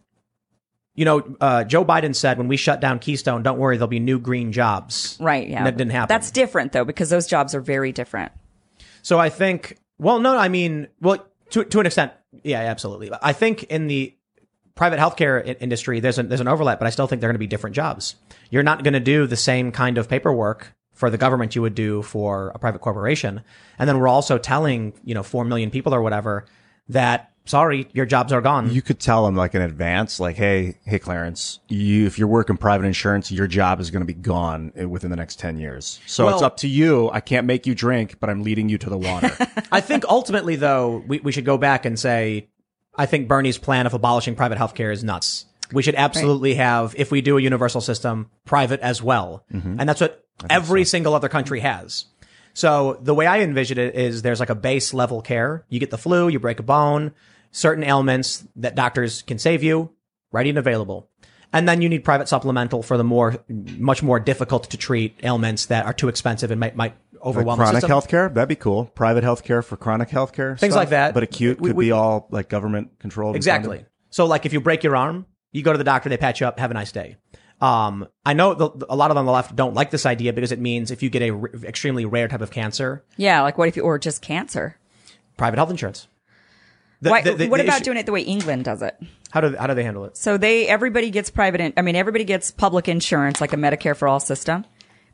[0.95, 3.99] you know, uh, Joe Biden said when we shut down Keystone, don't worry, there'll be
[3.99, 5.19] new green jobs.
[5.19, 5.49] Right.
[5.49, 5.59] Yeah.
[5.59, 6.15] And that didn't happen.
[6.15, 8.31] That's different though because those jobs are very different.
[9.03, 12.13] So I think, well, no, I mean, well, to, to an extent,
[12.45, 13.11] yeah, absolutely.
[13.21, 14.15] I think in the
[14.75, 17.35] private healthcare i- industry, there's an, there's an overlap, but I still think they're going
[17.37, 18.17] to be different jobs.
[18.51, 21.75] You're not going to do the same kind of paperwork for the government you would
[21.75, 23.43] do for a private corporation.
[23.79, 26.47] And then we're also telling, you know, 4 million people or whatever
[26.89, 28.71] that sorry, your jobs are gone.
[28.71, 32.57] You could tell them like in advance, like, hey, hey, Clarence, you if you're working
[32.57, 36.01] private insurance, your job is going to be gone eh, within the next ten years.
[36.07, 37.11] So it's up to you.
[37.11, 39.31] I can't make you drink, but I'm leading you to the water.
[39.73, 42.49] I think ultimately, though, we, we should go back and say,
[42.97, 45.47] I think Bernie's plan of abolishing private healthcare is nuts.
[45.73, 49.45] We should absolutely have, if we do a universal system, private as well.
[49.53, 49.81] Mm-hmm.
[49.81, 52.05] And that's what every single other country has.
[52.53, 55.65] So the way I envision it is there's like a base level care.
[55.69, 57.13] You get the flu, you break a bone,
[57.51, 59.91] certain ailments that doctors can save you,
[60.31, 61.09] ready and available.
[61.53, 65.67] And then you need private supplemental for the more, much more difficult to treat ailments
[65.67, 66.95] that are too expensive and might, might
[67.25, 67.89] overwhelm the chronic system.
[67.89, 68.87] health care, that'd be cool.
[68.95, 70.57] Private health care for chronic health care.
[70.57, 70.83] Things stuff.
[70.83, 71.15] like that.
[71.15, 73.37] But acute We- could we- be all like government controlled.
[73.37, 73.85] Exactly.
[74.11, 76.47] So like if you break your arm, you go to the doctor, they patch you
[76.47, 77.17] up, have a nice day.
[77.61, 80.33] Um, I know the, a lot of them on the left don't like this idea
[80.33, 83.57] because it means if you get a r- extremely rare type of cancer, Yeah, like
[83.57, 84.77] what if you, or just cancer?
[85.37, 86.07] private health insurance.
[87.01, 88.97] The- Why, the- the- what the about issue- doing it the way England does it?
[89.31, 90.17] How do how do they handle it?
[90.17, 91.61] So they everybody gets private.
[91.61, 94.65] In, I mean, everybody gets public insurance, like a Medicare for all system.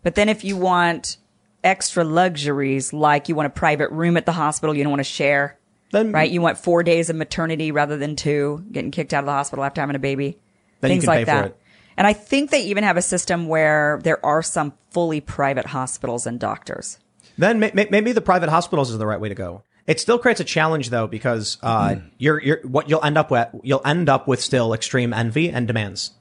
[0.02, 1.16] But then if you want
[1.62, 5.04] extra luxuries, like you want a private room at the hospital, you don't want to
[5.04, 5.58] share,
[5.90, 6.30] Then right?
[6.30, 9.64] You want four days of maternity rather than two, getting kicked out of the hospital
[9.64, 10.38] after having a baby,
[10.80, 11.56] things like that.
[11.96, 16.26] And I think they even have a system where there are some fully private hospitals
[16.26, 16.98] and doctors.
[17.36, 19.64] Then may, may- maybe the private hospitals is the right way to go.
[19.86, 23.48] It still creates a challenge though because uh, you're you're what you'll end up with
[23.64, 26.12] you'll end up with still extreme envy and demands.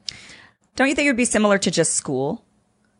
[0.75, 2.43] Don't you think it would be similar to just school?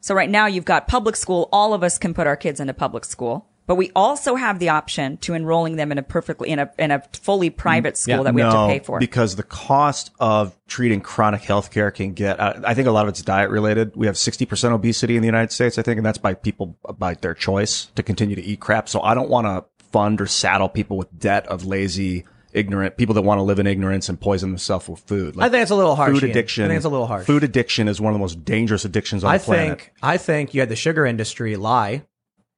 [0.01, 1.49] So right now you've got public school.
[1.51, 4.69] All of us can put our kids into public school, but we also have the
[4.69, 8.23] option to enrolling them in a perfectly in a in a fully private school Yeah.
[8.23, 8.99] that we have to pay for.
[8.99, 12.39] because the cost of treating chronic health care can get.
[12.39, 13.95] Uh, I think a lot of it's diet related.
[13.95, 15.77] We have sixty percent obesity in the United States.
[15.77, 18.87] I think, and that's by people by their choice to continue to eat crap.
[18.89, 22.23] So I don't want to fund or saddle people with debt of lazy,
[22.53, 25.35] ignorant people that want to live in ignorance and poison themselves with food.
[25.35, 26.13] Like, I think it's a little harsh.
[26.13, 26.31] Food Ian.
[26.31, 26.65] addiction.
[26.65, 27.25] I think it's a little harsh.
[27.25, 29.79] Food addiction is one of the most dangerous addictions on I the planet.
[29.79, 32.03] think I think you had the sugar industry lie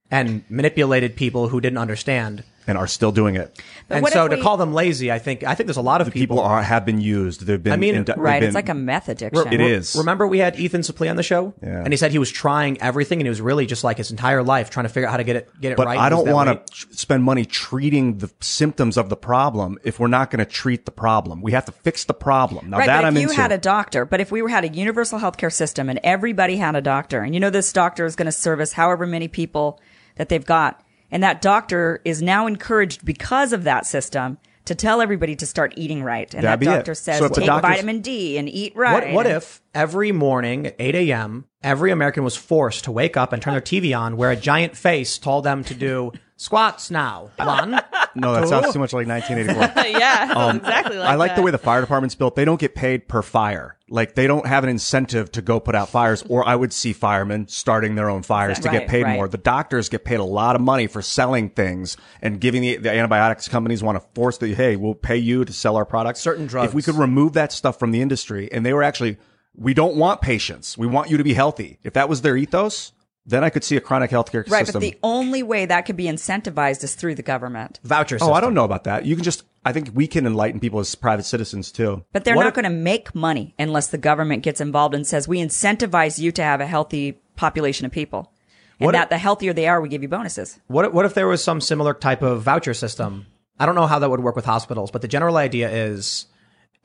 [0.09, 2.43] and manipulated people who didn't understand.
[2.67, 3.59] And are still doing it.
[3.89, 5.81] and what so if to we- call them lazy, I think I think there's a
[5.81, 6.39] lot of People people.
[6.39, 7.45] are have been used.
[7.45, 7.73] They've been.
[7.73, 8.39] I mean, they've right?
[8.39, 9.51] been- It's like a meth addiction.
[9.51, 9.95] It is.
[9.95, 11.83] Remember we had Ethan Suplee on the show, Yeah.
[11.83, 14.43] and he said he was trying everything, and he was really just like his entire
[14.43, 15.97] life trying to figure out how to get it get it But right.
[15.99, 16.65] I don't want weight.
[16.67, 20.85] to spend money treating the symptoms of the problem if we're not going to treat
[20.85, 21.41] the problem.
[21.41, 22.69] We have to fix the problem.
[22.69, 23.41] Now Right, that but I'm if you into.
[23.41, 26.75] had a doctor, but if we were had a universal healthcare system and everybody had
[26.75, 29.79] a doctor, and you know this doctor is going to service however many people
[30.17, 30.81] that they've got,
[31.11, 35.73] and that doctor is now encouraged because of that system to tell everybody to start
[35.75, 36.77] eating right, and That'd that it.
[36.77, 39.13] doctor says So take vitamin D and eat right.
[39.13, 43.33] What, what if every morning at 8 a.m., every American was forced to wake up
[43.33, 46.11] and turn their TV on where a giant face told them to do
[46.41, 47.29] squats now?
[47.37, 47.71] One.
[48.15, 49.83] no, that sounds too much like 1984.
[49.99, 51.45] yeah, um, exactly like I like the that.
[51.45, 52.35] way the fire department's built.
[52.35, 53.77] They don't get paid per fire.
[53.89, 56.93] Like they don't have an incentive to go put out fires, or I would see
[56.93, 59.15] firemen starting their own fires to Right, get paid right.
[59.15, 59.27] more.
[59.27, 62.89] The doctors get paid a lot of money for selling things and giving the, the
[62.91, 66.21] antibiotics companies want to force the, hey, we'll pay you to sell our products.
[66.21, 66.69] Certain drugs.
[66.69, 69.17] If we could remove that stuff from the industry and they were actually,
[69.55, 70.77] we don't want patients.
[70.77, 71.77] We want you to be healthy.
[71.83, 72.93] If that was their ethos,
[73.25, 74.81] then I could see a chronic healthcare Right, system.
[74.81, 77.79] Right, but the only way that could be incentivized is through the government.
[77.83, 78.29] Voucher system.
[78.31, 79.05] oh, I don't know about that.
[79.05, 82.03] You can just, I think we can enlighten people as private citizens too.
[82.13, 85.05] But they're What not if- going to make money unless the government gets involved and
[85.05, 88.31] says we incentivize you to have a healthy population of people,
[88.79, 90.59] and What if- that the healthier they are, we give you bonuses.
[90.67, 93.27] What if- what if there was some similar type of voucher system?
[93.59, 96.25] I don't know how that would work with hospitals, but the general idea is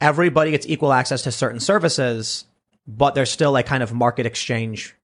[0.02, 2.44] everybody gets equal access to certain services,
[2.86, 4.94] but there's still a kind of market exchange.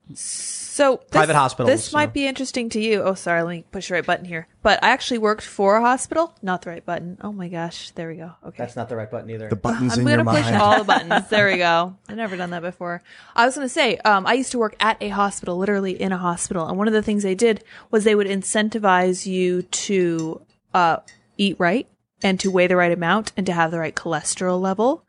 [0.72, 3.02] So this, Private hospitals, This you might be interesting to you.
[3.02, 3.42] Oh, sorry.
[3.42, 4.48] Let me push the right button here.
[4.62, 6.34] But I actually worked for a hospital.
[6.40, 7.18] Not the right button.
[7.20, 7.90] Oh my gosh.
[7.90, 8.32] There we go.
[8.42, 8.56] Okay.
[8.56, 9.50] That's not the right button either.
[9.50, 10.56] The buttons I'm in going your to push mind.
[10.56, 11.28] all the buttons.
[11.28, 11.94] There we go.
[12.08, 13.02] I've never done that before.
[13.36, 16.10] I was going to say, um, I used to work at a hospital, literally in
[16.10, 16.66] a hospital.
[16.66, 20.40] And one of the things they did was they would incentivize you to
[20.72, 20.96] uh,
[21.36, 21.86] eat right
[22.22, 25.04] and to weigh the right amount and to have the right cholesterol level.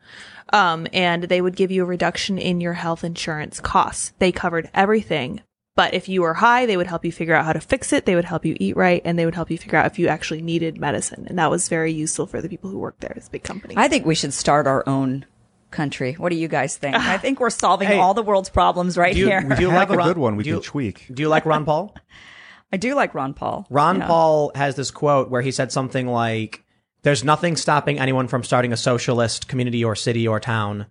[0.52, 4.12] Um, and they would give you a reduction in your health insurance costs.
[4.18, 5.40] They covered everything.
[5.76, 8.06] But if you were high, they would help you figure out how to fix it.
[8.06, 10.06] They would help you eat right and they would help you figure out if you
[10.06, 11.26] actually needed medicine.
[11.28, 13.12] And that was very useful for the people who worked there.
[13.16, 13.74] It's a big company.
[13.76, 15.26] I think we should start our own
[15.72, 16.12] country.
[16.12, 16.94] What do you guys think?
[16.94, 19.40] I think we're solving Hey, all the world's problems right do you, here.
[19.40, 21.06] do you have like a Ron- good one we do you- can tweak.
[21.12, 21.94] Do you like Ron Paul?
[22.72, 23.66] I do like Ron Paul.
[23.70, 24.06] Ron you know.
[24.06, 26.64] Paul has this quote where he said something like,
[27.02, 30.86] "There's nothing stopping anyone from starting a socialist community or city or town.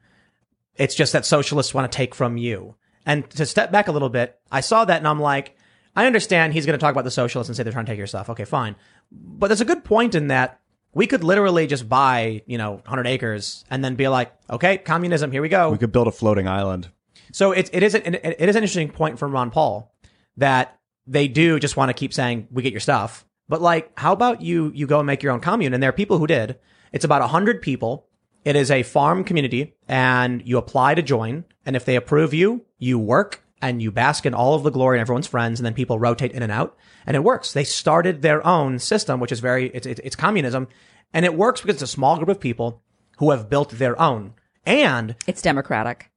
[0.76, 4.10] It's just that socialists want to take from you." And to step back a little
[4.10, 5.58] bit, I saw that and I'm like,
[5.96, 7.98] I understand he's going to talk about the socialists and say they're trying to take
[7.98, 8.30] your stuff.
[8.30, 8.76] Okay, fine.
[9.12, 10.60] But there's a good point in that
[10.96, 15.32] We could literally just buy, you know, 100 acres and then be like, okay, communism,
[15.32, 15.72] here we go.
[15.72, 16.90] We could build a floating island.
[17.32, 19.92] So it, it is an, it is an interesting point from Ron Paul
[20.38, 23.26] that they do just want to keep saying we get your stuff.
[23.50, 25.74] But like, how about you you go and make your own commune?
[25.74, 26.60] And there are people who did.
[26.92, 28.08] It's about hundred people.
[28.46, 31.46] It is a farm community, and you apply to join.
[31.66, 34.98] And if they approve you, you work and you bask in all of the glory
[34.98, 37.54] and everyone's friends, and then people rotate in and out, and it works.
[37.54, 40.68] They started their own system, which is very it's it's, it's communism,
[41.14, 42.82] and it works because it's a small group of people
[43.18, 44.34] who have built their own.
[44.66, 46.10] And It's democratic.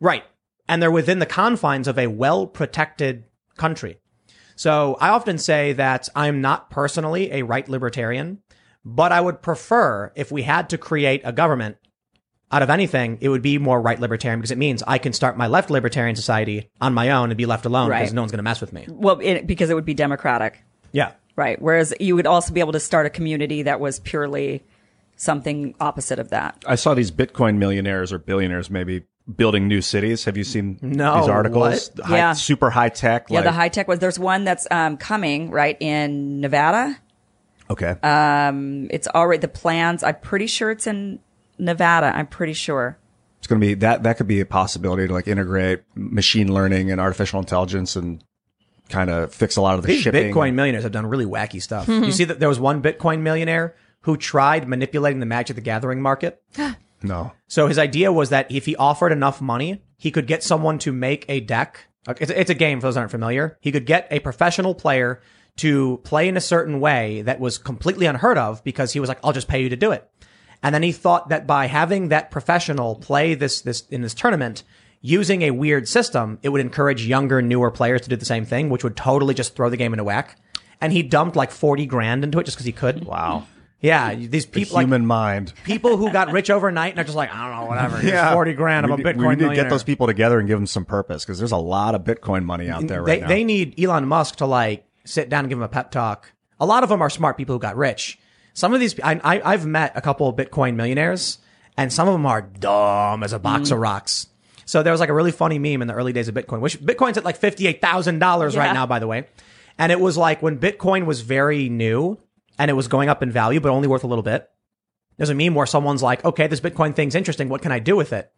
[0.00, 0.24] Right.
[0.68, 3.24] And they're within the confines of a well protected
[3.56, 3.98] country.
[4.56, 8.42] So I often say that I'm not personally a right libertarian,
[8.84, 11.76] but I would prefer if we had to create a government
[12.50, 15.36] out of anything, it would be more right libertarian because it means I can start
[15.36, 18.12] my left libertarian society on my own and be left alone because Right.
[18.14, 18.86] no one's going to mess with me.
[18.88, 20.62] Well, it, because it would be democratic.
[20.92, 21.12] Yeah.
[21.36, 21.60] Right.
[21.60, 24.62] Whereas you would also be able to start a community that was purely
[25.16, 26.56] something opposite of that.
[26.66, 29.02] I saw these Bitcoin millionaires or billionaires maybe
[29.36, 30.24] building new cities.
[30.24, 31.90] Have you seen No, these articles?
[31.96, 32.06] what?
[32.06, 32.32] High- Yeah.
[32.32, 33.26] super high tech.
[33.28, 33.98] Yeah, like, the high tech was.
[33.98, 36.96] There's one that's um, coming right in Nevada.
[37.70, 37.94] Okay.
[38.02, 40.02] Um, It's already the plans.
[40.02, 41.18] I'm pretty sure it's in
[41.58, 42.14] Nevada.
[42.14, 42.98] I'm pretty sure.
[43.38, 44.02] it's going to be that.
[44.02, 48.22] That could be a possibility to like integrate machine learning and artificial intelligence and
[48.88, 50.32] kind of fix a lot of the These shipping.
[50.32, 51.86] Bitcoin millionaires have done really wacky stuff.
[51.86, 52.04] Mm-hmm.
[52.04, 56.00] you see that there was one Bitcoin millionaire who tried manipulating the Magic the Gathering
[56.02, 56.42] market.
[57.00, 57.30] No.
[57.46, 60.92] So his idea was that if he offered enough money, he could get someone to
[60.92, 61.86] make a deck.
[62.08, 63.56] It's, it's a game for those who aren't familiar.
[63.60, 65.20] He could get a professional player
[65.58, 69.20] to play in a certain way that was completely unheard of because he was like,
[69.22, 70.10] I'll just pay you to do it.
[70.62, 74.64] And then he thought that by having that professional play this, this in this tournament,
[75.00, 78.68] using a weird system, it would encourage younger, newer players to do the same thing,
[78.68, 80.36] which would totally just throw the game into whack.
[80.80, 83.04] And he dumped like 40 grand into it just because he could.
[83.04, 83.46] Wow.
[83.80, 84.12] Yeah.
[84.14, 85.52] These The people, like, human mind.
[85.64, 88.04] people who got rich overnight and are just like, I don't know, whatever.
[88.04, 88.86] yeah, 40 grand.
[88.86, 90.66] I'm we, a need- Bitcoin We need to get those people together and give them
[90.66, 93.28] some purpose because there's a lot of Bitcoin money out there right they, now.
[93.28, 96.32] they need Elon Musk to like sit down and give them a pep talk.
[96.58, 98.18] A lot of them are smart people who got rich.
[98.58, 101.38] Some of these, I, I, I've met a couple of Bitcoin millionaires
[101.76, 103.72] and some of them are dumb as a box Mm.
[103.74, 104.26] of rocks.
[104.66, 106.80] So there was like a really funny meme in the early days of Bitcoin, which
[106.80, 109.26] Bitcoin's at like $58,000 right now, by the way.
[109.78, 112.18] And it was like when Bitcoin was very new
[112.58, 114.50] and it was going up in value, but only worth a little bit.
[115.18, 117.48] There's a meme where someone's like, okay, this Bitcoin thing's interesting.
[117.48, 118.32] What can I do with it?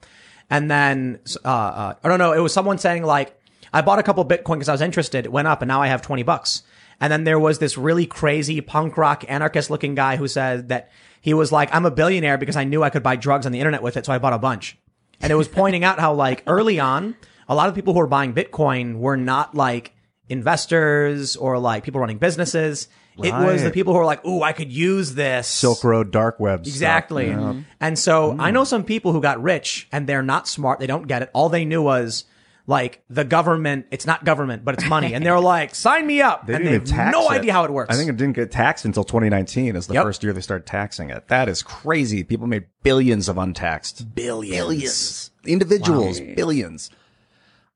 [0.51, 2.33] And then, uh, uh, I don't know.
[2.35, 3.35] It was someone saying like,
[3.73, 5.25] I bought a couple Bitcoin because I was interested.
[5.25, 6.63] It went up and now I have 20 bucks.
[7.01, 10.91] And then there was this really crazy punk rock anarchist looking guy who said that
[11.21, 13.59] he was like, I'm a billionaire because I knew I could buy drugs on the
[13.59, 14.07] internet with it.
[14.07, 14.77] So I bought a bunch.
[15.21, 17.17] And it was pointing out how like early on,
[17.49, 19.93] a lot of people who were buying Bitcoin were not like
[20.29, 22.89] investors or like people running businesses.
[23.19, 25.47] It was the people who were like, ooh, I could use this.
[25.47, 26.61] Silk Road dark web.
[26.61, 27.29] Exactly.
[27.29, 27.61] Yeah.
[27.79, 28.55] And so I hmm.
[28.55, 30.79] know some people who got rich and they're not smart.
[30.79, 31.31] They don't get it.
[31.35, 32.25] All they knew was
[32.71, 33.87] like the government.
[33.91, 35.13] It's not government, but it's money.
[35.13, 36.47] And they're like, sign me up.
[36.47, 37.41] They and they have tax no it.
[37.41, 37.93] idea how it works.
[37.93, 40.05] I think it didn't get taxed until 2019 is the Yep.
[40.05, 41.27] first year they started taxing it.
[41.29, 42.23] That is crazy.
[42.23, 44.15] People made billions of untaxed.
[44.15, 44.57] billions.
[44.57, 45.31] Billions.
[45.45, 46.91] Individuals, billions.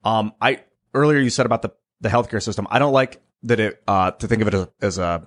[0.05, 0.61] Um, I,
[0.95, 2.67] earlier you said about the, the healthcare system.
[2.71, 5.27] I don't like that it, uh, to think of it as, as a,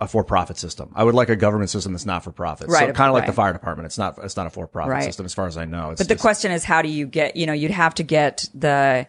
[0.00, 0.90] a for-profit system.
[0.94, 2.68] I would like a government system that's not for profit.
[2.68, 3.86] Right, So kind of like the fire department.
[3.86, 5.04] It's not, it's not a for-profit Right.
[5.04, 5.90] system as far as I know.
[5.90, 7.36] It's But the question is, how do you get?
[7.36, 9.06] You know, you'd have to get the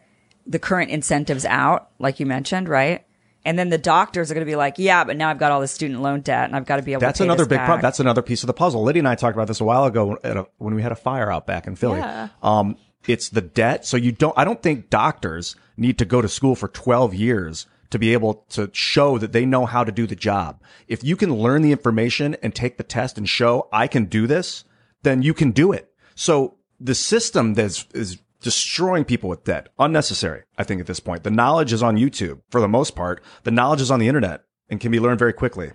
[0.47, 3.05] the current incentives out, like you mentioned, right?
[3.45, 5.61] And then the doctors are going to be like, yeah, but now I've got all
[5.61, 7.01] this student loan debt, and I've got to be able.
[7.01, 7.81] That's to pay another big problem.
[7.81, 8.83] That's another piece of the puzzle.
[8.83, 10.95] Liddy and I talked about this a while ago at a, when we had a
[10.95, 11.99] fire out back in Philly.
[11.99, 12.29] Yeah.
[12.43, 12.77] Um,
[13.07, 13.85] it's the debt.
[13.85, 17.65] So you don't, I don't think doctors need to go to school for 12 years
[17.91, 20.61] to be able to show that they know how to do the job.
[20.87, 24.27] If you can learn the information and take the test and show I can do
[24.27, 24.63] this,
[25.03, 25.93] then you can do it.
[26.15, 30.43] So the system that's is destroying people with debt, unnecessary.
[30.57, 33.21] I think at this point, the knowledge is on YouTube for the most part.
[33.43, 35.71] The knowledge is on the internet and can be learned very quickly.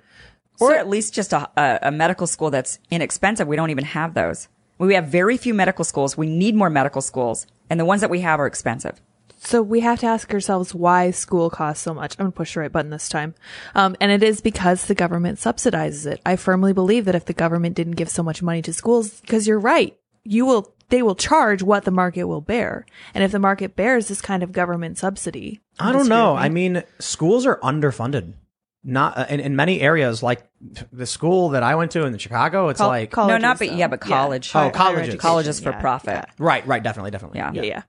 [0.59, 3.47] or at least just a, a, a medical school that's inexpensive.
[3.47, 4.49] We don't even have those.
[4.79, 6.17] We have very few medical schools.
[6.17, 9.01] We need more medical schools, and the ones that we have are expensive.
[9.47, 12.17] So we have to ask ourselves why school costs so much.
[12.19, 13.37] I'm going to push the right button this time.
[13.77, 16.21] Um, and it is because the government subsidizes it.
[16.27, 19.47] I firmly believe that if the government didn't give so much money to schools, because
[19.47, 22.87] you're right, you will, they will charge what the market will bear.
[23.15, 26.35] And if the market bears this kind of government subsidy, I don't know.
[26.35, 28.35] I mean, schools are underfunded.
[28.83, 30.45] Not uh, in, in many areas, like
[30.93, 32.69] the school that I went to in Chicago.
[32.69, 33.75] It's Col- like colleges, no, not but though.
[33.75, 34.53] yeah, but college.
[34.55, 35.21] Oh, colleges.
[35.21, 36.25] Colleges for yeah, profit.
[36.39, 37.39] right, right, definitely, definitely.
[37.39, 37.53] Yeah.
[37.53, 37.63] Yeah.
[37.63, 37.83] yeah.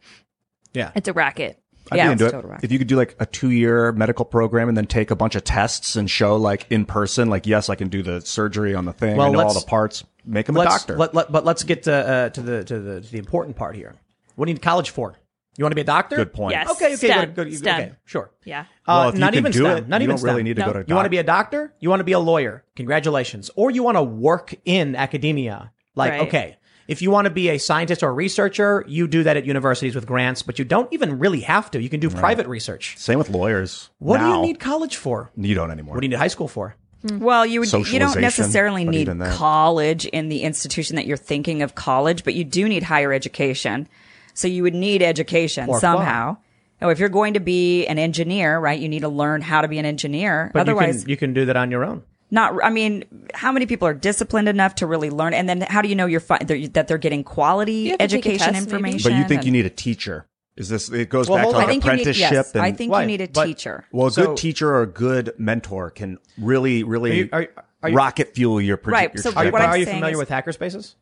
[0.73, 0.91] Yeah.
[0.95, 1.59] It's a racket.
[1.91, 2.31] I'd Yeah, be into it.
[2.31, 2.51] total.
[2.61, 5.35] If you could do like a two year medical program and then take a bunch
[5.35, 8.83] of tests and show like in person, like, yes, I can do the surgery on
[8.85, 9.15] the thing.
[9.15, 10.03] Well, I know all let's- the parts.
[10.25, 10.97] Make him a doctor.
[10.97, 13.77] Let, let, but let's get to, uh, to the to the to the important part
[13.77, 13.95] here.
[14.35, 15.15] What do you need college for?
[15.57, 16.17] You want to be a doctor?
[16.17, 16.51] Good point.
[16.51, 16.69] Yes.
[16.71, 17.25] Okay, okay, STEM.
[17.33, 17.81] good, good, STEM.
[17.81, 18.29] okay, sure.
[18.43, 18.59] Yeah.
[18.59, 19.77] Uh, Well, if you not can even do STEM.
[19.77, 20.67] it, not you even don't really need to No.
[20.67, 21.73] go to a You want to be a doctor?
[21.79, 22.65] You want to be a lawyer?
[22.75, 23.49] Congratulations.
[23.55, 25.71] Or you want to work in academia?
[25.95, 26.21] Like, Right.
[26.27, 26.57] okay,
[26.87, 29.93] if you want to be a scientist or a researcher, you do that at universities
[29.93, 31.81] with grants, but you don't even really have to.
[31.81, 32.97] You can do private research.
[32.97, 33.89] Same with lawyers.
[33.99, 35.31] What do you need college for?
[35.35, 35.95] You don't anymore.
[35.95, 36.75] What do you need high school for?
[37.07, 37.19] Hmm.
[37.19, 41.75] Well, you would, you don't necessarily need college in the institution that you're thinking of
[41.75, 43.87] college, but you do need higher education.
[44.33, 46.37] So you would need education Or somehow.
[46.81, 49.67] Oh, if you're going to be an engineer, right, you need to learn how to
[49.67, 50.51] be an engineer.
[50.53, 52.03] But Otherwise, you can, you can do that on your own.
[52.31, 55.33] Not, I mean, how many people are disciplined enough to really learn?
[55.33, 58.07] And then how do you know you're fi- they're- that they're getting quality have to
[58.07, 58.75] take a education test, maybe.
[58.75, 59.11] information?
[59.11, 60.25] But you think and- you need a teacher?
[60.57, 60.89] Is this?
[60.89, 62.31] It goes Well, back to like I think you need, apprenticeship.
[62.31, 63.01] yes, and, I think Why?
[63.01, 63.85] you need a But- teacher.
[63.91, 67.41] Well, a So- good teacher or a good mentor can really, really Are you- are
[67.43, 67.47] you-
[67.83, 70.13] are you- rocket fuel your proje- Right, so Are you, what I'm are you familiar
[70.13, 70.95] is- with hackerspaces?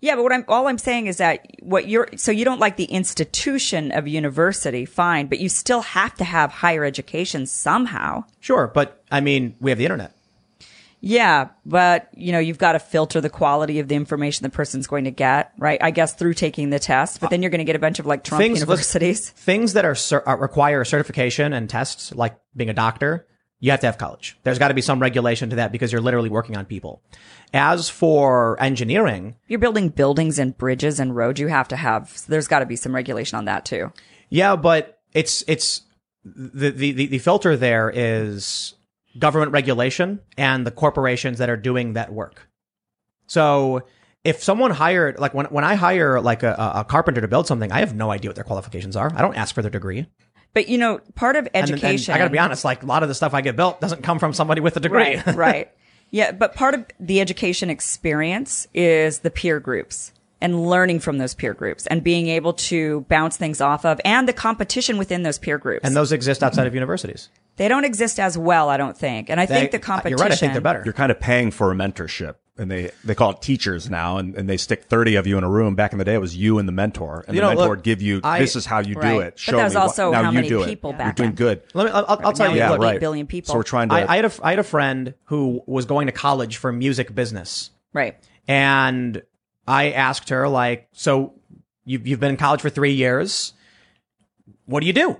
[0.00, 2.76] Yeah, but what I'm all I'm saying is that what you're so you don't like
[2.76, 8.24] the institution of university, fine, but you still have to have higher education somehow.
[8.38, 10.12] Sure, but I mean, we have the internet.
[11.00, 14.86] Yeah, but you know, you've got to filter the quality of the information the person's
[14.86, 15.78] going to get, right?
[15.82, 18.06] I guess through taking the test, but then you're going to get a bunch of
[18.06, 19.30] like Trump things universities.
[19.36, 23.26] things that are cer- uh, require certification and tests, like being a doctor,
[23.60, 24.36] you have to have college.
[24.42, 27.02] There's got to be some regulation to that because you're literally working on people.
[27.54, 31.40] As for engineering, You're building buildings and bridges and roads.
[31.40, 32.10] You have to have.
[32.10, 33.92] So There's got to be some regulation on that too.
[34.30, 35.82] yeah, but it's it's
[36.24, 38.74] the the, the filter there is
[39.18, 42.48] government regulation and the corporations that are doing that work.
[43.26, 43.82] So
[44.24, 47.70] if someone hired like when when I hire like a, a carpenter to build something,
[47.72, 49.10] I have no idea what their qualifications are.
[49.14, 50.06] I don't ask for their degree.
[50.54, 52.14] But you know, part of And- and education.
[52.14, 54.02] I got to be honest, like a lot of the stuff I get built doesn't
[54.02, 55.16] come from somebody with a degree.
[55.16, 55.70] Right, right.
[56.10, 61.34] Yeah, but part of the education experience is the peer groups and learning from those
[61.34, 65.38] peer groups and being able to bounce things off of and the competition within those
[65.38, 65.84] peer groups.
[65.84, 67.28] and those exist outside of universities.
[67.58, 69.28] They don't exist as well, I don't think.
[69.28, 70.16] And I think the competition.
[70.18, 70.32] You're right.
[70.32, 70.82] I think they're better.
[70.84, 74.34] You're kind of paying for a mentorship, and they they call it teachers now, and,
[74.34, 75.74] and they stick thirty of you in a room.
[75.74, 77.62] Back in the day, it was you and the mentor, and You the know, mentor
[77.64, 79.20] look, would give you I- this is how you do Right.
[79.22, 79.34] it.
[79.34, 80.98] But Show that was me what- also now how you many do people it.
[80.98, 81.62] back You're doing good.
[81.74, 81.90] Let me.
[81.90, 82.52] I'll, I'll- I'll tell Now you.
[82.54, 82.94] we have look, right.
[82.96, 83.52] eight billion people.
[83.52, 83.94] So we're trying to.
[83.96, 87.14] I, I had a I had a friend who was going to college for music
[87.14, 88.16] business, right.
[88.46, 89.20] and
[89.66, 91.34] I asked her like, "So
[91.84, 93.52] you've you've been in college for three years.
[94.66, 95.16] What do you do?"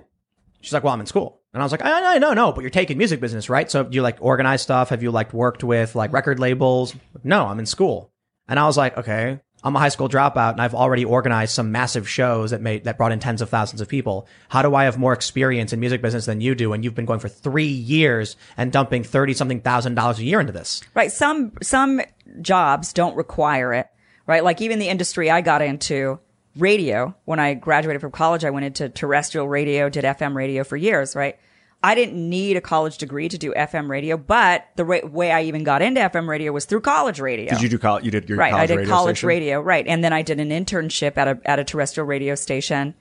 [0.61, 2.61] She's like, "Well, I'm in school." And I was like, I, I no, no, but
[2.61, 3.69] you're taking music business, right?
[3.69, 4.89] So you like organize stuff?
[4.89, 6.95] Have you like worked with like record labels?
[7.23, 8.11] No, I'm in school.
[8.47, 11.71] And I was like, okay, I'm a high school dropout and I've already organized some
[11.71, 14.27] massive shows that made, that brought in tens of thousands of people.
[14.47, 16.73] How do I have more experience in music business than you do?
[16.73, 20.39] And you've been going for three years and dumping 30 something thousand dollars a year
[20.39, 20.81] into this.
[20.93, 21.11] Right.
[21.11, 22.01] Some some
[22.41, 23.87] jobs don't require it.
[24.27, 24.43] Right.
[24.43, 26.19] Like even the industry I got into,
[26.57, 27.15] radio.
[27.25, 31.15] When I graduated from college, I went into terrestrial radio, did FM radio for years.
[31.15, 31.37] Right.
[31.81, 35.43] I didn't need a college degree to do FM radio, but the ra- way I
[35.43, 37.49] even got into FM radio was through college radio.
[37.51, 38.03] Did you do college?
[38.03, 38.51] You did your right.
[38.51, 39.27] college I did radio college station?
[39.29, 39.61] radio.
[39.61, 39.87] Right.
[39.87, 42.95] And then I did an internship at a, at a terrestrial radio station,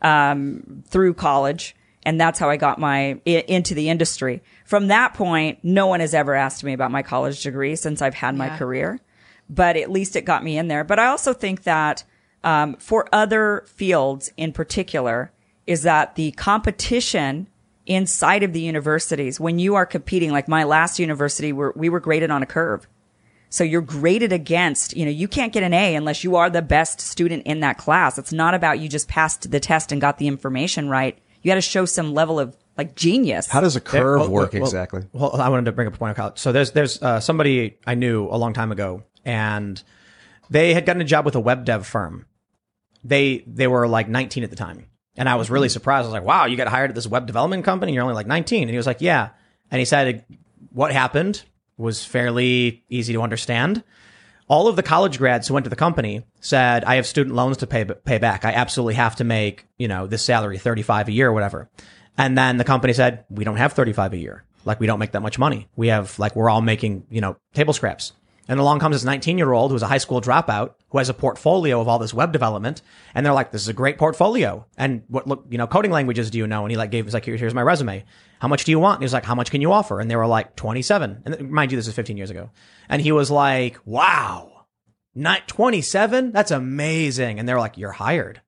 [0.00, 1.76] um, through college.
[2.04, 4.42] And that's how I got my, i- into the industry.
[4.64, 8.14] From that point, no one has ever asked me about my college degree since I've
[8.14, 8.56] had my Yeah.
[8.58, 9.00] career,
[9.48, 10.84] but at least it got me in there.
[10.84, 12.02] But I also think that,
[12.44, 15.32] um, for other fields in particular,
[15.66, 17.48] is that the competition
[17.86, 22.00] inside of the universities, when you are competing, like my last university, where we were
[22.00, 22.86] graded on a curve.
[23.50, 26.62] So you're graded against, you know, you can't get an A unless you are the
[26.62, 28.18] best student in that class.
[28.18, 31.18] It's not about you just passed the test and got the information right.
[31.42, 33.48] You got to show some level of like genius.
[33.48, 35.02] How does a curve Well, work well, exactly?
[35.12, 36.38] Well, I wanted to bring up a point of college.
[36.38, 39.82] So there's there's uh, somebody I knew a long time ago, and
[40.48, 42.24] they had gotten a job with a web dev firm.
[43.04, 45.72] They they were like 19 at the time, and I was really hmm.
[45.72, 46.04] surprised.
[46.04, 47.92] I was like, "Wow, you got hired at this web development company?
[47.92, 49.30] You're only like 19." And he was like, "Yeah,"
[49.70, 50.24] and he said,
[50.70, 51.42] "What happened
[51.76, 53.82] was fairly easy to understand."
[54.52, 57.56] all of the college grads who went to the company said, I have student loans
[57.58, 58.44] to pay, pay back.
[58.44, 61.70] I absolutely have to make, you know, this salary, 35 a year or whatever.
[62.18, 64.44] And then the company said, we don't have 35 a year.
[64.66, 65.68] Like we don't make that much money.
[65.74, 68.12] We have like, we're all making, you know, table scraps.
[68.48, 71.14] And along comes this 19 year old who's a high school dropout who has a
[71.14, 72.82] portfolio of all this web development.
[73.14, 74.66] And they're like, this is a great portfolio.
[74.76, 76.62] And what, look, you know, coding languages do you know?
[76.62, 78.04] And he like gave, he's like, Here- here's my resume.
[78.40, 78.96] How much do you want?
[78.96, 80.00] And he was like, how much can you offer?
[80.00, 81.22] And they were like, 27.
[81.24, 82.50] And mind you, this is 15 years ago.
[82.88, 84.64] And he was like, wow,
[85.14, 86.32] not 27?
[86.32, 87.38] That's amazing.
[87.38, 88.40] And they're like, you're hired.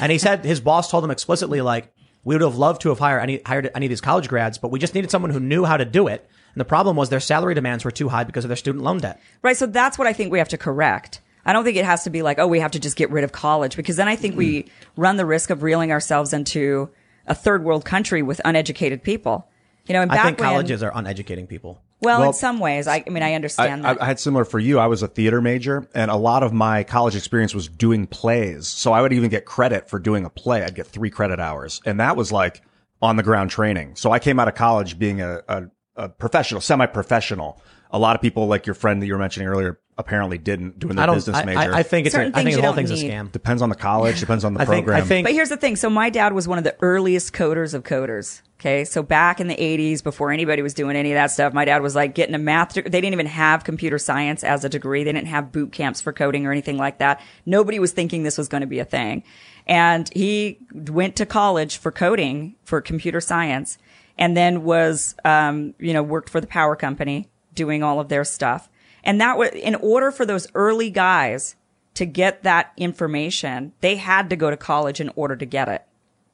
[0.00, 1.92] And he said his boss told him explicitly, like,
[2.24, 4.70] We would have loved to have hired any, hired any of these college grads, but
[4.70, 6.26] we just needed someone who knew how to do it.
[6.54, 8.98] And the problem was their salary demands were too high because of their student loan
[8.98, 9.20] debt.
[9.42, 9.56] Right.
[9.56, 11.20] So that's what I think we have to correct.
[11.44, 13.24] I don't think it has to be like, oh, we have to just get rid
[13.24, 14.66] of college because then I think we
[14.96, 16.88] run the risk of reeling ourselves into
[17.26, 19.46] a third world country with uneducated people.
[19.86, 21.82] You know, and back I think when, colleges are uneducating people.
[22.00, 24.02] well, Well, in some ways, I, I mean, I I, understand I, that.
[24.02, 24.78] I had similar for you.
[24.78, 28.66] I was a theater major, and a lot of my college experience was doing plays.
[28.66, 30.62] So I would even get credit for doing a play.
[30.62, 32.62] I'd get three credit hours, and that was like
[33.02, 33.96] on the ground training.
[33.96, 35.64] So I came out of college being a, a,
[35.96, 37.60] a professional, semi professional.
[37.90, 40.98] A lot of people, like your friend that you were mentioning earlier, apparently didn't doing
[40.98, 41.58] I their business I, major.
[41.60, 42.14] I, I think it's.
[42.14, 43.12] A, Certain I think things the you whole don't thing's a need.
[43.12, 43.30] scam.
[43.30, 44.84] depends on the college, depends on the I think.
[44.86, 45.04] program.
[45.04, 45.24] I think.
[45.26, 45.76] But here's the thing.
[45.76, 48.42] So my dad was one of the earliest coders of coders.
[48.58, 48.84] Okay.
[48.84, 51.82] So back in the 80s, before anybody was doing any of that stuff, my dad
[51.82, 52.72] was like getting a math.
[52.74, 55.04] de- They didn't even have computer science as a degree.
[55.04, 57.20] They didn't have boot camps for coding or anything like that.
[57.46, 59.22] Nobody was thinking this was going to be a thing.
[59.66, 63.78] And he went to college for coding for computer science
[64.18, 68.24] and then was, um, you know, worked for the power company doing all of their
[68.24, 68.68] stuff.
[69.02, 71.56] And that was in order for those early guys
[71.94, 75.84] to get that information, they had to go to college in order to get it.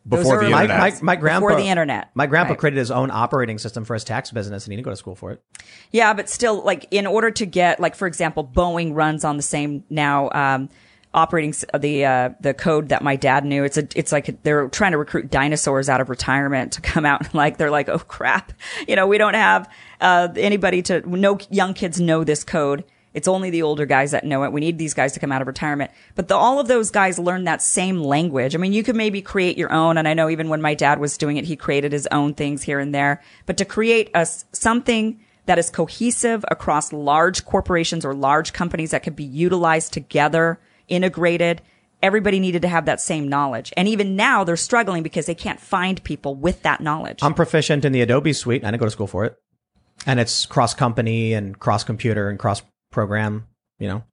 [0.09, 0.78] Before the my, internet.
[0.78, 2.11] my, my grandpa Before the internet.
[2.15, 2.59] My grandpa Right.
[2.59, 5.15] created his own operating system for his tax business, and he didn't go to school
[5.15, 5.43] for it.
[5.90, 9.43] Yeah, but still, like in order to get, like for example, Boeing runs on the
[9.43, 10.70] same now um,
[11.12, 13.65] operating the uh, the code that my dad knew.
[13.65, 17.23] It's a it's like they're trying to recruit dinosaurs out of retirement to come out.
[17.23, 18.53] and Like they're like, oh crap,
[18.87, 19.69] you know, we don't have
[20.01, 22.85] uh, anybody to no young kids know this code.
[23.12, 24.53] It's only the older guys that know it.
[24.53, 25.91] We need these guys to come out of retirement.
[26.15, 28.55] But the, all of those guys learn that same language.
[28.55, 29.99] I mean, you could maybe create your own.
[29.99, 32.62] And I know even when my dad was doing it, he created his own things
[32.62, 33.20] here and there.
[33.47, 39.03] But to create a, something that is cohesive across large corporations or large companies that
[39.03, 40.61] could be utilized together,
[40.91, 41.62] integrated,
[42.03, 43.73] everybody needed to have that same knowledge.
[43.77, 47.21] And even now they're struggling because they can't find people with that knowledge.
[47.23, 48.65] I'm proficient in the Adobe suite.
[48.65, 49.37] I didn't go to school for it,
[50.07, 53.47] and it's cross company and cross computer and cross program.
[53.79, 54.05] You know,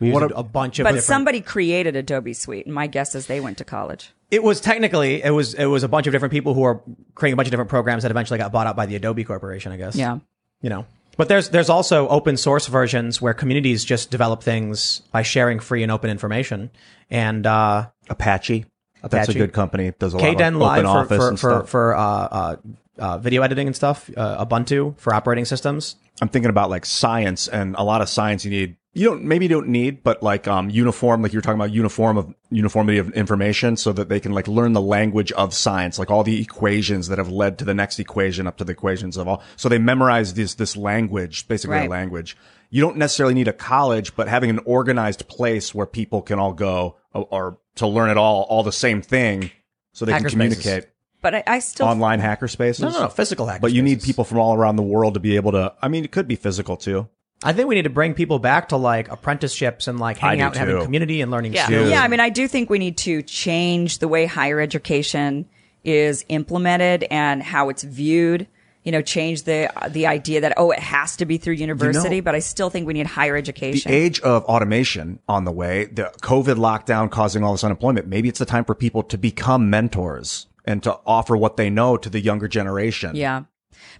[0.00, 0.84] we What used a- a, bunch of.
[0.84, 4.12] but different- somebody created Adobe Suite, and my guess is they went to college.
[4.30, 6.82] It was technically it was it was a bunch of different people who are
[7.14, 9.70] creating a bunch of different programs that eventually got bought out by the Adobe Corporation.
[9.70, 9.94] I guess.
[9.94, 10.18] Yeah.
[10.60, 10.86] You know.
[11.16, 15.82] But there's there's also open source versions where communities just develop things by sharing free
[15.82, 16.70] and open information.
[17.10, 18.66] And uh, Apache.
[19.02, 19.38] That's a Apache.
[19.38, 19.92] good company.
[19.98, 21.68] Does a lot KDen of Live open for office for and for, stuff.
[21.68, 22.56] for uh, uh,
[22.98, 24.10] uh, video editing and stuff.
[24.16, 25.96] Uh, Ubuntu for operating systems.
[26.20, 28.76] I'm thinking about like science and a lot of science you need.
[28.96, 31.72] You don't maybe you don't need, but like um uniform, like you were talking about
[31.72, 35.98] uniform of uniformity of information, so that they can like learn the language of science,
[35.98, 39.16] like all the equations that have led to the next equation up to the equations
[39.16, 39.42] of all.
[39.56, 41.90] So they memorize this this language, basically a Right.
[41.90, 42.36] language.
[42.70, 46.52] You don't necessarily need a college, but having an organized place where people can all
[46.52, 49.50] go or, or to learn it all, all the same thing,
[49.92, 50.86] so they Hacker can communicate.
[51.24, 52.82] But I, I still Online hacker spaces.
[52.82, 53.62] No, no, no, physical hackers.
[53.62, 55.72] But you need people from all around the world to be able to.
[55.80, 57.08] I mean, it could be physical too.
[57.42, 60.44] I think we need to bring people back to like apprenticeships and like hanging do
[60.44, 60.84] out and having too.
[60.84, 61.64] community and learning Yeah.
[61.64, 61.88] skills.
[61.88, 65.46] Yeah, I mean, I do think we need to change the way higher education
[65.82, 68.46] is implemented and how it's viewed.
[68.82, 72.34] You know, change the the idea that oh, it has to be through university, but
[72.34, 73.90] I still think we need higher education.
[73.90, 74.06] the education.
[74.06, 78.38] age of automation on the way, the COVID lockdown causing all this unemployment, maybe it's
[78.38, 82.20] the time for people to become mentors and to offer what they know to the
[82.20, 83.14] younger generation.
[83.16, 83.44] Yeah.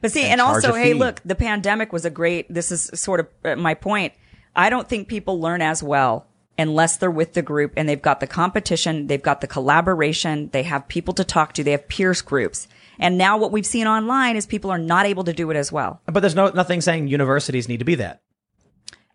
[0.00, 3.20] But see, And and, also, hey, look, the pandemic was a great, this is sort
[3.20, 4.12] of uh, my point.
[4.56, 6.26] I don't think people learn as well
[6.56, 10.62] unless they're with the group and they've got the competition, they've got the collaboration, they
[10.62, 12.68] have people to talk to, they have peers groups.
[13.00, 15.72] And now what we've seen online is people are not able to do it as
[15.72, 16.00] well.
[16.06, 18.22] But there's no nothing saying universities need to be that.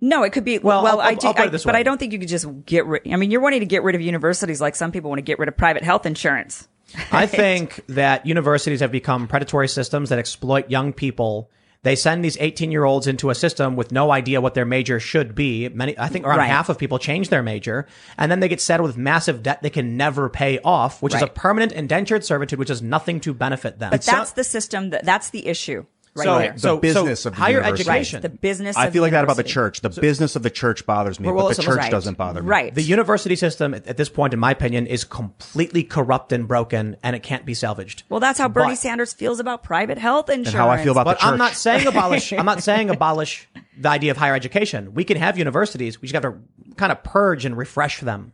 [0.01, 0.59] No, it could be.
[0.59, 1.75] Well, Well, I'll- I do, I'll put it I- this but.
[1.75, 3.01] I don't think you could just get rid.
[3.11, 5.39] I mean, you're wanting to get rid of universities like some people want to get
[5.39, 6.67] rid of private health insurance.
[7.11, 11.49] I think that universities have become predatory systems that exploit young people.
[11.81, 14.99] They send these 18 year olds into a system with no idea what their major
[14.99, 15.69] should be.
[15.69, 16.49] Many, I think around Right.
[16.49, 17.87] half of people change their major
[18.17, 21.21] and then they get saddled with massive debt they can never pay off, which is
[21.21, 23.91] a permanent indentured servitude, which does nothing to benefit them.
[23.91, 24.89] But that's the system.
[24.89, 25.85] That that's the issue
[26.19, 26.51] right so, there.
[26.53, 27.89] The so, business so of the higher university.
[27.89, 28.21] education.
[28.21, 28.77] the business.
[28.77, 29.81] I of feel like that about the church.
[29.81, 31.91] The business of the church bothers me, Well, but listen, the church listen.
[31.91, 32.47] doesn't bother me.
[32.49, 32.75] Right.
[32.75, 36.97] The university system at at this point, in my opinion, is completely corrupt and broken,
[37.03, 38.03] and it can't be salvaged.
[38.09, 40.53] Well, that's how Bernie But- Sanders feels about private health insurance.
[40.53, 42.31] how I feel about But the I'm not saying abolish.
[42.33, 43.47] I'm not saying abolish
[43.77, 44.93] the idea of higher education.
[44.93, 46.01] We can have universities.
[46.01, 46.39] We just have to
[46.75, 48.33] kind of purge and refresh them.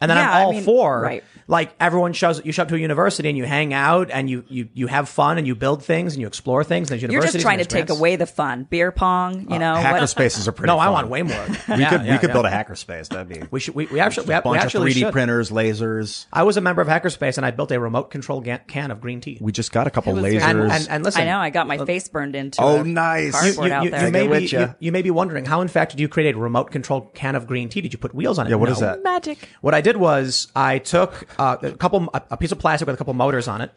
[0.00, 1.24] And then Yeah, I'm I all mean, for right.
[1.46, 4.44] Like everyone shows you show up to a university and you hang out and you
[4.48, 6.90] you you have fun and you build things and you explore things.
[6.90, 8.64] And You're just trying to and there's take away the fun.
[8.64, 9.74] Beer pong, you uh, know.
[9.74, 10.68] hacker spaces are pretty.
[10.68, 11.46] No, I want way more.
[11.68, 13.08] We could we could build a hacker space.
[13.08, 13.74] That'd be We should.
[13.74, 14.26] We, we actually.
[14.26, 15.12] We, a we bunch of actually 3D should.
[15.12, 16.26] printers, lasers.
[16.32, 19.00] I was a member of Hackerspace and I built a remote control ga- can of
[19.00, 19.38] green tea.
[19.40, 20.42] We just got a couple lasers.
[20.42, 21.38] And, and, and listen, I know.
[21.38, 22.62] I got my uh, face burned into.
[22.62, 23.32] Oh, nice.
[23.32, 26.00] Cardboard you, you, you may be, you, you may be wondering how, in fact, did
[26.00, 27.80] you create a remote control can of green tea?
[27.80, 28.50] Did you put wheels on it?
[28.50, 28.72] yeah, what No.
[28.72, 29.02] is that?
[29.02, 29.38] Magic.
[29.60, 32.98] What I did was I took uh, a couple, a, piece of plastic with a
[32.98, 33.72] couple motors on it.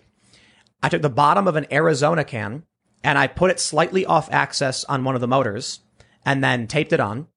[0.81, 2.63] I took the bottom of an Arizona can
[3.03, 5.79] and I put it slightly off axis on one of the motors
[6.25, 7.27] and then taped it on.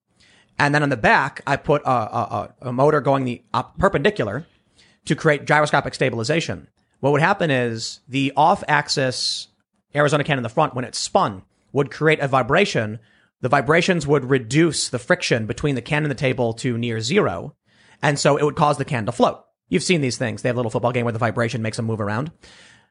[0.58, 3.42] And then on the back, I put a, a, a motor going the
[3.78, 4.46] perpendicular
[5.06, 6.68] to create gyroscopic stabilization.
[7.00, 9.48] What would happen is the off axis
[9.94, 11.42] Arizona can in the front, when it spun,
[11.72, 12.98] would create a vibration.
[13.40, 17.56] The vibrations would reduce the friction between the can and the table to near zero.
[18.02, 19.44] And so it would cause the can to float.
[19.70, 20.42] You've seen these things.
[20.42, 22.30] They have a little football game where the vibration makes them move around.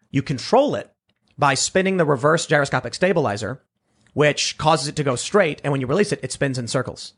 [0.10, 0.92] You control it
[1.38, 3.62] by spinning the reverse gyroscopic stabilizer,
[4.14, 5.62] which causes it to go straight.
[5.64, 7.14] And when you release it, it spins in circles.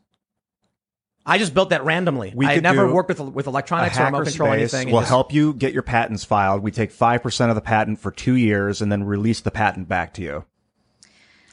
[1.24, 2.32] I just built that randomly.
[2.34, 4.88] We I could never do worked with with electronics or remote control or anything.
[4.88, 6.62] It will just- help you get your patents filed.
[6.64, 9.88] We take five percent of the patent for two years and then release the patent
[9.88, 10.44] back to you.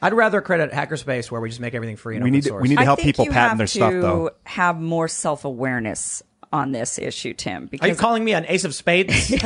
[0.02, 2.42] I'd rather create a hackerspace where we just make everything free and We open need
[2.44, 2.62] to- source.
[2.64, 4.32] we need to help people patent have their stuff, to though.
[4.46, 7.70] Have more self awareness on this issue, Tim.
[7.82, 9.34] Are you calling me an ace of spades?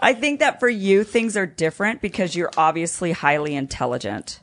[0.00, 4.40] I think that for you, things are different because you're obviously highly intelligent.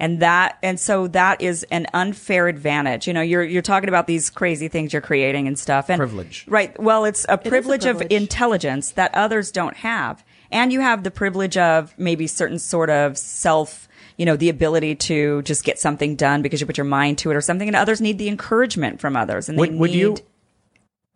[0.00, 3.08] And that, and so that is an unfair advantage.
[3.08, 5.90] You know, you're, you're talking about these crazy things you're creating and stuff.
[5.90, 6.44] And, Privilege.
[6.46, 6.78] Right.
[6.80, 8.12] Well, it's a privilege, of privilege.
[8.12, 10.24] intelligence that others don't have.
[10.52, 13.87] And you have the privilege of maybe certain sort of self,
[14.18, 17.30] you know, the ability to just get something done because you put your mind to
[17.30, 17.68] it or something.
[17.68, 19.48] And others need the encouragement from others.
[19.48, 20.16] And would, they would you?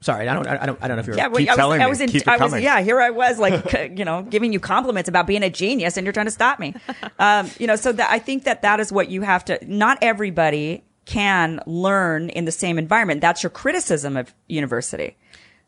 [0.01, 0.47] Sorry, I don't.
[0.47, 0.79] I don't.
[0.83, 1.17] I don't know if you're.
[1.17, 1.91] yeah, Keep I was, telling I me.
[1.91, 4.59] was, in, Keep it I was, yeah, here I was, like, you know, giving you
[4.59, 6.75] compliments about being a genius, and you're trying to stop me.
[7.19, 9.59] Um, you know, so that I think that that is what you have to.
[9.65, 13.21] Not everybody can learn in the same environment.
[13.21, 15.17] That's your criticism of university.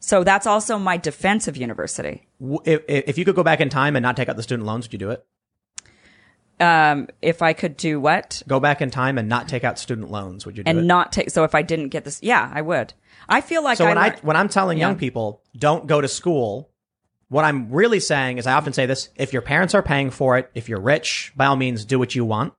[0.00, 2.26] So that's also my defense of university.
[2.64, 4.86] if, if you could go back in time and not take out the student loans,
[4.86, 5.24] would you do it?
[6.60, 10.10] Um, if I could do what Go back in time and not take out student
[10.10, 10.76] loans, would you do it?
[10.76, 12.94] and not take, so if I didn't get this, yeah, I would.
[13.28, 16.70] I feel like so when I when I'm telling young people don't go to school,
[17.28, 20.38] what I'm really saying is I often say this: if your parents are paying for
[20.38, 22.52] it, if you're rich, by all means do what you want.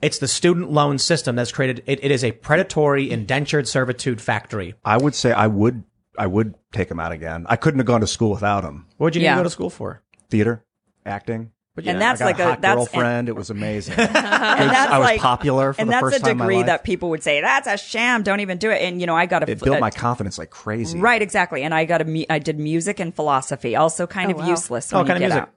[0.00, 1.82] It's the student loan system that's created.
[1.86, 4.74] It, it is a predatory indentured servitude factory.
[4.82, 5.84] I would say I would
[6.16, 7.44] I would take them out again.
[7.50, 8.86] I couldn't have gone to school without them.
[8.96, 9.34] What would you need Yeah.
[9.34, 10.02] to go to school for?
[10.30, 10.64] Theater,
[11.04, 11.50] acting.
[11.76, 13.28] But And yeah, that's I got like a a, hot that's girlfriend.
[13.28, 13.94] it was amazing.
[13.98, 16.44] and that's I was like, popular for and the that's first a time in my
[16.46, 18.22] degree that people would say that's a sham.
[18.24, 18.82] Don't even do it.
[18.82, 20.98] And you know, I got a it built a- my confidence like crazy.
[20.98, 21.62] right exactly.
[21.62, 24.48] And I got a mu- I did music and philosophy, also kind Oh, of wow.
[24.48, 24.92] useless.
[24.92, 25.42] Oh, when kind you of get music?
[25.42, 25.54] out.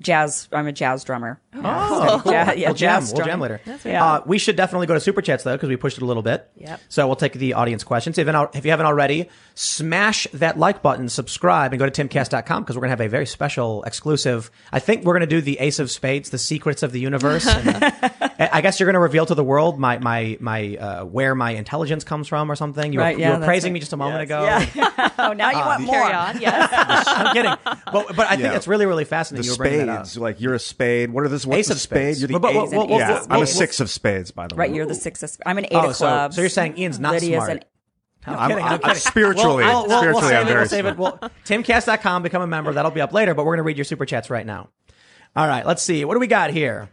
[0.00, 0.48] Jazz.
[0.52, 1.40] I'm a jazz drummer.
[1.54, 2.32] Oh, cool.
[2.32, 3.00] Yeah, yeah, we'll jam.
[3.02, 3.60] jazz We'll jam later.
[3.84, 4.04] Yeah.
[4.04, 6.22] Uh, we should definitely go to super chats though because we pushed it a little
[6.22, 6.48] bit.
[6.56, 6.80] Yep.
[6.88, 8.16] So we'll take the audience questions.
[8.16, 12.04] If you haven't, if you haven't already, smash that like button, subscribe, and go to
[12.08, 14.50] timcast.com because we're gonna have a very special, exclusive.
[14.72, 17.46] I think we're gonna do the Ace of Spades, the secrets of the universe.
[17.48, 17.90] and, uh,
[18.52, 22.04] I guess you're gonna reveal to the world my my my uh, where my intelligence
[22.04, 22.92] comes from or something.
[22.92, 23.74] You Right, were, yeah, you were praising right.
[23.74, 24.44] me just a moment ago.
[24.44, 25.10] Yeah.
[25.18, 25.94] oh, now you want more.
[25.94, 26.40] Carry on.
[26.40, 27.04] Yes.
[27.06, 27.52] I'm kidding,
[27.92, 28.54] but but I think Yeah.
[28.56, 29.44] it's really really The fascinating.
[29.46, 29.89] you were bringing that up.
[29.96, 31.10] Spades, like you're a spade.
[31.10, 31.44] What are this?
[31.46, 31.98] What's Ace the of spade?
[32.16, 32.20] spades.
[32.22, 32.70] You're the But- but- ace.
[32.72, 34.58] well, well, yeah, well, I'm a six of spades, by the way.
[34.66, 35.22] Right, you're the six.
[35.22, 36.36] Of, I'm an eight Oh, of clubs.
[36.36, 37.50] so you're saying Ian's not Lydia's smart.
[37.50, 37.64] An,
[38.26, 38.94] I'm I'm- kidding, I'm I'm- kidding.
[38.96, 40.96] spiritually- We'll, we'll, we'll, spiritually, we'll save I'm it, very we'll save it.
[40.98, 42.72] We'll, timcast.com, become a member.
[42.72, 44.68] That'll be up later, but we're going to read your super chats right now.
[45.36, 46.04] All right, let's see.
[46.04, 46.90] What do we got here?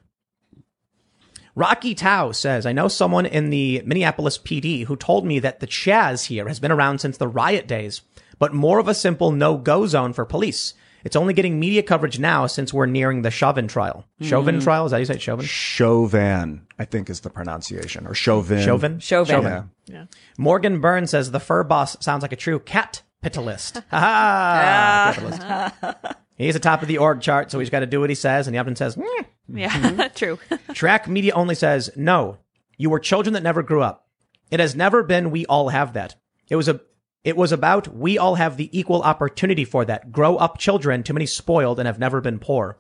[1.56, 5.66] Rocky Tao says, I know someone in the Minneapolis PD who told me that the
[5.68, 8.02] Chaz here has been around since the riot days,
[8.38, 10.76] but more of a simple no-go zone for police.
[11.08, 14.06] It's only getting media coverage now since we're nearing the Chauvin trial.
[14.22, 14.86] Chauvin trial?
[14.86, 15.22] Is that how you say it?
[15.22, 15.46] Chauvin?
[15.46, 18.62] Chauvin, I think is the pronunciation, or Chauvin.
[18.62, 19.00] Chauvin?
[19.00, 19.70] Chauvin.
[19.86, 20.06] Yeah.
[20.38, 23.82] Morgan Burns says the fur boss sounds like a true cat capitalist.
[23.90, 26.16] Ha capitalist.
[26.36, 28.54] He's atop of the org chart, so he's got to do what he says, and
[28.54, 30.08] he often says, "Mm." Yeah.
[30.16, 30.38] True.
[30.74, 32.38] Track Media only says, no,
[32.78, 34.08] you were children that never grew up.
[34.52, 36.16] It has never been we all have that.
[36.50, 36.82] It was a
[37.28, 40.14] it was about we all have the equal opportunity for that.
[40.14, 42.78] Grow up children, too many spoiled and have never been poor.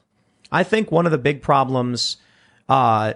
[0.50, 2.16] I think one of the big problems
[2.70, 3.16] uh,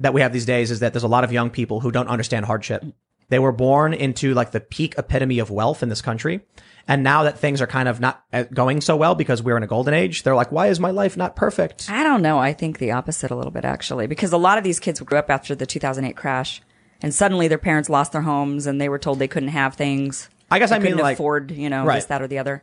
[0.00, 2.08] that we have these days is that there's a lot of young people who don't
[2.08, 2.82] understand hardship.
[3.28, 6.40] They were born into like the peak epitome of wealth in this country.
[6.88, 9.62] And now that things are kind of not uh, going so well because we're in
[9.62, 11.90] a golden age, they're like, why is my life not perfect?
[11.90, 12.38] I don't know.
[12.38, 15.18] I think the opposite a little bit actually, because a lot of these kids grew
[15.18, 16.62] up after the 2008 crash,
[17.02, 20.30] and suddenly their parents lost their homes, and they were told they couldn't have things.
[20.54, 21.96] I guess I mean, couldn't like- afford, you know, Right.
[21.96, 22.62] this, that, or the other.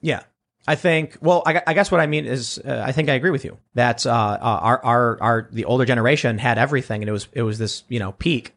[0.00, 0.22] Yeah.
[0.66, 3.30] I think, well, I, I guess what I mean is, uh, I think I agree
[3.30, 7.12] with you that, uh, uh, our, our, our, the older generation had everything and it
[7.12, 8.54] was, it was this, you know, peak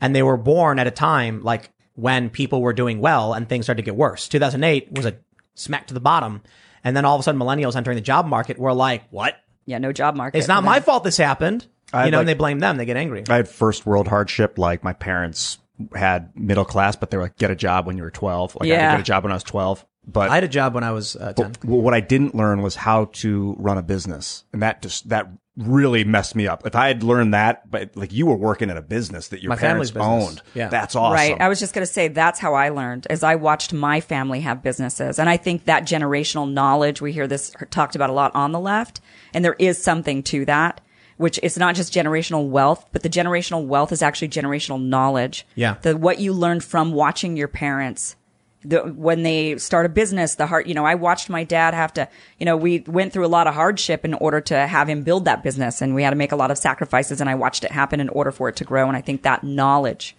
[0.00, 3.66] and they were born at a time like when people were doing well and things
[3.66, 4.28] started to get worse.
[4.28, 5.16] 2008 was a
[5.56, 6.42] smack to the bottom.
[6.84, 9.34] And then all of a sudden millennials entering the job market were like, what?
[9.66, 10.38] Yeah, no job market.
[10.38, 11.66] It's not my fault this happened.
[11.92, 12.76] I you know, like- and they blame them.
[12.76, 13.24] They get angry.
[13.28, 14.58] I had first world hardship.
[14.58, 15.58] Like my parents
[15.94, 18.56] had middle class, but they were like, get a job when you were 12.
[18.56, 18.90] Like I Yeah.
[18.90, 19.84] did get a job when I was 12.
[20.06, 21.52] But I had a job when I was uh, 10.
[21.64, 25.28] Well, what I didn't learn was how to run a business, and that just that
[25.56, 26.64] really messed me up.
[26.66, 29.50] If I had learned that, but like you were working at a business that your
[29.50, 30.28] My parents family's business.
[30.38, 30.68] owned, Yeah.
[30.68, 31.14] that's awesome.
[31.14, 31.36] Right.
[31.40, 34.40] I was just going to say that's how I learned as I watched my family
[34.42, 35.18] have businesses.
[35.18, 38.60] And I think that generational knowledge, we hear this talked about a lot on the
[38.60, 39.00] left.
[39.34, 40.80] And there is something to that,
[41.18, 45.46] which is not just generational wealth, but the generational wealth is actually generational knowledge.
[45.54, 45.76] Yeah.
[45.82, 48.16] The, what you learned from watching your parents.
[48.64, 51.92] The, when they start a business, the hard, you know, I watched my dad have
[51.94, 52.08] to,
[52.40, 55.26] you know, we went through a lot of hardship in order to have him build
[55.26, 57.70] that business and we had to make a lot of sacrifices and I watched it
[57.70, 58.88] happen in order for it to grow.
[58.88, 60.16] And I think that knowledge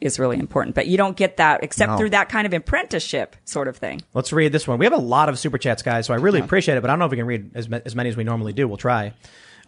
[0.00, 0.74] is really important.
[0.74, 1.98] But you don't get that except No.
[1.98, 4.00] through that kind of apprenticeship sort of thing.
[4.14, 4.78] Let's read this one.
[4.78, 6.94] We have a lot of super chats, guys, so I really appreciate it, but I
[6.94, 8.66] don't know if we can read as, as many as we normally do.
[8.66, 9.12] We'll try.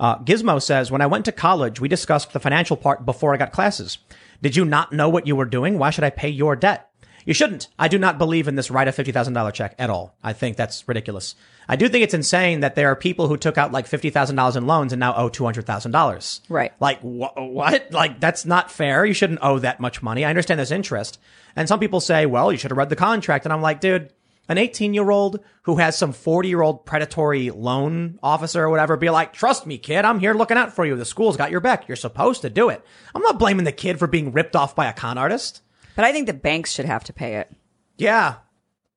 [0.03, 3.37] Uh, Gizmo says, When I went to college, we discussed the financial part before I
[3.37, 3.99] got classes.
[4.43, 5.79] Did you not know what you were doing?
[5.79, 6.91] Why should I pay your debt?
[7.25, 7.69] You shouldn't.
[7.79, 10.17] I do not believe in this write a $50,000 check at all.
[10.21, 11.37] I think that's ridiculous.
[11.69, 14.67] I do think it's insane that there are people who took out like $50,000 in
[14.67, 16.41] loans and now owe $200,000.
[16.49, 16.73] Right.
[16.81, 17.93] Like, wh- what?
[17.93, 19.07] Like, that's not fair.
[19.07, 20.25] You shouldn't owe that much money.
[20.25, 21.21] I understand there's interest.
[21.55, 23.47] And some people say, well, you should have read the contract.
[23.47, 24.13] And I'm like, dude,
[24.49, 28.97] an 18 year old who has some 40 year old predatory loan officer or whatever
[28.97, 30.97] be like, trust me, kid, I'm here looking out for you.
[30.97, 31.87] The school's got your back.
[31.89, 32.85] You're supposed to do it.
[33.15, 35.63] I'm not blaming the kid for being ripped off by a con artist.
[35.95, 37.51] But I think the banks should have to pay it.
[37.97, 38.37] Yeah.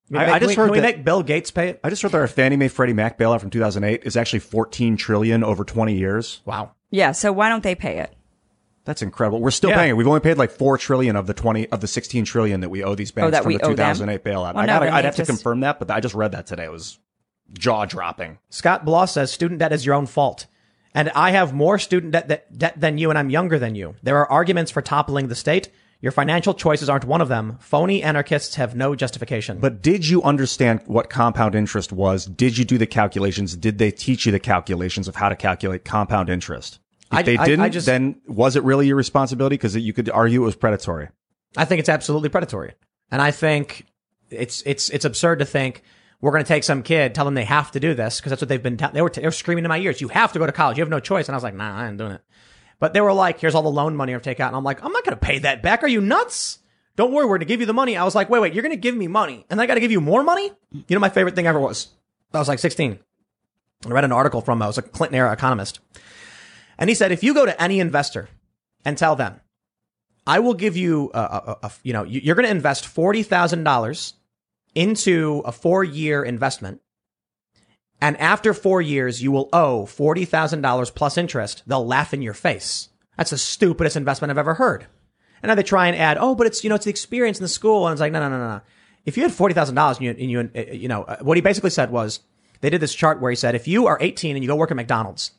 [0.08, 1.70] Can I- make- I just can we, heard can we that- make Bill Gates pay
[1.70, 1.80] it?
[1.84, 4.98] I just heard that our Fannie Mae Freddie Mac bailout from 2008 is actually 14
[4.98, 6.42] trillion over 20 years.
[6.46, 6.72] Wow.
[6.90, 7.12] Yeah.
[7.12, 8.14] So why don't they pay it?
[8.86, 9.42] That's incredible.
[9.42, 9.78] We're still Yeah.
[9.78, 9.94] paying it.
[9.98, 12.84] We've only paid like 4 trillion of the 20 of the 16 trillion that we
[12.84, 14.54] owe these oh, banks Oh, from the 2008 bailout.
[14.54, 16.66] Well, I gotta, I'd have to confirm that, but I just read that today.
[16.66, 17.00] It was
[17.54, 18.38] jaw dropping.
[18.50, 20.46] Scott Bloss says student debt is your own fault.
[20.94, 23.96] And I have more student debt, that, debt than you and I'm younger than you.
[24.02, 25.70] There are arguments for toppling the state.
[26.00, 27.58] Your financial choices aren't one of them.
[27.60, 29.60] Phony anarchists have no justification.
[29.60, 32.26] But did you understand what compound interest was?
[32.26, 33.56] Did you do the calculations?
[33.56, 36.80] Did they teach you the calculations of how to calculate compound interest?
[37.16, 39.56] If I- they I- I didn't, just- then was it really your responsibility?
[39.56, 41.10] Because you could argue it was predatory.
[41.58, 42.74] I think it's absolutely predatory.
[43.12, 43.86] And I think
[44.30, 45.84] it's, it's, it's absurd to think
[46.22, 48.42] we're going to take some kid, tell them they have to do this because that's
[48.42, 50.02] what they've been, te- they were, t- they were screaming in my ears.
[50.02, 50.78] You have to go to college.
[50.78, 51.28] You have no choice.
[51.28, 52.22] And I was like, nah, I ain't doing it.
[52.80, 54.48] But they were like, here's all the loan money I've taken out.
[54.50, 55.84] And I'm like, I'm not going to pay that back.
[55.84, 56.60] Are you nuts?
[56.98, 57.26] Don't worry.
[57.26, 57.96] We're going to give you the money.
[57.96, 59.80] I was like, wait, wait, you're going to give me money and I got to
[59.80, 60.52] give you more money?
[60.72, 61.88] You know, my favorite thing ever was
[62.34, 63.00] I was like 16.
[63.86, 65.80] I read an article from, I was a Clinton era economist.
[66.78, 68.30] And he said, if you go to any investor
[68.84, 69.40] and tell them,
[70.28, 74.14] I will give you a, a, a you know, you- you're going to invest $40,000
[74.74, 76.82] into a four year investment.
[78.02, 81.64] And after four years, you will owe $40,000 plus interest.
[81.66, 82.90] They'll laugh in your face.
[83.18, 84.86] That's the stupidest investment I've ever heard.
[85.42, 87.44] And now they try and add, oh, but it's, you know, it's the experience in
[87.44, 87.88] the school.
[87.88, 88.62] And it's like, no, no, no, no, no.
[89.06, 91.70] If you had $40,000 and you, and you, uh, you know, uh, what he basically
[91.70, 92.20] said was
[92.62, 94.72] they did this chart where he said, if you are 18 and you go work
[94.72, 95.32] at McDonald's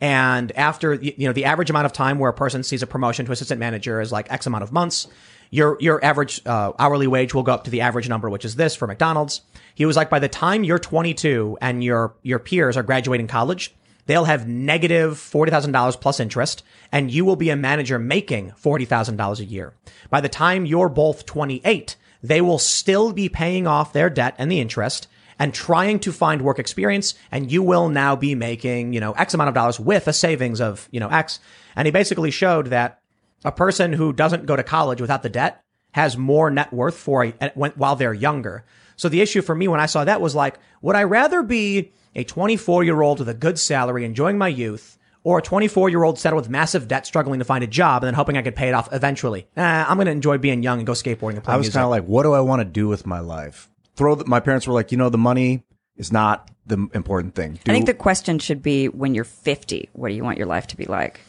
[0.00, 3.26] and after, you know, the average amount of time where a person sees a promotion
[3.26, 5.06] to assistant manager is like X amount of months,
[5.50, 8.56] your, your average, uh, hourly wage will go up to the average number, which is
[8.56, 9.42] this for McDonald's.
[9.74, 13.74] He was like, by the time you're 22 and your, your peers are graduating college,
[14.06, 19.44] they'll have negative $40,000 plus interest and you will be a manager making $40,000 a
[19.44, 19.74] year.
[20.08, 24.50] By the time you're both 28, they will still be paying off their debt and
[24.50, 25.08] the interest
[25.40, 27.14] and trying to find work experience.
[27.32, 30.60] And you will now be making, you know, X amount of dollars with a savings
[30.60, 31.40] of, you know, X.
[31.74, 33.00] And he basically showed that
[33.44, 37.24] a person who doesn't go to college without the debt has more net worth for
[37.24, 38.64] a, while they're younger.
[38.96, 41.90] So the issue for me when I saw that was like, would I rather be
[42.14, 46.02] a 24 year old with a good salary, enjoying my youth, or a 24 year
[46.02, 48.54] old settled with massive debt, struggling to find a job, and then hoping I could
[48.54, 49.46] pay it off eventually?
[49.56, 51.84] Eh, I'm going to enjoy being young and go skateboarding and play I was kind
[51.84, 53.70] of like, what do I want to do with my life?
[54.00, 55.62] Throw the, my parents were like, you know, the money
[55.94, 57.60] is not the important thing.
[57.62, 60.46] Do, I think the question should be when you're 50, what do you want your
[60.46, 61.20] life to be like?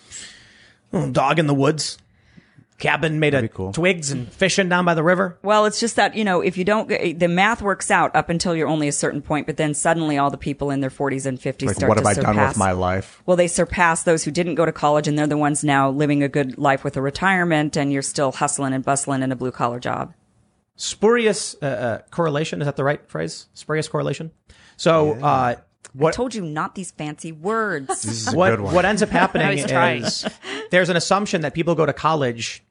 [0.92, 1.98] Hmm, dog in the woods,
[2.78, 3.74] cabin made of cool.
[3.74, 5.38] twigs and fishing down by the river.
[5.44, 8.56] Well, it's just that, you know, if you don't, the math works out up until
[8.56, 11.38] you're only a certain point, but then suddenly all the people in their 40s and
[11.38, 12.36] 50s like, start what to have I surpass.
[12.36, 13.22] done with my life?
[13.26, 16.24] Well, they surpass those who didn't go to college and they're the ones now living
[16.24, 19.52] a good life with a retirement and you're still hustling and bustling in a blue
[19.52, 20.14] collar job.
[20.76, 22.62] Spurious uh, uh, correlation.
[22.62, 23.48] Is that the right phrase?
[23.54, 24.32] Spurious correlation.
[24.78, 25.56] So, uh,
[25.94, 27.88] what I told you not these fancy words.
[27.88, 28.74] This is a what good one.
[28.74, 30.04] what ends up happening I was trying.
[30.04, 30.26] is
[30.72, 32.64] there's an assumption that people go to college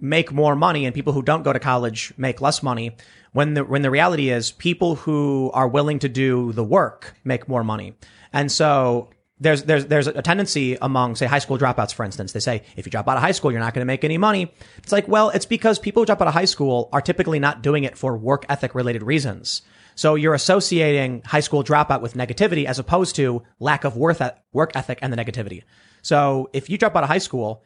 [0.00, 2.96] make more money and people who don't go to college make less money
[3.32, 7.48] when the when the reality is people who are willing to do the work make
[7.48, 7.94] more money.
[8.32, 9.08] And so
[9.40, 12.32] there's there's there's a tendency among say high school dropouts for instance.
[12.32, 14.18] They say if you drop out of high school you're not going to make any
[14.18, 14.52] money.
[14.78, 17.62] It's like well it's because people who drop out of high school are typically not
[17.62, 19.62] doing it for work ethic related reasons.
[19.94, 24.20] So you're associating high school dropout with negativity as opposed to lack of work
[24.74, 25.62] ethic and the negativity.
[26.02, 27.62] So if you drop out of high school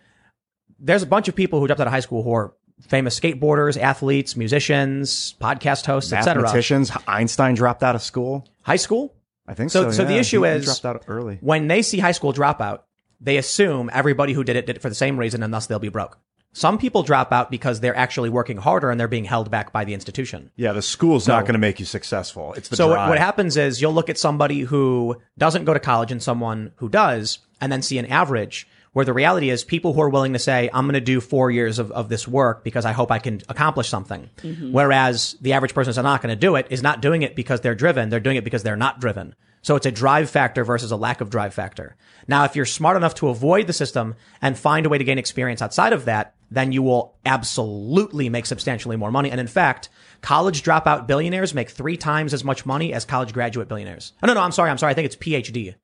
[0.78, 2.54] there's a bunch of people who dropped out of high school who are
[2.88, 6.90] famous skateboarders athletes musicians podcast hosts etc Mathematicians.
[7.06, 8.46] Einstein dropped out of school.
[8.62, 9.14] high school
[9.46, 9.90] I think So- so.
[9.90, 11.38] so the issue He- he is- dropped out early.
[11.40, 12.80] when they see high school dropout,
[13.20, 15.78] they assume everybody who did it did it for the same reason and thus they'll
[15.78, 16.18] be broke.
[16.54, 19.84] Some people drop out because they're actually working harder and they're being held back by
[19.84, 20.50] the institution.
[20.54, 22.52] Yeah, the school's not going to make you successful.
[22.58, 23.08] It's the So drive.
[23.08, 26.90] what happens is you'll look at somebody who doesn't go to college and someone who
[26.90, 30.38] does, and then see an average where the reality is people who are willing to
[30.38, 33.18] say, I'm going to do four years of, of this work because I hope I
[33.18, 34.28] can accomplish something.
[34.38, 34.72] Mm-hmm.
[34.72, 37.60] Whereas the average person who's not going to do it is not doing it because
[37.60, 38.10] they're driven.
[38.10, 39.34] They're doing it because they're not driven.
[39.62, 41.96] So it's a drive factor versus a lack of drive factor.
[42.26, 45.18] Now, if you're smart enough to avoid the system and find a way to gain
[45.18, 49.30] experience outside of that, then you will absolutely make substantially more money.
[49.30, 49.88] And in fact,
[50.20, 54.12] college dropout billionaires make three times as much money as college graduate billionaires.
[54.22, 54.70] Oh, no, no, I'm sorry.
[54.70, 54.90] I'm sorry.
[54.90, 55.76] I think it's PhD.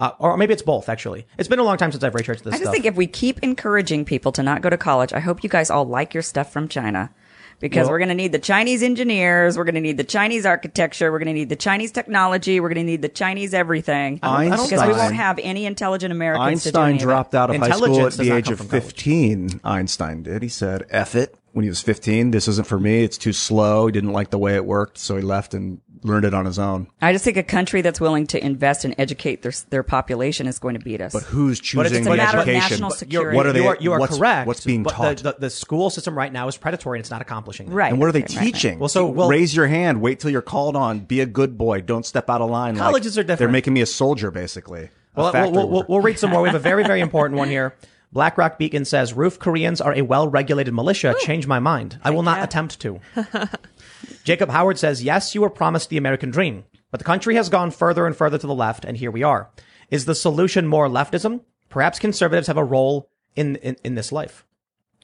[0.00, 1.26] Uh, or maybe it's both, actually.
[1.38, 2.72] It's been a long time since I've researched this I just stuff.
[2.72, 5.70] think if we keep encouraging people to not go to college, I hope you guys
[5.70, 7.10] all like your stuff from China.
[7.58, 10.46] Because Well- we're going to need the Chinese engineers, we're going to need the Chinese
[10.46, 14.18] architecture, we're going to need the Chinese technology, we're going to need the Chinese everything.
[14.22, 16.94] I don't- I don't because we won't have any intelligent Americans to do Einstein any
[16.96, 17.04] of it.
[17.04, 18.82] dropped out of high school at the age of from college.
[18.84, 19.60] 15.
[19.62, 20.42] Einstein did.
[20.42, 21.34] He said, F it.
[21.52, 23.02] When he was 15, this isn't for me.
[23.02, 23.86] It's too slow.
[23.86, 24.98] He didn't like the way it worked.
[24.98, 26.86] So he left and learned it on his own.
[27.02, 30.58] I just think a country that's willing to invest and educate their their population is
[30.60, 31.12] going to beat us.
[31.12, 32.70] But who's But choosing it's the a matter of education?
[32.70, 33.36] national security.
[33.36, 34.46] What are they- you are, you are what's- correct.
[34.46, 35.16] what's being but taught?
[35.18, 37.74] The, the, the school system right now is predatory and it's not accomplishing that.
[37.74, 37.90] right.
[37.92, 38.44] And what are they right, right, right.
[38.54, 38.78] teaching?
[38.78, 40.00] Well, so, well- raise your hand.
[40.00, 41.00] Wait till you're called on.
[41.00, 41.80] Be a good boy.
[41.80, 42.76] Don't step out of line.
[42.76, 43.38] Like, Colleges are different.
[43.40, 44.90] They're making me a soldier, basically.
[45.16, 46.40] Well, we'll, we'll, we'll, we'll read some more.
[46.40, 47.74] We have a very, very important one here.
[48.12, 51.14] BlackRock Beacon says, Roof Koreans are a well-regulated militia.
[51.20, 51.98] Change my mind.
[52.02, 53.00] I will not attempt to.
[54.24, 57.70] Jacob Howard says, yes, you were promised the American dream, but the country has gone
[57.70, 59.50] further and further to the left, and here we are.
[59.90, 61.42] Is the solution more leftism?
[61.68, 64.44] Perhaps conservatives have a role in, in, in this life.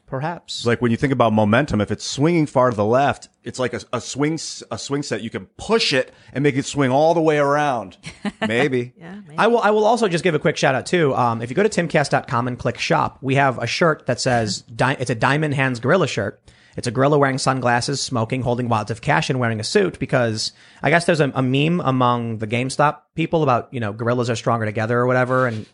[0.06, 0.64] Perhaps.
[0.64, 3.74] Like when you think about momentum, if it's swinging far to the left, it's like
[3.74, 5.20] a, a swing s- a swing set.
[5.22, 7.96] You can push it and make it swing all the way around.
[8.46, 8.92] Maybe.
[8.96, 9.36] Yeah, maybe.
[9.38, 9.58] I will.
[9.58, 11.14] I will also just give a quick shout out too.
[11.14, 14.62] Um, if you go to timcast.com and click shop, we have a shirt that says
[14.76, 16.40] di- it's a Diamond Hands Gorilla shirt.
[16.76, 19.98] It's a gorilla wearing sunglasses, smoking, holding wads of cash, and wearing a suit.
[19.98, 20.52] Because
[20.82, 24.36] I guess there's a, a meme among the GameStop people about you know gorillas are
[24.36, 25.66] stronger together or whatever, and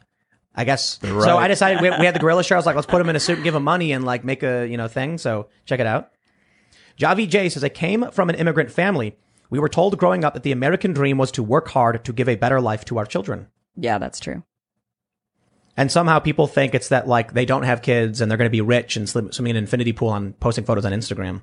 [0.55, 1.39] I guess so.
[1.39, 2.57] I decided we, we had the gorilla shirt.
[2.57, 4.23] I was like, let's put him in a suit and give him money and like
[4.25, 5.19] make a you know thing.
[5.19, 6.11] So check it out.
[6.99, 9.17] Javi J says, I came from an immigrant family.
[9.49, 12.29] We were told growing up that the American dream was to work hard to give
[12.29, 13.49] a better life to our children.
[13.77, 14.43] Yeah, that's true.
[15.77, 18.51] And somehow people think it's that like they don't have kids and they're going to
[18.51, 21.43] be rich and slim- swimming in an infinity pool and posting photos on Instagram.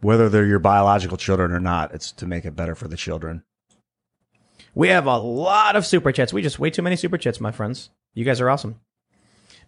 [0.00, 3.42] Whether they're your biological children or not, it's to make it better for the children.
[4.74, 6.32] We have a lot of super chats.
[6.32, 7.90] We just way too many super chats, my friends.
[8.18, 8.80] You guys are awesome.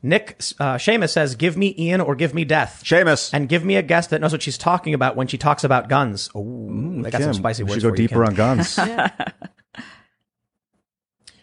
[0.02, 3.32] Nick uh, Seamus says, "Give me Ian or give me death." Seamus.
[3.32, 5.88] and give me a guest that knows what she's talking about when she talks about
[5.88, 6.30] guns.
[6.34, 6.68] Oh,
[7.06, 8.30] I got some Kim, spicy we words should go for you, deeper Kim.
[8.30, 8.74] on guns.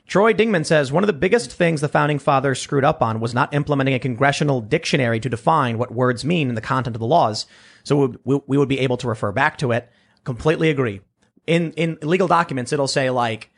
[0.08, 3.34] Troy Dingman says one of the biggest things the founding fathers screwed up on was
[3.34, 7.08] not implementing a congressional dictionary to define what words mean in the content of the
[7.08, 7.46] laws.
[7.86, 9.90] So we, we would be able to refer back to it.
[10.26, 11.00] Completely agree.
[11.46, 13.50] In in legal documents, it'll say like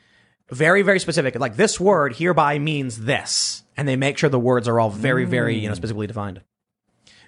[0.52, 4.68] very very specific, like this word hereby means this, and they make sure the words
[4.68, 6.42] are all very very you know specifically defined.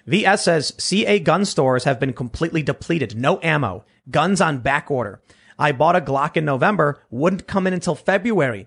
[0.06, 3.16] VS says CA gun stores have been completely depleted.
[3.16, 3.84] No ammo.
[4.10, 5.20] Guns on back order.
[5.58, 8.66] I bought a Glock in November, wouldn't come in until February.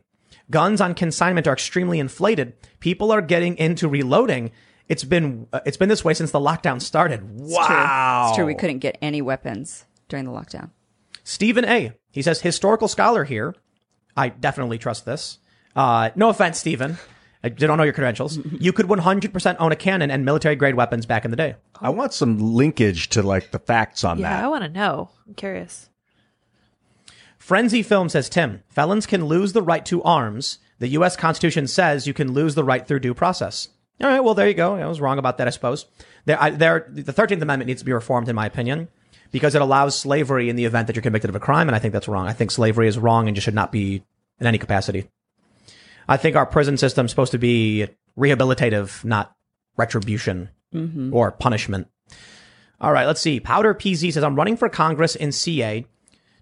[0.50, 2.54] Guns on consignment are extremely inflated.
[2.80, 4.52] People are getting into reloading.
[4.88, 7.22] It's been uh, it's been this way since the lockdown started.
[7.40, 8.28] Wow.
[8.30, 8.46] It's true.
[8.46, 10.70] We couldn't get any weapons during the lockdown.
[11.24, 11.94] Stephen A.
[12.12, 13.56] He says historical scholar here.
[14.16, 15.40] I definitely trust this.
[15.76, 16.98] Uh, no offense, Stephen.
[17.44, 18.38] I don't know your credentials.
[18.60, 21.56] You could 100% own a cannon and military grade weapons back in the day.
[21.80, 24.24] I want some linkage to like the facts on that.
[24.32, 24.50] yeah, I that.
[24.50, 25.10] want to know.
[25.28, 25.90] I'm curious.
[27.38, 30.58] Frenzy Film says, Tim, felons can lose the right to arms.
[30.80, 31.16] The U.S.
[31.16, 33.70] Constitution says you can lose the right through due process.
[34.02, 34.76] All right, well, there you go.
[34.76, 35.86] I was wrong about that, I suppose.
[36.26, 38.88] There, I, there, the 13th Amendment needs to be reformed, in my opinion,
[39.36, 41.68] because it allows slavery in the event that you're convicted of a crime.
[41.68, 42.26] And I think that's wrong.
[42.26, 44.02] I think slavery is wrong and just should not be
[44.40, 45.10] in any capacity.
[46.08, 47.86] I think our prison system is supposed to be
[48.18, 49.36] rehabilitative, not
[49.76, 50.52] retribution
[51.14, 51.90] or punishment.
[52.80, 53.42] All right, let's see.
[53.42, 55.86] Powder PZ says, I'm running for Congress in CA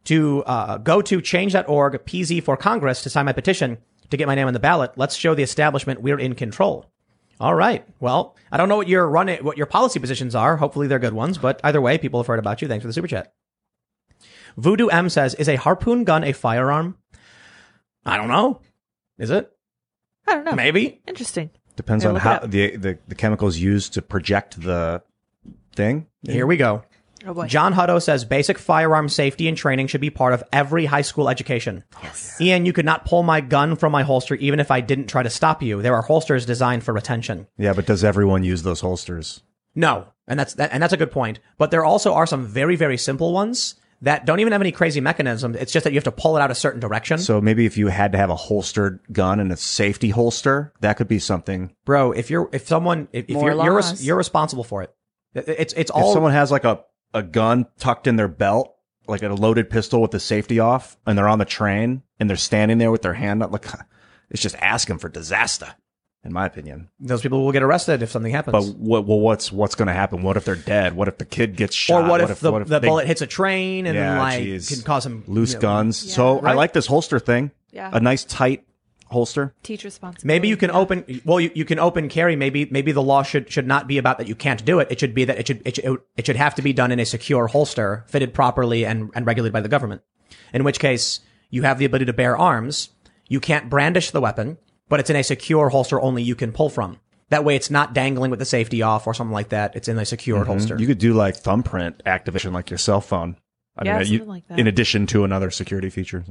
[0.03, 3.79] to uh, go to change.org PZ for Congress to sign my petition
[4.11, 4.91] to get my name on the ballot.
[4.97, 6.92] Let's show the establishment we're in control.
[7.39, 7.85] All right.
[7.99, 10.57] Well, I don't know what your run what your policy positions are.
[10.57, 12.67] Hopefully they're good ones, but either way, people have heard about you.
[12.67, 13.33] Thanks for the super chat.
[14.57, 16.97] Voodoo M says, "Is a harpoon gun a firearm?"
[18.05, 18.61] I don't know.
[19.17, 19.51] Is it?
[20.27, 20.53] I don't know.
[20.55, 21.01] Maybe.
[21.07, 21.49] Interesting.
[21.75, 25.01] Depends Yeah, on how the, the the chemicals used to project the
[25.75, 26.07] thing.
[26.25, 26.83] Here we go.
[27.25, 27.47] Oh boy.
[27.47, 31.29] John Hutto says basic firearm safety and training should be part of every high school
[31.29, 31.83] education.
[32.01, 32.39] Yes.
[32.41, 35.23] Ian, you could not pull my gun from my holster even if I didn't try
[35.23, 35.81] to stop you.
[35.81, 37.47] There are holsters designed for retention.
[37.57, 39.41] Yeah, but does everyone use those holsters?
[39.75, 41.39] No, and that's that, and that's a good point.
[41.57, 44.99] But there also are some very very simple ones that don't even have any crazy
[44.99, 45.55] mechanism.
[45.55, 47.17] It's just that you have to pull it out a certain direction.
[47.19, 50.97] So maybe if you had to have a holstered gun and a safety holster, that
[50.97, 51.73] could be something.
[51.85, 54.93] Bro, if you're if someone if, if you're you're, res- you're responsible for it.
[55.33, 56.81] It- It's it's If someone has like a,
[57.13, 58.75] a gun tucked in their belt,
[59.07, 62.37] like a loaded pistol with the safety off, and they're on the train and they're
[62.37, 63.65] standing there with their hand up, like
[64.29, 65.75] it's just asking for disaster,
[66.23, 66.89] in my opinion.
[66.99, 68.53] those people will get arrested if something happens.
[68.69, 70.21] But what, well, what's what's going to happen?
[70.23, 70.95] What if they're dead?
[70.95, 72.05] What if the kid gets shot?
[72.05, 74.41] or what if, the, what if the they- bullet hits a train and Yeah, like
[74.41, 74.69] geez.
[74.69, 76.13] can cause some loose you know, guns?
[76.13, 77.51] So I like this holster thing.
[77.71, 77.89] Yeah.
[77.91, 78.65] a nice tight
[79.07, 79.53] holster.
[79.63, 80.27] Teach responsibility.
[80.27, 80.77] Maybe you can Yeah.
[80.77, 81.21] open.
[81.25, 82.35] Well, you, you can open carry.
[82.35, 84.87] Maybe maybe the law should should not be about that you can't do it.
[84.91, 86.99] It should be that it should it should, it should have to be done in
[86.99, 90.01] a secure holster, fitted properly and and regulated by the government.
[90.53, 91.19] In which case,
[91.49, 92.89] you have the ability to bear arms.
[93.27, 94.57] You can't brandish the weapon,
[94.89, 96.99] but it's in a secure holster only you can pull from.
[97.29, 99.75] That way, it's not dangling with the safety off or something like that.
[99.75, 100.51] It's in a secured mm-hmm.
[100.51, 100.77] holster.
[100.77, 103.37] You could do like thumbprint activation, like your cell phone.
[103.75, 104.59] I Yeah, mean, you- like that.
[104.59, 106.23] in addition to another security feature.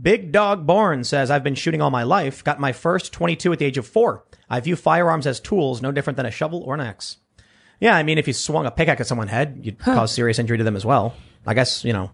[0.00, 2.44] Big Dog Born says, I've been shooting all my life.
[2.44, 4.24] Got my first 22 at the age of four.
[4.48, 7.16] I view firearms as tools, no different than a shovel or an axe.
[7.80, 10.58] Yeah, I mean, if you swung a pickaxe at someone's head, you'd cause serious injury
[10.58, 11.14] to them as well.
[11.46, 12.10] I guess, you know,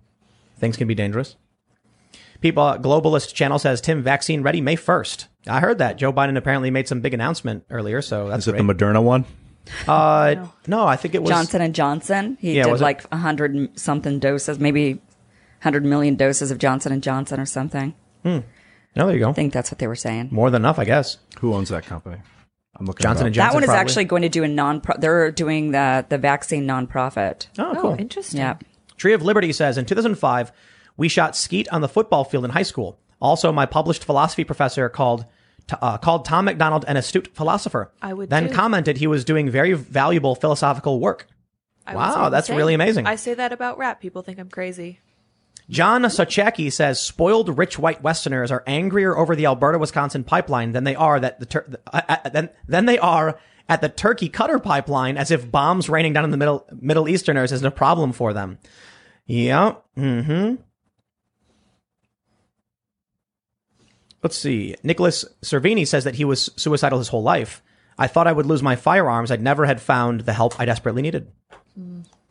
[0.59, 1.37] things can be dangerous.
[2.41, 5.27] People, uh, Globalist Channel says, Tim, vaccine ready May 1st.
[5.47, 5.97] I heard that.
[5.97, 8.67] Joe Biden apparently made some big announcement earlier, so that's Is it great.
[8.67, 9.25] the Moderna one?
[9.89, 11.31] uh, no, I think it was.
[11.31, 12.37] Johnson and Johnson.
[12.41, 15.01] He Yeah, did like a hundred something doses, maybe
[15.65, 17.95] hundred million doses of Johnson and Johnson or something.
[18.23, 18.39] Hmm.
[18.97, 19.31] No, there you go.
[19.31, 20.29] I think that's what they were saying.
[20.31, 21.19] More than enough, I guess.
[21.41, 22.19] Who owns that company?
[22.77, 23.03] I'm looking.
[23.03, 23.35] Johnson and.
[23.35, 23.49] Johnson.
[23.51, 23.81] that one is probably.
[23.81, 24.81] actually going to do a non.
[24.99, 27.49] They're doing the the vaccine nonprofit.
[27.59, 27.97] Oh, Oh, cool.
[27.99, 28.39] interesting.
[28.39, 28.59] Yeah.
[28.97, 30.53] Tree of Liberty says in 2005,
[30.97, 32.99] we shot skeet on the football field in high school.
[33.21, 35.25] Also, my published philosophy professor called
[35.81, 37.91] uh, called Tom McDonald an astute philosopher.
[38.03, 38.55] I would then too.
[38.55, 41.27] commented he was doing very valuable philosophical work.
[41.87, 42.57] I Wow, that's same.
[42.57, 43.07] really amazing.
[43.07, 44.01] I say that about rap.
[44.01, 45.01] People think I'm crazy.
[45.71, 50.85] John Sochecki says spoiled rich white Westerners are angrier over the Alberta Wisconsin pipeline than
[50.85, 53.39] they are that the tur- uh, uh, than, than they are
[53.69, 57.53] at the Turkey Qatar pipeline, as if bombs raining down on the Middle Middle Easterners
[57.53, 58.59] isn't a problem for them.
[59.27, 59.77] Yeah.
[59.97, 60.57] Mm-hmm.
[64.23, 64.75] Let's see.
[64.83, 67.63] Nicholas Cervini says that he was suicidal his whole life.
[67.99, 69.31] I thought I would lose my firearms.
[69.31, 71.31] I'd never had found the help I desperately needed.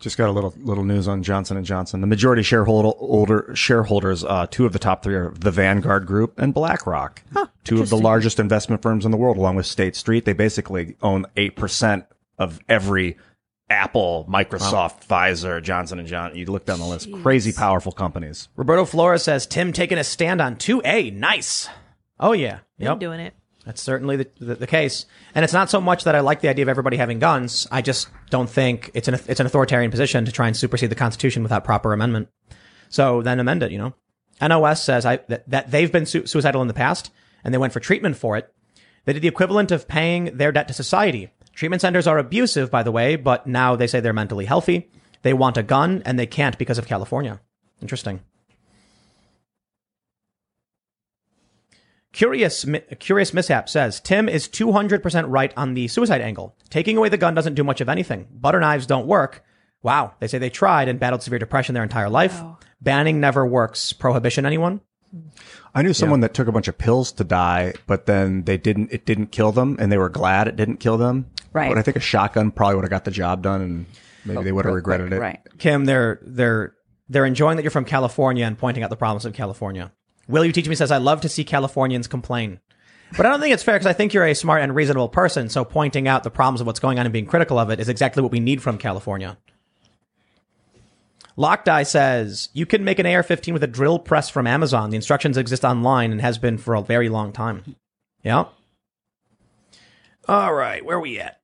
[0.04, 2.02] Just got a little little news on Johnson and Johnson.
[2.02, 6.38] The majority shareholder older shareholders, uh, two of the top three are the Vanguard Group
[6.38, 7.22] and BlackRock,
[7.64, 10.26] two of the largest investment firms in the world, along with State Street.
[10.26, 12.04] They basically own eight percent
[12.38, 13.16] of every
[13.70, 16.38] Apple, Microsoft, Pfizer, Johnson and Johnson.
[16.38, 18.50] You look down the list, crazy powerful companies.
[18.58, 21.14] Roberto Flores says Tim taking a stand on 2A.
[21.14, 21.70] Nice.
[22.20, 22.56] Oh yeah.
[22.78, 23.00] I'm Yep.
[23.00, 23.34] doing it.
[23.66, 25.06] That's certainly the, the, the case.
[25.34, 27.68] And it's not so much that I like the idea of everybody having guns.
[27.72, 30.96] I just don't think it's an it's an authoritarian position to try and supersede the
[30.96, 32.30] Constitution without proper amendment.
[32.90, 33.72] So then amend it.
[33.72, 33.94] You know,
[34.42, 37.12] NOS says I that, that they've been su- suicidal in the past
[37.44, 38.54] and they went for treatment for it.
[39.06, 41.30] They did the equivalent of paying their debt to society.
[41.54, 44.90] Treatment centers are abusive, by the way, but now they say they're mentally healthy.
[45.22, 47.40] They want a gun and they can't because of California.
[47.82, 48.22] Interesting.
[52.14, 56.56] Curious, Mi- Curious Mishap says Tim is 200% right on the suicide angle.
[56.70, 58.28] Taking away the gun doesn't do much of anything.
[58.32, 59.44] Butter knives don't work.
[59.82, 60.14] Wow.
[60.20, 62.40] They say they tried and battled severe depression their entire life.
[62.42, 62.60] Wow.
[62.80, 63.94] Banning never works.
[63.94, 64.82] Prohibition, anyone?
[65.76, 68.92] I knew someone that took a bunch of pills to die, but then they didn't.
[68.92, 71.28] It didn't kill them, and they were glad it didn't kill them.
[71.52, 71.70] Right.
[71.70, 73.86] But I think a shotgun probably would have got the job done, and
[74.26, 75.20] maybe oh, they would have regretted it.
[75.20, 75.40] Right.
[75.58, 76.74] Kim, they're, they're,
[77.10, 79.92] they're enjoying that you're from California and pointing out the problems of California.
[80.28, 82.60] Will you teach me says, I love to see Californians complain.
[83.16, 85.50] But I don't think it's fair because I think you're a smart and reasonable person.
[85.50, 87.90] So pointing out the problems of what's going on and being critical of it is
[87.90, 89.38] exactly what we need from California.
[91.36, 94.90] Locked Eye says you can make an AR-15 with a drill press from Amazon.
[94.90, 97.76] The instructions exist online and has been for a very long time.
[98.24, 98.46] Yeah.
[100.28, 101.40] All right, where are we at?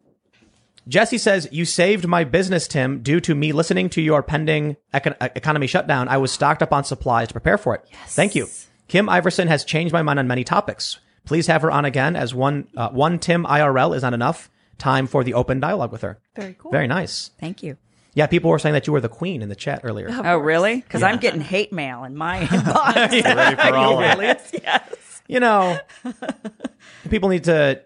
[0.87, 5.17] Jesse says you saved my business, Tim, due to me listening to your pending econ-
[5.35, 6.07] economy shutdown.
[6.07, 7.85] I was stocked up on supplies to prepare for it.
[8.07, 8.47] Thank you.
[8.89, 10.99] Kim Iversen has changed my mind on many topics.
[11.23, 14.49] Please have her on again, as one uh, one Tim IRL is not enough.
[14.77, 16.19] Time for the open dialogue with her.
[16.35, 16.71] Very cool.
[16.71, 17.31] Very nice.
[17.39, 17.77] Thank you.
[18.15, 20.09] Yeah, people were saying that you were the queen in the chat earlier.
[20.09, 20.77] Oh, really?
[20.77, 22.95] Because I'm getting hate mail in my inbox.
[22.95, 24.61] Ready for all of it.
[24.63, 25.21] yes.
[25.27, 25.79] you know,
[27.09, 27.81] people need to.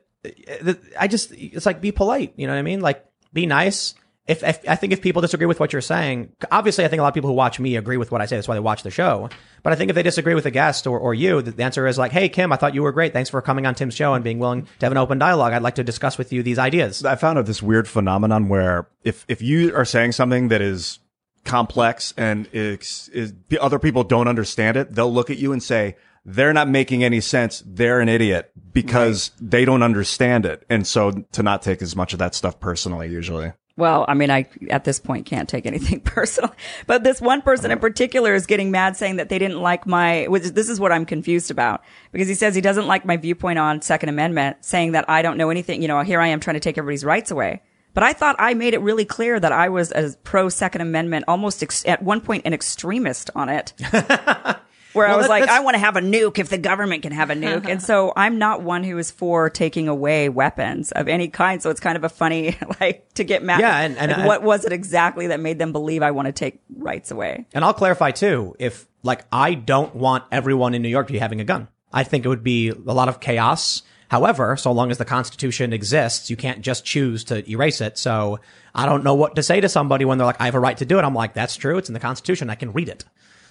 [0.97, 2.33] I just, it's like be polite.
[2.37, 2.79] You know what I mean?
[2.79, 3.93] Like be nice.
[4.25, 7.03] If, if I think if people disagree with what you're saying, obviously I think a
[7.03, 8.37] lot of people who watch me agree with what I say.
[8.37, 9.29] That's why they watch the show.
[9.63, 11.97] But I think if they disagree with the guest or, or you, the answer is
[11.97, 13.11] like, Hey, Kim, I thought you were great.
[13.11, 15.51] Thanks for coming on Tim's show and being willing to have an open dialogue.
[15.51, 17.03] I'd like to discuss with you these ideas.
[17.03, 20.99] I found out this weird phenomenon where if if you are saying something that is
[21.43, 25.97] complex and is, is other people don't understand it, they'll look at you and say
[26.25, 27.61] they're not making any sense.
[27.65, 30.65] They're an idiot because they don't understand it.
[30.69, 33.51] And so to not take as much of that stuff personally usually.
[33.75, 36.53] Well, I mean, I at this point can't take anything personal,
[36.85, 40.25] but this one person in particular is getting mad saying that they didn't like my,
[40.25, 43.57] which this is what I'm confused about because he says he doesn't like my viewpoint
[43.57, 45.81] on Second Amendment, saying that I don't know anything.
[45.81, 47.63] You know, here I am trying to take everybody's rights away.
[47.95, 51.25] But I thought I made it really clear that I was a pro Second Amendment,
[51.27, 53.73] almost ex- at one point an extremist on it.
[54.93, 57.11] Where I was that- like, I want to have a nuke if the government can
[57.11, 57.57] have a nuke.
[57.57, 57.69] Uh-huh.
[57.69, 61.61] and so I'm not one who is for taking away weapons of any kind.
[61.61, 63.59] So it's kind of a funny, like, to get mad.
[63.59, 66.27] Yeah, and- and Like, I- what was it exactly that made them believe I want
[66.27, 67.45] to take rights away?
[67.53, 71.19] And I'll clarify too, if like I don't want everyone in New York to be
[71.19, 71.67] having a gun.
[71.91, 73.83] I think it would be a lot of chaos.
[74.09, 77.97] However, so long as the Constitution exists, you can't just choose to erase it.
[77.97, 78.39] So
[78.75, 80.77] I don't know what to say to somebody when they're like, I have a right
[80.77, 81.03] to do it.
[81.03, 81.77] I'm like, that's true.
[81.79, 82.49] It's in the Constitution.
[82.49, 83.05] I can read it.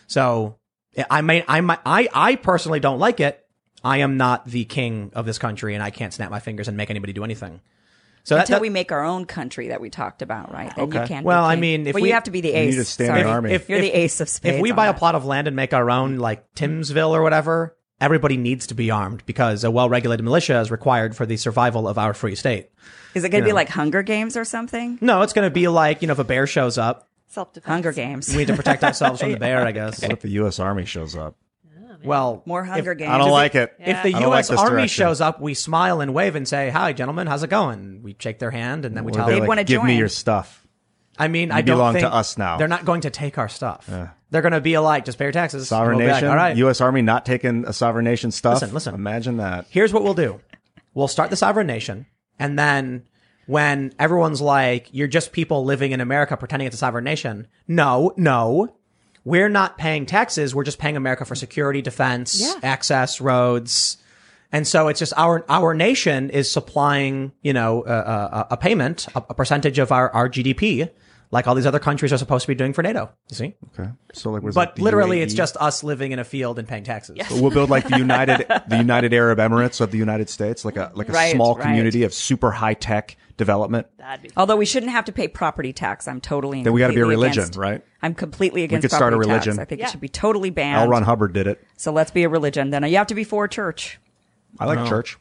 [0.06, 0.56] So
[1.10, 3.44] I may, I might, I, I personally don't like it.
[3.84, 6.76] I am not the king of this country and I can't snap my fingers and
[6.76, 7.60] make anybody do anything.
[8.24, 10.72] So Until that- we make our own country that we talked about, right?
[10.76, 11.08] Then you Okay.
[11.08, 11.24] can't.
[11.24, 12.62] be Well, I mean, if well, we- you have to be the ace.
[12.66, 12.74] You ace.
[12.76, 13.50] need a standing army.
[13.52, 14.56] if You're the ace of spades.
[14.56, 17.22] If we on buy a plot of land and make our own, like Timsville or
[17.22, 21.88] whatever, everybody needs to be armed because a well-regulated militia is required for the survival
[21.88, 22.68] of our free state.
[23.14, 24.98] is it going to be like Hunger Games or something?
[25.00, 27.70] No, it's going to be like you know, if a bear shows up, Self defense.
[27.70, 28.30] Hunger Games.
[28.30, 29.66] we need to protect ourselves from the bear.
[29.66, 30.02] I guess.
[30.02, 30.58] What if the U.S.
[30.58, 31.34] Army shows up?
[31.66, 33.10] Oh, well, More Hunger Games.
[33.10, 33.72] I don't like it.
[33.78, 34.48] if the I don't like U.S.
[34.48, 35.02] this Army direction.
[35.04, 38.38] shows up, we smile and wave and say, "Hi, gentlemen, how's it going?" We shake
[38.38, 39.40] their hand and then we Or tell they them.
[39.42, 39.98] They'd wanna give me join.
[39.98, 40.66] your stuff.
[41.18, 42.56] I mean, I You don't belong to think us now.
[42.56, 43.86] They're not going to take our stuff.
[44.30, 45.68] They're going to be like, just pay your taxes.
[45.68, 46.28] Sovereign We'll be like, nation.
[46.30, 46.56] All right.
[46.56, 46.80] U.S.
[46.80, 48.54] Army not taking a sovereign nation stuff.
[48.62, 48.94] Listen, listen.
[48.94, 49.66] Imagine that.
[49.68, 50.40] here's what we'll do.
[50.94, 52.06] We'll start the sovereign nation,
[52.38, 53.04] and then
[53.46, 58.12] when everyone's like, "You're just people living in America pretending it's a sovereign nation," no,
[58.16, 58.74] no,
[59.24, 60.54] we're not paying taxes.
[60.54, 62.54] We're just paying America for security, defense, Yeah.
[62.62, 63.98] access, roads,
[64.52, 69.06] and so it's just our our nation is supplying, you know, a, a, a payment,
[69.14, 70.90] a, a percentage of our our GDP,
[71.32, 73.10] like all these other countries are supposed to be doing for NATO.
[73.30, 73.90] You see, Okay.
[74.12, 75.22] So like, but it literally, UAE?
[75.22, 77.16] it's just us living in a field and paying taxes.
[77.16, 77.32] Yes.
[77.32, 80.92] We'll build like the United the United Arab Emirates of the United States, like a
[80.94, 81.62] like a Right, small right.
[81.64, 83.86] community of super high tech development.
[83.98, 86.06] That'd be Although we shouldn't have to pay property tax.
[86.06, 86.58] I'm totally.
[86.58, 87.82] and Then we gotta be a religion, against- right?
[88.02, 89.46] I'm completely against We could start a property tax.
[89.46, 89.60] religion.
[89.62, 89.86] I think Yeah.
[89.86, 90.82] it should be totally banned.
[90.82, 90.88] L.
[90.88, 91.64] Ron Hubbard did it.
[91.78, 92.70] So let's be a religion.
[92.70, 93.98] Then you have to be for a church.
[94.60, 95.16] I like church.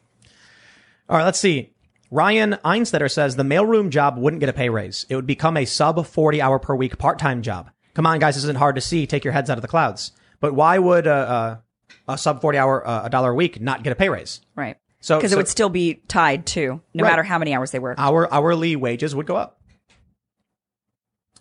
[1.10, 1.72] All right, let's see.
[2.12, 5.06] Ryan Einstetter says the mailroom job wouldn't get a pay raise.
[5.10, 7.70] It would become a sub 40 hour per week part time job.
[7.94, 9.08] Come on, guys, this isn't hard to see.
[9.08, 10.12] Take your heads out of the clouds.
[10.42, 11.62] But why would a,
[12.08, 14.42] a, a sub 40 hour, uh, a dollar a week not get a pay raise?
[14.56, 14.76] Right.
[15.00, 17.10] So- because so- it would still be tied to no Right.
[17.12, 17.98] matter how many hours they work.
[17.98, 19.60] Our hourly wages would go up.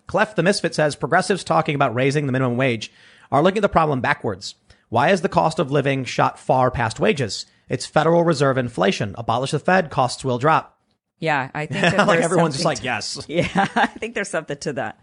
[0.06, 2.92] Clef the Misfit says progressives talking about raising the minimum wage
[3.30, 4.54] are looking at the problem backwards.
[4.88, 7.46] Why is the cost of living shot far past wages?
[7.70, 9.14] It's Federal Reserve inflation.
[9.16, 10.78] Abolish the Fed, costs will drop.
[11.20, 13.24] yeah, I think like everyone's just like, to- yes.
[13.28, 15.00] Yeah, I think there's something to that.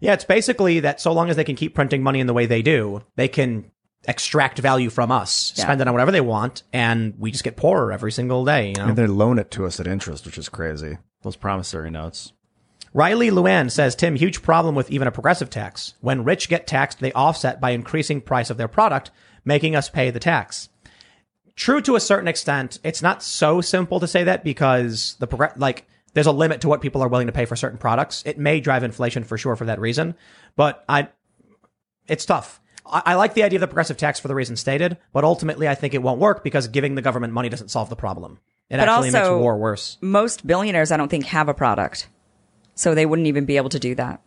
[0.00, 2.44] Yeah, it's basically that so long as they can keep printing money in the way
[2.46, 3.70] they do, they can
[4.06, 5.62] extract value from us, Yeah.
[5.64, 8.68] spend it on whatever they want, and we just get poorer every single day.
[8.68, 8.86] You know?
[8.88, 10.98] And they loan it to us at interest, which is crazy.
[11.22, 12.32] Those promissory notes.
[12.92, 15.94] Riley Luan says, Tim, huge problem with even a progressive tax.
[16.00, 19.10] When rich get taxed, they offset by increasing price of their product,
[19.44, 20.68] making us pay the tax.
[21.56, 22.78] True to a certain extent.
[22.82, 26.68] It's not so simple to say that because the progr- like there's a limit to
[26.68, 28.22] what people are willing to pay for certain products.
[28.26, 30.14] It may drive inflation for sure for that reason,
[30.56, 31.08] but I,
[32.08, 32.60] it's tough.
[32.86, 35.68] I, I like the idea of the progressive tax for the reason stated, but ultimately
[35.68, 38.38] I think it won't work because giving the government money doesn't solve the problem.
[38.70, 39.98] It But actually makes also- war worse.
[40.00, 42.08] Most billionaires, I don't think, have a product,
[42.74, 44.20] so they wouldn't even be able to do that.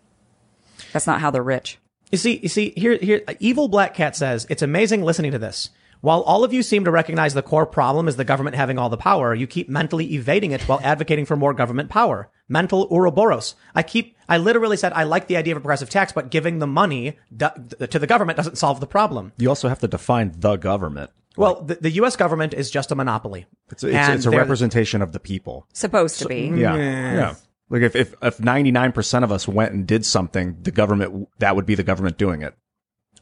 [0.94, 1.80] That's not how they're rich.
[2.12, 5.72] You see, you see, here, here, evil black cat says, it's amazing listening to this.
[6.02, 8.90] While all of you seem to recognize the core problem is the government having all
[8.90, 12.30] the power, you keep mentally evading it while advocating for more government power.
[12.50, 13.56] Mental Ouroboros.
[13.76, 16.60] I keep, I literally said I like the idea of a progressive tax, but giving
[16.60, 17.50] the money do,
[17.80, 19.34] to the government doesn't solve the problem.
[19.38, 21.12] You also have to define the government.
[21.36, 22.16] Well, the, the U.S.
[22.16, 23.46] government is just a monopoly.
[23.72, 25.68] It's, it's, it's a representation of the people.
[25.72, 26.50] Supposed to be.
[26.50, 26.76] Mm, yeah.
[26.76, 27.36] Yeah.
[27.70, 31.66] Like if, if, if 99% of us went and did something, the government, that would
[31.66, 32.56] be the government doing it.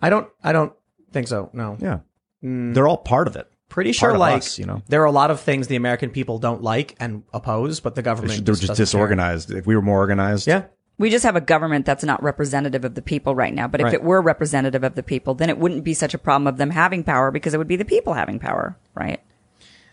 [0.01, 0.71] I don't, I don't
[1.11, 1.49] think so.
[1.51, 1.77] No.
[1.81, 1.99] Yeah.
[2.45, 2.73] Mm.
[2.73, 3.47] They're all part of it.
[3.67, 4.83] Pretty sure, like, us, you know?
[4.87, 8.03] there are a lot of things the American people don't like and oppose, but the
[8.03, 8.83] government they're just doesn't care.
[8.85, 9.51] disorganized.
[9.51, 10.47] If we were more organized.
[10.47, 10.65] Yeah.
[10.97, 13.67] We just have a government that's not representative of the people right now.
[13.67, 13.93] But if Right.
[13.95, 16.69] it were representative of the people, then it wouldn't be such a problem of them
[16.69, 19.19] having power because it would be the people having power, right?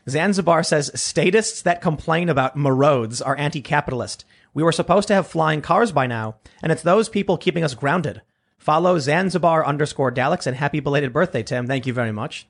[0.08, 4.24] Zanzibar says statists that complain about marauds are anti-capitalist.
[4.54, 7.74] We were supposed to have flying cars by now, and it's those people keeping us
[7.74, 8.20] grounded.
[8.62, 11.66] Follow Zanzibar underscore Daleks and happy belated birthday, Tim.
[11.66, 12.46] Thank you very much.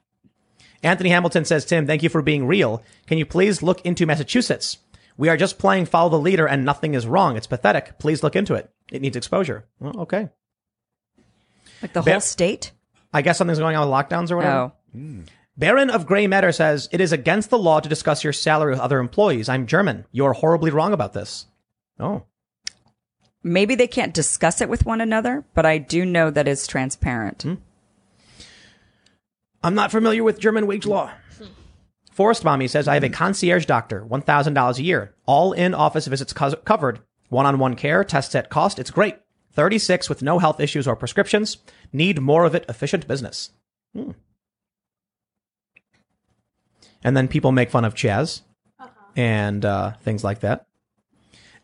[0.83, 2.83] Anthony Hamilton says, Tim, thank you for being real.
[3.07, 4.77] Can you please look into Massachusetts?
[5.17, 7.39] We are just playing follow the leader and nothing is wrong.
[7.39, 7.99] It's pathetic.
[7.99, 8.71] Please look into it.
[8.91, 9.65] It needs exposure.
[9.81, 10.29] Well, okay.
[11.81, 12.73] Like the Ba- whole state?
[13.15, 14.57] I guess something's going on with lockdowns or whatever.
[14.57, 14.73] Oh.
[14.93, 15.23] Hmm.
[15.57, 18.81] Baron of Grey Matter says, It is against the law to discuss your salary with
[18.81, 19.49] other employees.
[19.49, 20.05] I'm German.
[20.13, 21.47] You're horribly wrong about this.
[21.99, 22.25] Oh.
[23.43, 27.43] Maybe they can't discuss it with one another, but I do know that it's transparent.
[27.43, 27.55] Hmm.
[29.65, 31.13] I'm not familiar with German wage law.
[32.13, 35.15] Forest Mommy says, I have a concierge doctor, $1,000 a year.
[35.25, 37.01] All in office visits co- covered.
[37.31, 38.79] One on one care, tests at cost.
[38.79, 39.17] It's great.
[39.55, 41.59] 36 with no health issues or prescriptions.
[41.93, 42.67] Need more of it.
[42.69, 43.51] Efficient business.
[43.95, 44.11] Hmm.
[47.03, 48.43] And then people make fun of Chaz
[49.17, 50.67] and uh, things like that.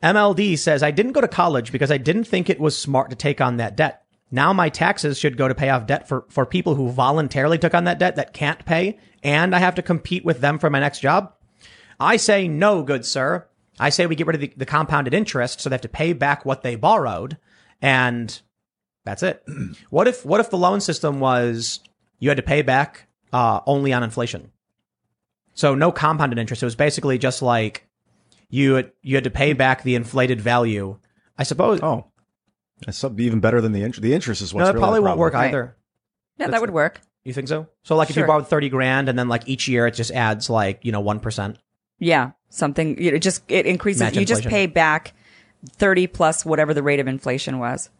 [0.03, 3.17] MLD says, I didn't go to college because I didn't think it was smart to
[3.17, 4.05] take on that debt.
[4.31, 7.75] Now my taxes should go to pay off debt for, for people who voluntarily took
[7.75, 10.81] on that debt that can't pay, and I have to compete with them for my
[10.81, 11.33] next job.
[11.99, 13.47] I say no, good sir.
[13.81, 16.13] I say we get rid of the, the compounded interest so they have to pay
[16.13, 17.39] back what they borrowed,
[17.81, 18.41] and
[19.05, 19.43] that's it.
[19.91, 21.81] what if what if the loan system was
[22.19, 24.53] you had to pay back uh, only on inflation?
[25.55, 26.63] So no compounded interest.
[26.63, 27.88] It was basically just like
[28.49, 30.99] you had, you had to pay back the inflated value.
[31.37, 31.81] I suppose.
[31.83, 32.07] Oh.
[32.87, 34.03] That's something even better than the interest.
[34.03, 35.49] The interest is what's no, that really probably won't work problem.
[35.49, 35.77] either.
[36.39, 37.01] Yeah, that would work.
[37.25, 37.67] You think so?
[37.83, 38.27] So like if you Sure.
[38.29, 41.57] borrowed 30 grand and then like each year it just adds like, you know, 1%.
[41.99, 42.97] Yeah, something.
[43.03, 44.01] You know, it just it increases.
[44.01, 45.15] Match you just pay back
[45.73, 47.91] thirty plus whatever the rate of inflation was.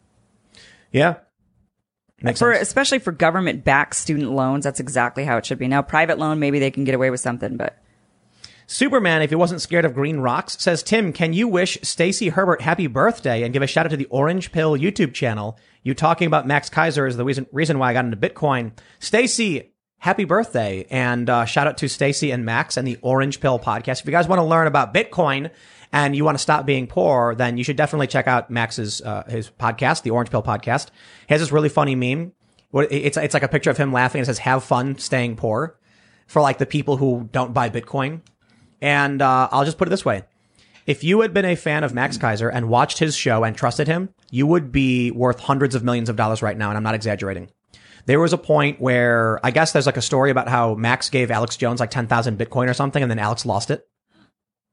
[0.93, 1.15] Yeah.
[2.21, 2.67] Makes For sense.
[2.67, 5.67] especially for government backed student loans, that's exactly how it should be.
[5.67, 7.77] Now, private loan, maybe they can get away with something, but
[8.69, 12.61] Superman, if he wasn't scared of green rocks, says, Tim, can you wish Stacy Herbert
[12.61, 15.57] happy birthday and give a shout out to the Orange Pill YouTube channel?
[15.81, 18.73] You talking about Max Keiser is the reason, reason why I got into Bitcoin.
[18.99, 20.85] Stacy, happy birthday.
[20.91, 24.01] And uh, shout out to Stacy and Max and the Orange Pill podcast.
[24.01, 25.49] If you guys want to learn about Bitcoin
[25.91, 29.23] and you want to stop being poor, then you should definitely check out Max's, uh,
[29.27, 30.89] his podcast, the Orange Pill podcast.
[31.27, 32.33] He has this really funny meme.
[32.71, 35.79] It's, it's like a picture of him laughing it says, have fun staying poor
[36.27, 38.21] for like the people who don't buy Bitcoin.
[38.81, 40.23] And uh, I'll just put it this way.
[40.85, 43.87] If you had been a fan of Max Keiser and watched his show and trusted
[43.87, 46.69] him, you would be worth hundreds of millions of dollars right now.
[46.69, 47.49] And I'm not exaggerating.
[48.05, 51.29] There was a point where I guess there's like a story about how Max gave
[51.29, 53.87] Alex Jones like 10,000 Bitcoin or something and then Alex lost it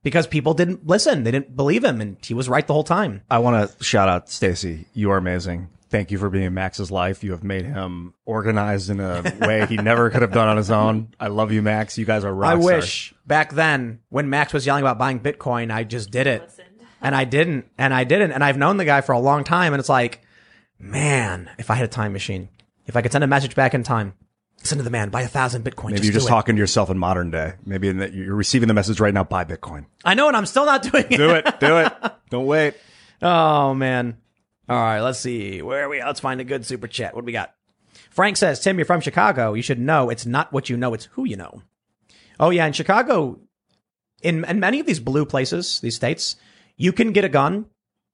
[0.03, 1.24] because people didn't listen.
[1.24, 3.20] They didn't believe him and he was right the whole time.
[3.28, 4.87] I want to shout out Stacy.
[4.95, 5.69] You are amazing.
[5.89, 7.23] Thank you for being in Max's life.
[7.23, 10.71] You have made him organized in a way he never could have done on his
[10.71, 11.15] own.
[11.21, 11.97] I love you, Max.
[11.97, 12.65] You guys are rock I stars.
[12.65, 16.51] wish back then when Max was yelling about buying Bitcoin, I just did it.
[17.01, 17.67] And I didn't.
[17.79, 18.33] And I didn't.
[18.33, 19.73] And I've known the guy for a long time.
[19.75, 20.23] And it's like,
[20.79, 22.49] man, if I had a time machine,
[22.87, 24.15] if I could send a message back in time,
[24.63, 25.93] send to the man, buy a thousand Bitcoin.
[25.93, 26.35] Maybe you're just do it.
[26.35, 27.53] talking to yourself in modern day.
[27.65, 29.23] Maybe in that you're receiving the message right now.
[29.25, 29.87] Buy Bitcoin.
[30.05, 31.17] I know, and I'm still not doing it.
[31.17, 31.61] Do it.
[31.61, 31.93] Do it.
[32.31, 32.75] Don't wait.
[33.23, 34.17] Oh man.
[34.68, 35.62] All right, let's see.
[35.62, 36.02] Where are we?
[36.02, 37.14] Let's find a good super chat.
[37.14, 37.55] What do we got?
[38.10, 39.55] Frank says, Tim, you're from Chicago.
[39.55, 41.62] You should know it's not what you know, it's who you know.
[42.40, 43.38] Oh yeah, in Chicago,
[44.22, 46.36] in, in many of these blue places, these states,
[46.76, 47.66] you can get a gun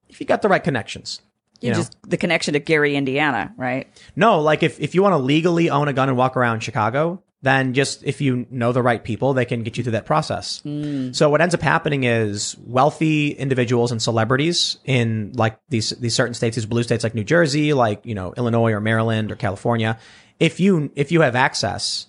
[0.09, 1.21] if you got the right connections.
[1.61, 1.79] You, you know?
[1.79, 3.89] just the connection to Gary, Indiana, right?
[4.17, 7.23] No, like if, if you want to legally own a gun and walk around Chicago,
[7.43, 10.63] then just if you know the right people, they can get you through that process.
[10.65, 11.15] Mm.
[11.15, 16.35] So what ends up happening is wealthy individuals and celebrities in like these these certain
[16.35, 19.99] states, these blue states like New Jersey, like you know Illinois or Maryland or California,
[20.39, 22.07] if you if you have access,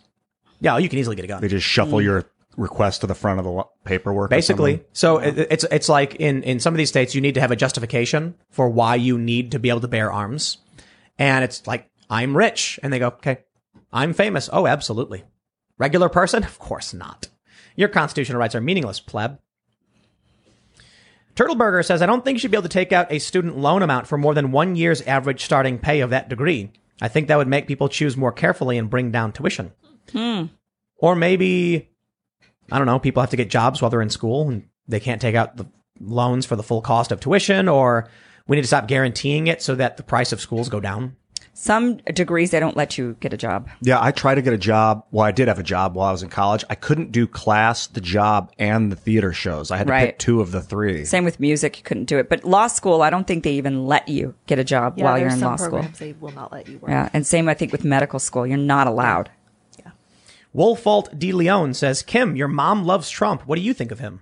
[0.61, 1.41] yeah, you can easily get a gun.
[1.41, 2.03] They just shuffle mm.
[2.03, 4.29] your request to the front of the paperwork.
[4.29, 4.87] Basically, something?
[4.93, 7.51] so it, it's it's like in in some of these states, you need to have
[7.51, 10.59] a justification for why you need to be able to bear arms,
[11.17, 13.39] and it's like I'm rich, and they go, okay,
[13.93, 14.49] I'm famous.
[14.51, 15.23] Oh, absolutely.
[15.77, 17.27] Regular person, of course not.
[17.75, 19.39] Your constitutional rights are meaningless, pleb.
[21.35, 23.81] Turtleburger says, I don't think you should be able to take out a student loan
[23.81, 26.71] amount for more than one year's average starting pay of that degree.
[27.01, 29.71] I think that would make people choose more carefully and bring down tuition.
[30.11, 30.45] Hmm.
[30.97, 31.89] Or maybe,
[32.71, 35.21] I don't know, people have to get jobs while they're in school and they can't
[35.21, 35.65] take out the
[35.99, 38.09] loans for the full cost of tuition, or
[38.47, 41.15] we need to stop guaranteeing it so that the price of schools go down.
[41.55, 43.69] Some degrees they don't let you get a job.
[43.81, 45.05] Yeah, I tried to get a job.
[45.11, 46.63] Well, I did have a job while I was in college.
[46.67, 49.69] I couldn't do class, the job, and the theater shows.
[49.69, 50.05] I had to Right.
[50.07, 51.05] pick two of the three.
[51.05, 52.27] Same with music, you couldn't do it.
[52.27, 55.19] But law school, I don't think they even let you get a job Yeah, while
[55.19, 55.85] you're in some law school.
[55.99, 56.89] they will not let you work.
[56.89, 59.29] Yeah, and same I think with medical school, you're not allowed.
[60.55, 63.41] Wolfalt de Leon says, Kim, your mom loves Trump.
[63.47, 64.21] What do you think of him?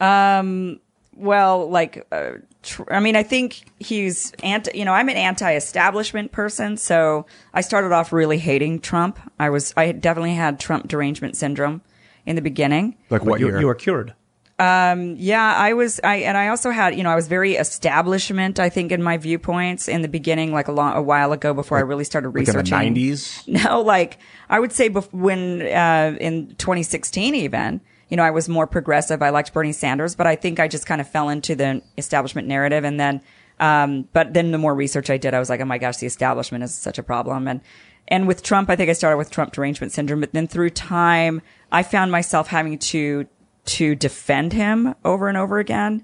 [0.00, 0.80] Um,
[1.16, 2.32] well, like, uh,
[2.62, 6.76] tr- I mean, I think he's anti, you know, I'm an anti-establishment person.
[6.76, 9.18] So I started off really hating Trump.
[9.38, 11.82] I was, I definitely had Trump derangement syndrome
[12.26, 12.96] in the beginning.
[13.10, 13.60] Like what you, year?
[13.60, 14.14] you were cured.
[14.58, 18.68] Yeah, I was, I, and I also had, you know, I was very establishment, I
[18.68, 21.82] think, in my viewpoints in the beginning, like a long, a while ago before I
[21.82, 22.78] really started like in the researching.
[22.78, 23.42] nineties.
[23.48, 24.18] No, like
[24.48, 29.22] I would say bef- when uh, in 2016, even you know, I was more progressive.
[29.22, 32.48] I liked Bernie Sanders, but I think I just kind of fell into the establishment
[32.48, 33.20] narrative, and then,
[33.60, 36.06] um, but then the more research I did, I was like, oh my gosh, the
[36.06, 37.60] establishment is such a problem, and
[38.08, 41.40] and with Trump, I think I started with Trump derangement syndrome, but then through time,
[41.72, 43.26] I found myself having to
[43.66, 46.02] to defend him over and over again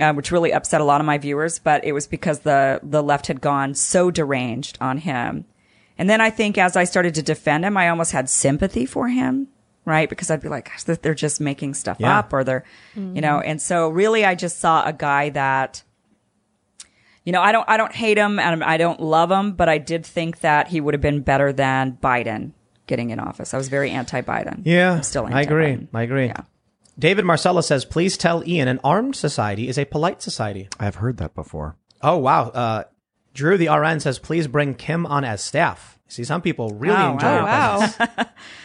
[0.00, 1.58] uh, which really upset a lot of my viewers.
[1.58, 5.44] But it was because the the left had gone so deranged on him,
[5.98, 9.08] and then I think as I started to defend him, I almost had sympathy for
[9.08, 9.48] him,
[9.84, 10.08] right?
[10.08, 12.18] Because I'd be like, gosh, they're just making stuff Yeah.
[12.18, 13.40] up, or they're, you know.
[13.40, 15.82] And so really, I just saw a guy that.
[17.24, 19.76] You know, I don't, I don't hate him and I don't love him, but I
[19.76, 22.52] did think that he would have been better than Biden
[22.86, 23.52] getting in office.
[23.52, 24.66] I was very anti-Biden.
[24.66, 25.36] I'm still anti-Biden.
[25.36, 25.88] I agree.
[25.92, 26.26] I agree.
[26.26, 26.40] Yeah.
[26.98, 30.68] David Marcella says, please tell Ian an armed society is a polite society.
[30.80, 31.76] I've heard that before.
[32.00, 32.48] Oh, wow.
[32.48, 32.84] Uh,
[33.34, 35.98] Drew the RN says, please bring Kim on as staff.
[36.08, 37.78] See, some people really Oh, enjoy wow.
[37.80, 38.26] your Wow.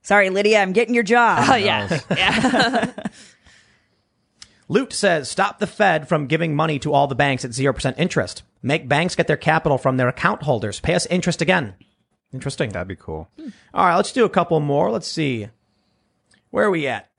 [0.00, 0.08] presence.
[0.08, 1.46] Sorry, Lydia, I'm getting your job.
[1.48, 1.88] Oh yeah.
[1.90, 2.00] Oh.
[2.16, 2.92] yeah.
[4.68, 8.44] Loot says, stop the Fed from giving money to all the banks at 0% interest.
[8.62, 10.78] Make banks get their capital from their account holders.
[10.78, 11.74] Pay us interest again.
[12.32, 12.70] Interesting.
[12.70, 13.28] That'd be cool.
[13.36, 13.48] Hmm.
[13.74, 14.92] All right, let's do a couple more.
[14.92, 15.48] Let's see.
[16.50, 17.10] Where are we at?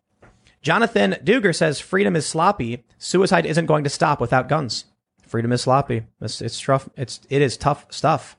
[0.62, 2.86] Jonathan Duger says freedom is sloppy.
[2.98, 4.86] Suicide isn't going to stop without guns.
[5.28, 6.04] Freedom is sloppy.
[6.22, 6.88] It's, it's tough.
[6.96, 8.38] It's it is tough stuff.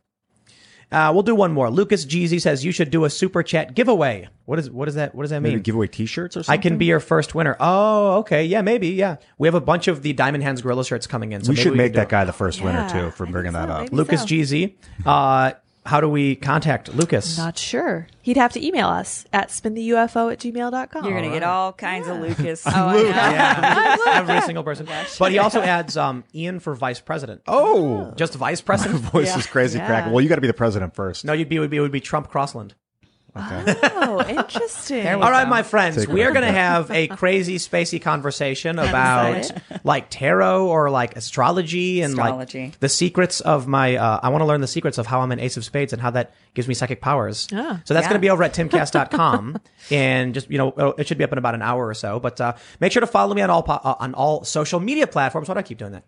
[0.93, 1.71] Uh, we'll do one more.
[1.71, 4.29] Lucas Jeezy says you should do a super chat giveaway.
[4.45, 5.15] What is what is that?
[5.15, 5.61] What does that mean?
[5.61, 6.59] give away T-shirts or something.
[6.59, 7.57] I can be your first winner.
[7.59, 8.45] Oh, okay.
[8.45, 8.89] Yeah, maybe.
[8.89, 11.43] Yeah, we have a bunch of the Diamond Hands Gorilla shirts coming in.
[11.43, 13.67] So we maybe should make that guy the first winner Yeah, too for bringing think
[13.69, 13.85] that so.
[13.85, 13.93] up.
[13.93, 14.27] Lucas so.
[14.27, 14.75] GZ.
[15.07, 15.53] Uh,
[15.85, 17.37] how do we contact Lucas?
[17.37, 18.07] Not sure.
[18.23, 21.05] He'd have to email us at spintheufo at gmail.com.
[21.05, 22.63] You're gonna get all kinds of Lucas.
[22.67, 23.09] Oh, I know.
[23.09, 24.87] Yeah, every single person.
[25.19, 27.43] But he also adds um, Ian for vice president.
[27.47, 29.01] Oh, Just vice president?
[29.13, 29.87] voice is crazy Yeah.
[29.87, 30.07] crack.
[30.07, 31.25] Well, you got to be the president first.
[31.25, 32.75] No, you'd be, it would be, it would be Trump Crossland.
[33.35, 35.05] Oh, interesting.
[35.05, 38.01] There we All right, my friends, Take we are going to have a crazy, spacey
[38.01, 39.51] conversation about
[39.85, 42.65] like tarot or like astrology and Astrology.
[42.65, 43.97] like the secrets of my.
[43.97, 46.03] Uh, I want to learn the secrets of how I'm an ace of spades and
[46.03, 47.49] how that gives me psychic powers.
[47.53, 47.81] Ah.
[47.85, 48.11] so that's Yeah.
[48.11, 49.59] going to be over at timcast.com,
[49.91, 52.21] and just you know uh, it should be up in about an hour or so.
[52.21, 55.07] But uh, make sure to follow me on all po- uh, on all social media
[55.07, 55.49] platforms.
[55.49, 56.05] Why do I keep doing that?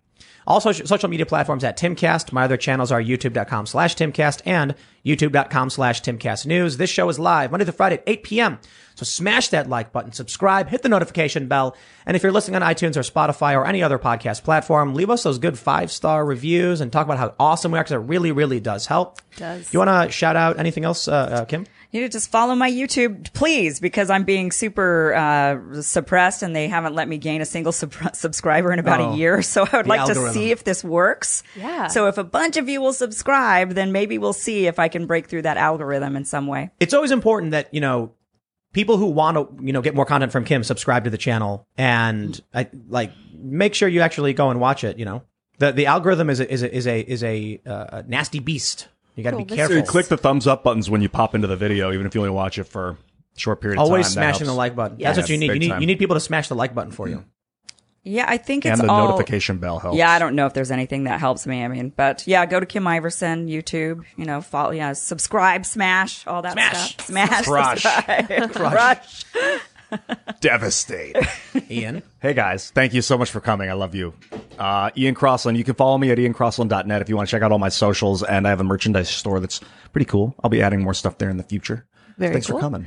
[0.47, 2.31] All social, social media platforms at Timcast.
[2.31, 6.77] My other channels are youtube.com slash Timcast and youtube.com slash Timcast News.
[6.77, 8.59] This show is live Monday to Friday at 8 p.m.
[8.95, 11.75] So smash that like button, subscribe, hit the notification bell.
[12.05, 15.23] And if you're listening on iTunes or Spotify or any other podcast platform, leave us
[15.23, 18.31] those good five star reviews and talk about how awesome we are because it really,
[18.31, 19.19] really does help.
[19.35, 19.73] Does.
[19.73, 21.65] You want to shout out anything else, uh, uh, Kim?
[21.91, 26.53] You need to just follow my YouTube, please, because I'm being super uh, suppressed and
[26.55, 29.11] they haven't let me gain a single sub- subscriber in about Oh.
[29.11, 29.41] a year.
[29.41, 30.25] So I would like algorithm.
[30.27, 31.43] to see if this works.
[31.55, 31.87] Yeah.
[31.87, 35.05] So if a bunch of you will subscribe, then maybe we'll see if I can
[35.05, 36.69] break through that algorithm in some way.
[36.79, 38.11] it's always important that you know
[38.75, 41.65] people who want to you know get more content from Kim subscribe to the channel
[41.77, 44.99] and I, like make sure you actually go and watch it.
[44.99, 45.23] You know
[45.57, 48.89] the the algorithm is a, is a, is a is a, uh, a nasty beast.
[49.15, 49.75] You got to Cool, be careful.
[49.75, 52.13] So you click the thumbs up buttons when you pop into the video, even if
[52.13, 52.97] you only watch it for a
[53.37, 54.15] short period of Always time.
[54.15, 54.99] That smashing the like button.
[54.99, 55.15] Yes.
[55.15, 55.53] That's what you need.
[55.53, 55.81] You need time.
[55.81, 57.23] you need people to smash the like button for you.
[58.07, 59.97] Yeah, I think it's and the all, notification bell helps.
[59.97, 61.63] Yeah, I don't know if there's anything that helps me.
[61.63, 64.05] I mean, but yeah, go to Kim Iversen YouTube.
[64.15, 64.69] You know, follow.
[64.71, 66.93] Yeah, subscribe, smash, all that Smash.
[66.93, 67.07] stuff.
[67.07, 67.81] Smash, Crush.
[67.81, 69.25] subscribe, crush.
[70.41, 71.15] Devastate.
[71.69, 72.03] Ian.
[72.19, 73.69] Hey guys, thank you so much for coming.
[73.69, 74.13] I love you.
[74.57, 75.57] Uh, Ian Crossland.
[75.57, 78.21] You can follow me at iancrossland.net if you want to check out all my socials.
[78.23, 79.61] And I have a merchandise store that's
[79.93, 80.35] pretty cool.
[80.43, 81.85] I'll be adding more stuff there in the future.
[82.17, 82.57] Very Thanks cool.
[82.57, 82.85] for coming.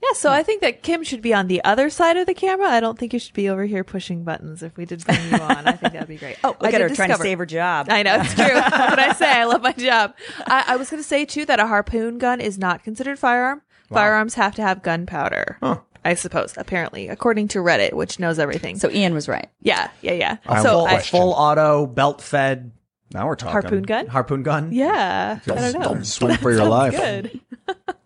[0.00, 2.68] Yeah, so I think that Kim should be on the other side of the camera.
[2.68, 4.62] I don't think you should be over here pushing buttons.
[4.62, 6.36] If we did bring you on, I think that'd be great.
[6.44, 7.88] Oh, Look I at did her trying to save her job.
[7.90, 8.44] I know it's true.
[8.54, 9.28] what can I say?
[9.30, 10.14] I love my job.
[10.46, 13.62] I, I was going to say too that a harpoon gun is not considered firearm.
[13.90, 15.58] Firearms have to have gunpowder.
[16.04, 18.78] I suppose, apparently, according to Reddit, which knows everything.
[18.78, 19.48] So Ian was right.
[19.62, 20.36] yeah, yeah, yeah.
[20.46, 22.70] I so Full, I, full auto, belt fed
[23.12, 23.52] Now we're talking.
[23.52, 24.06] harpoon gun.
[24.06, 24.72] harpoon gun.
[24.72, 25.82] Yeah, I don't know.
[25.82, 26.92] Don't swing for your life.
[26.92, 27.40] Good.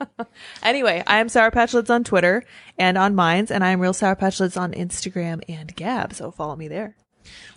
[0.62, 2.45] anyway, I am Sour Patch Lids on Twitter
[2.79, 6.15] and on Minds, and I am Real Sour Patch Lids on Instagram and Gab.
[6.15, 6.97] So follow me there.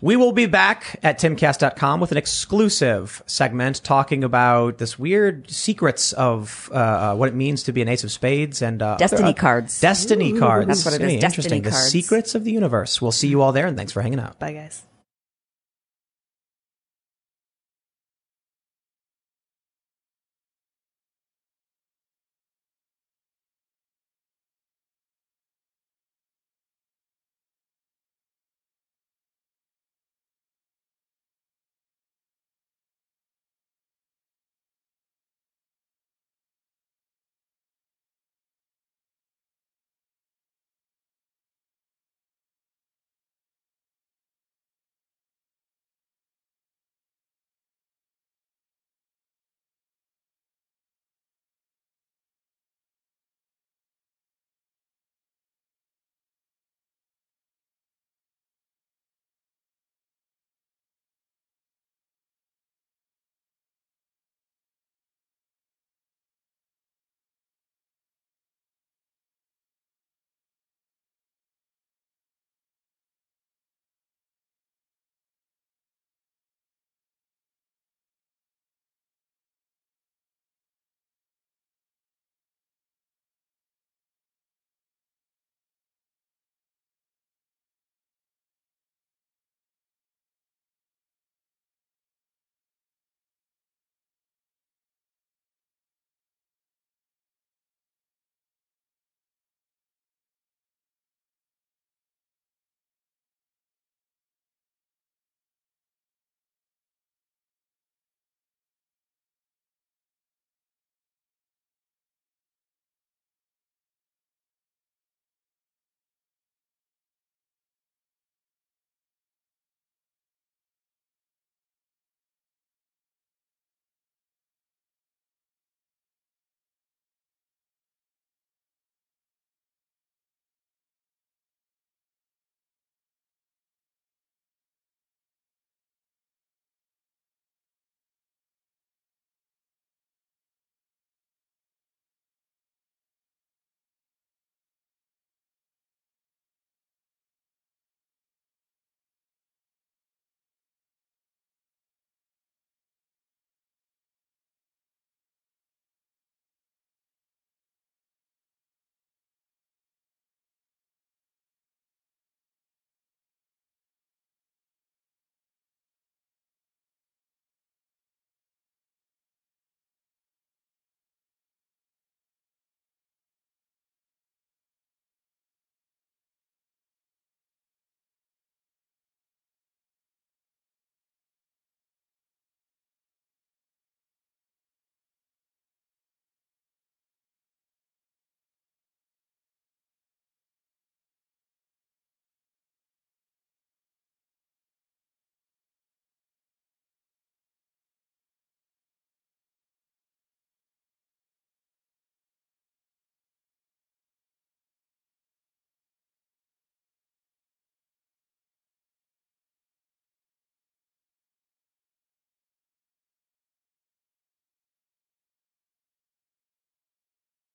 [0.01, 6.13] We will be back at timcast.com with an exclusive segment talking about this weird secrets
[6.13, 9.29] of uh, uh, what it means to be an ace of spades and uh, Destiny
[9.29, 9.79] other- cards.
[9.81, 10.67] Destiny cards.
[10.67, 11.61] That's what it is, Really destiny Interesting.
[11.63, 13.01] The secrets of the universe.
[13.01, 14.37] We'll see you all there, and thanks for hanging out.
[14.39, 14.83] Bye, guys.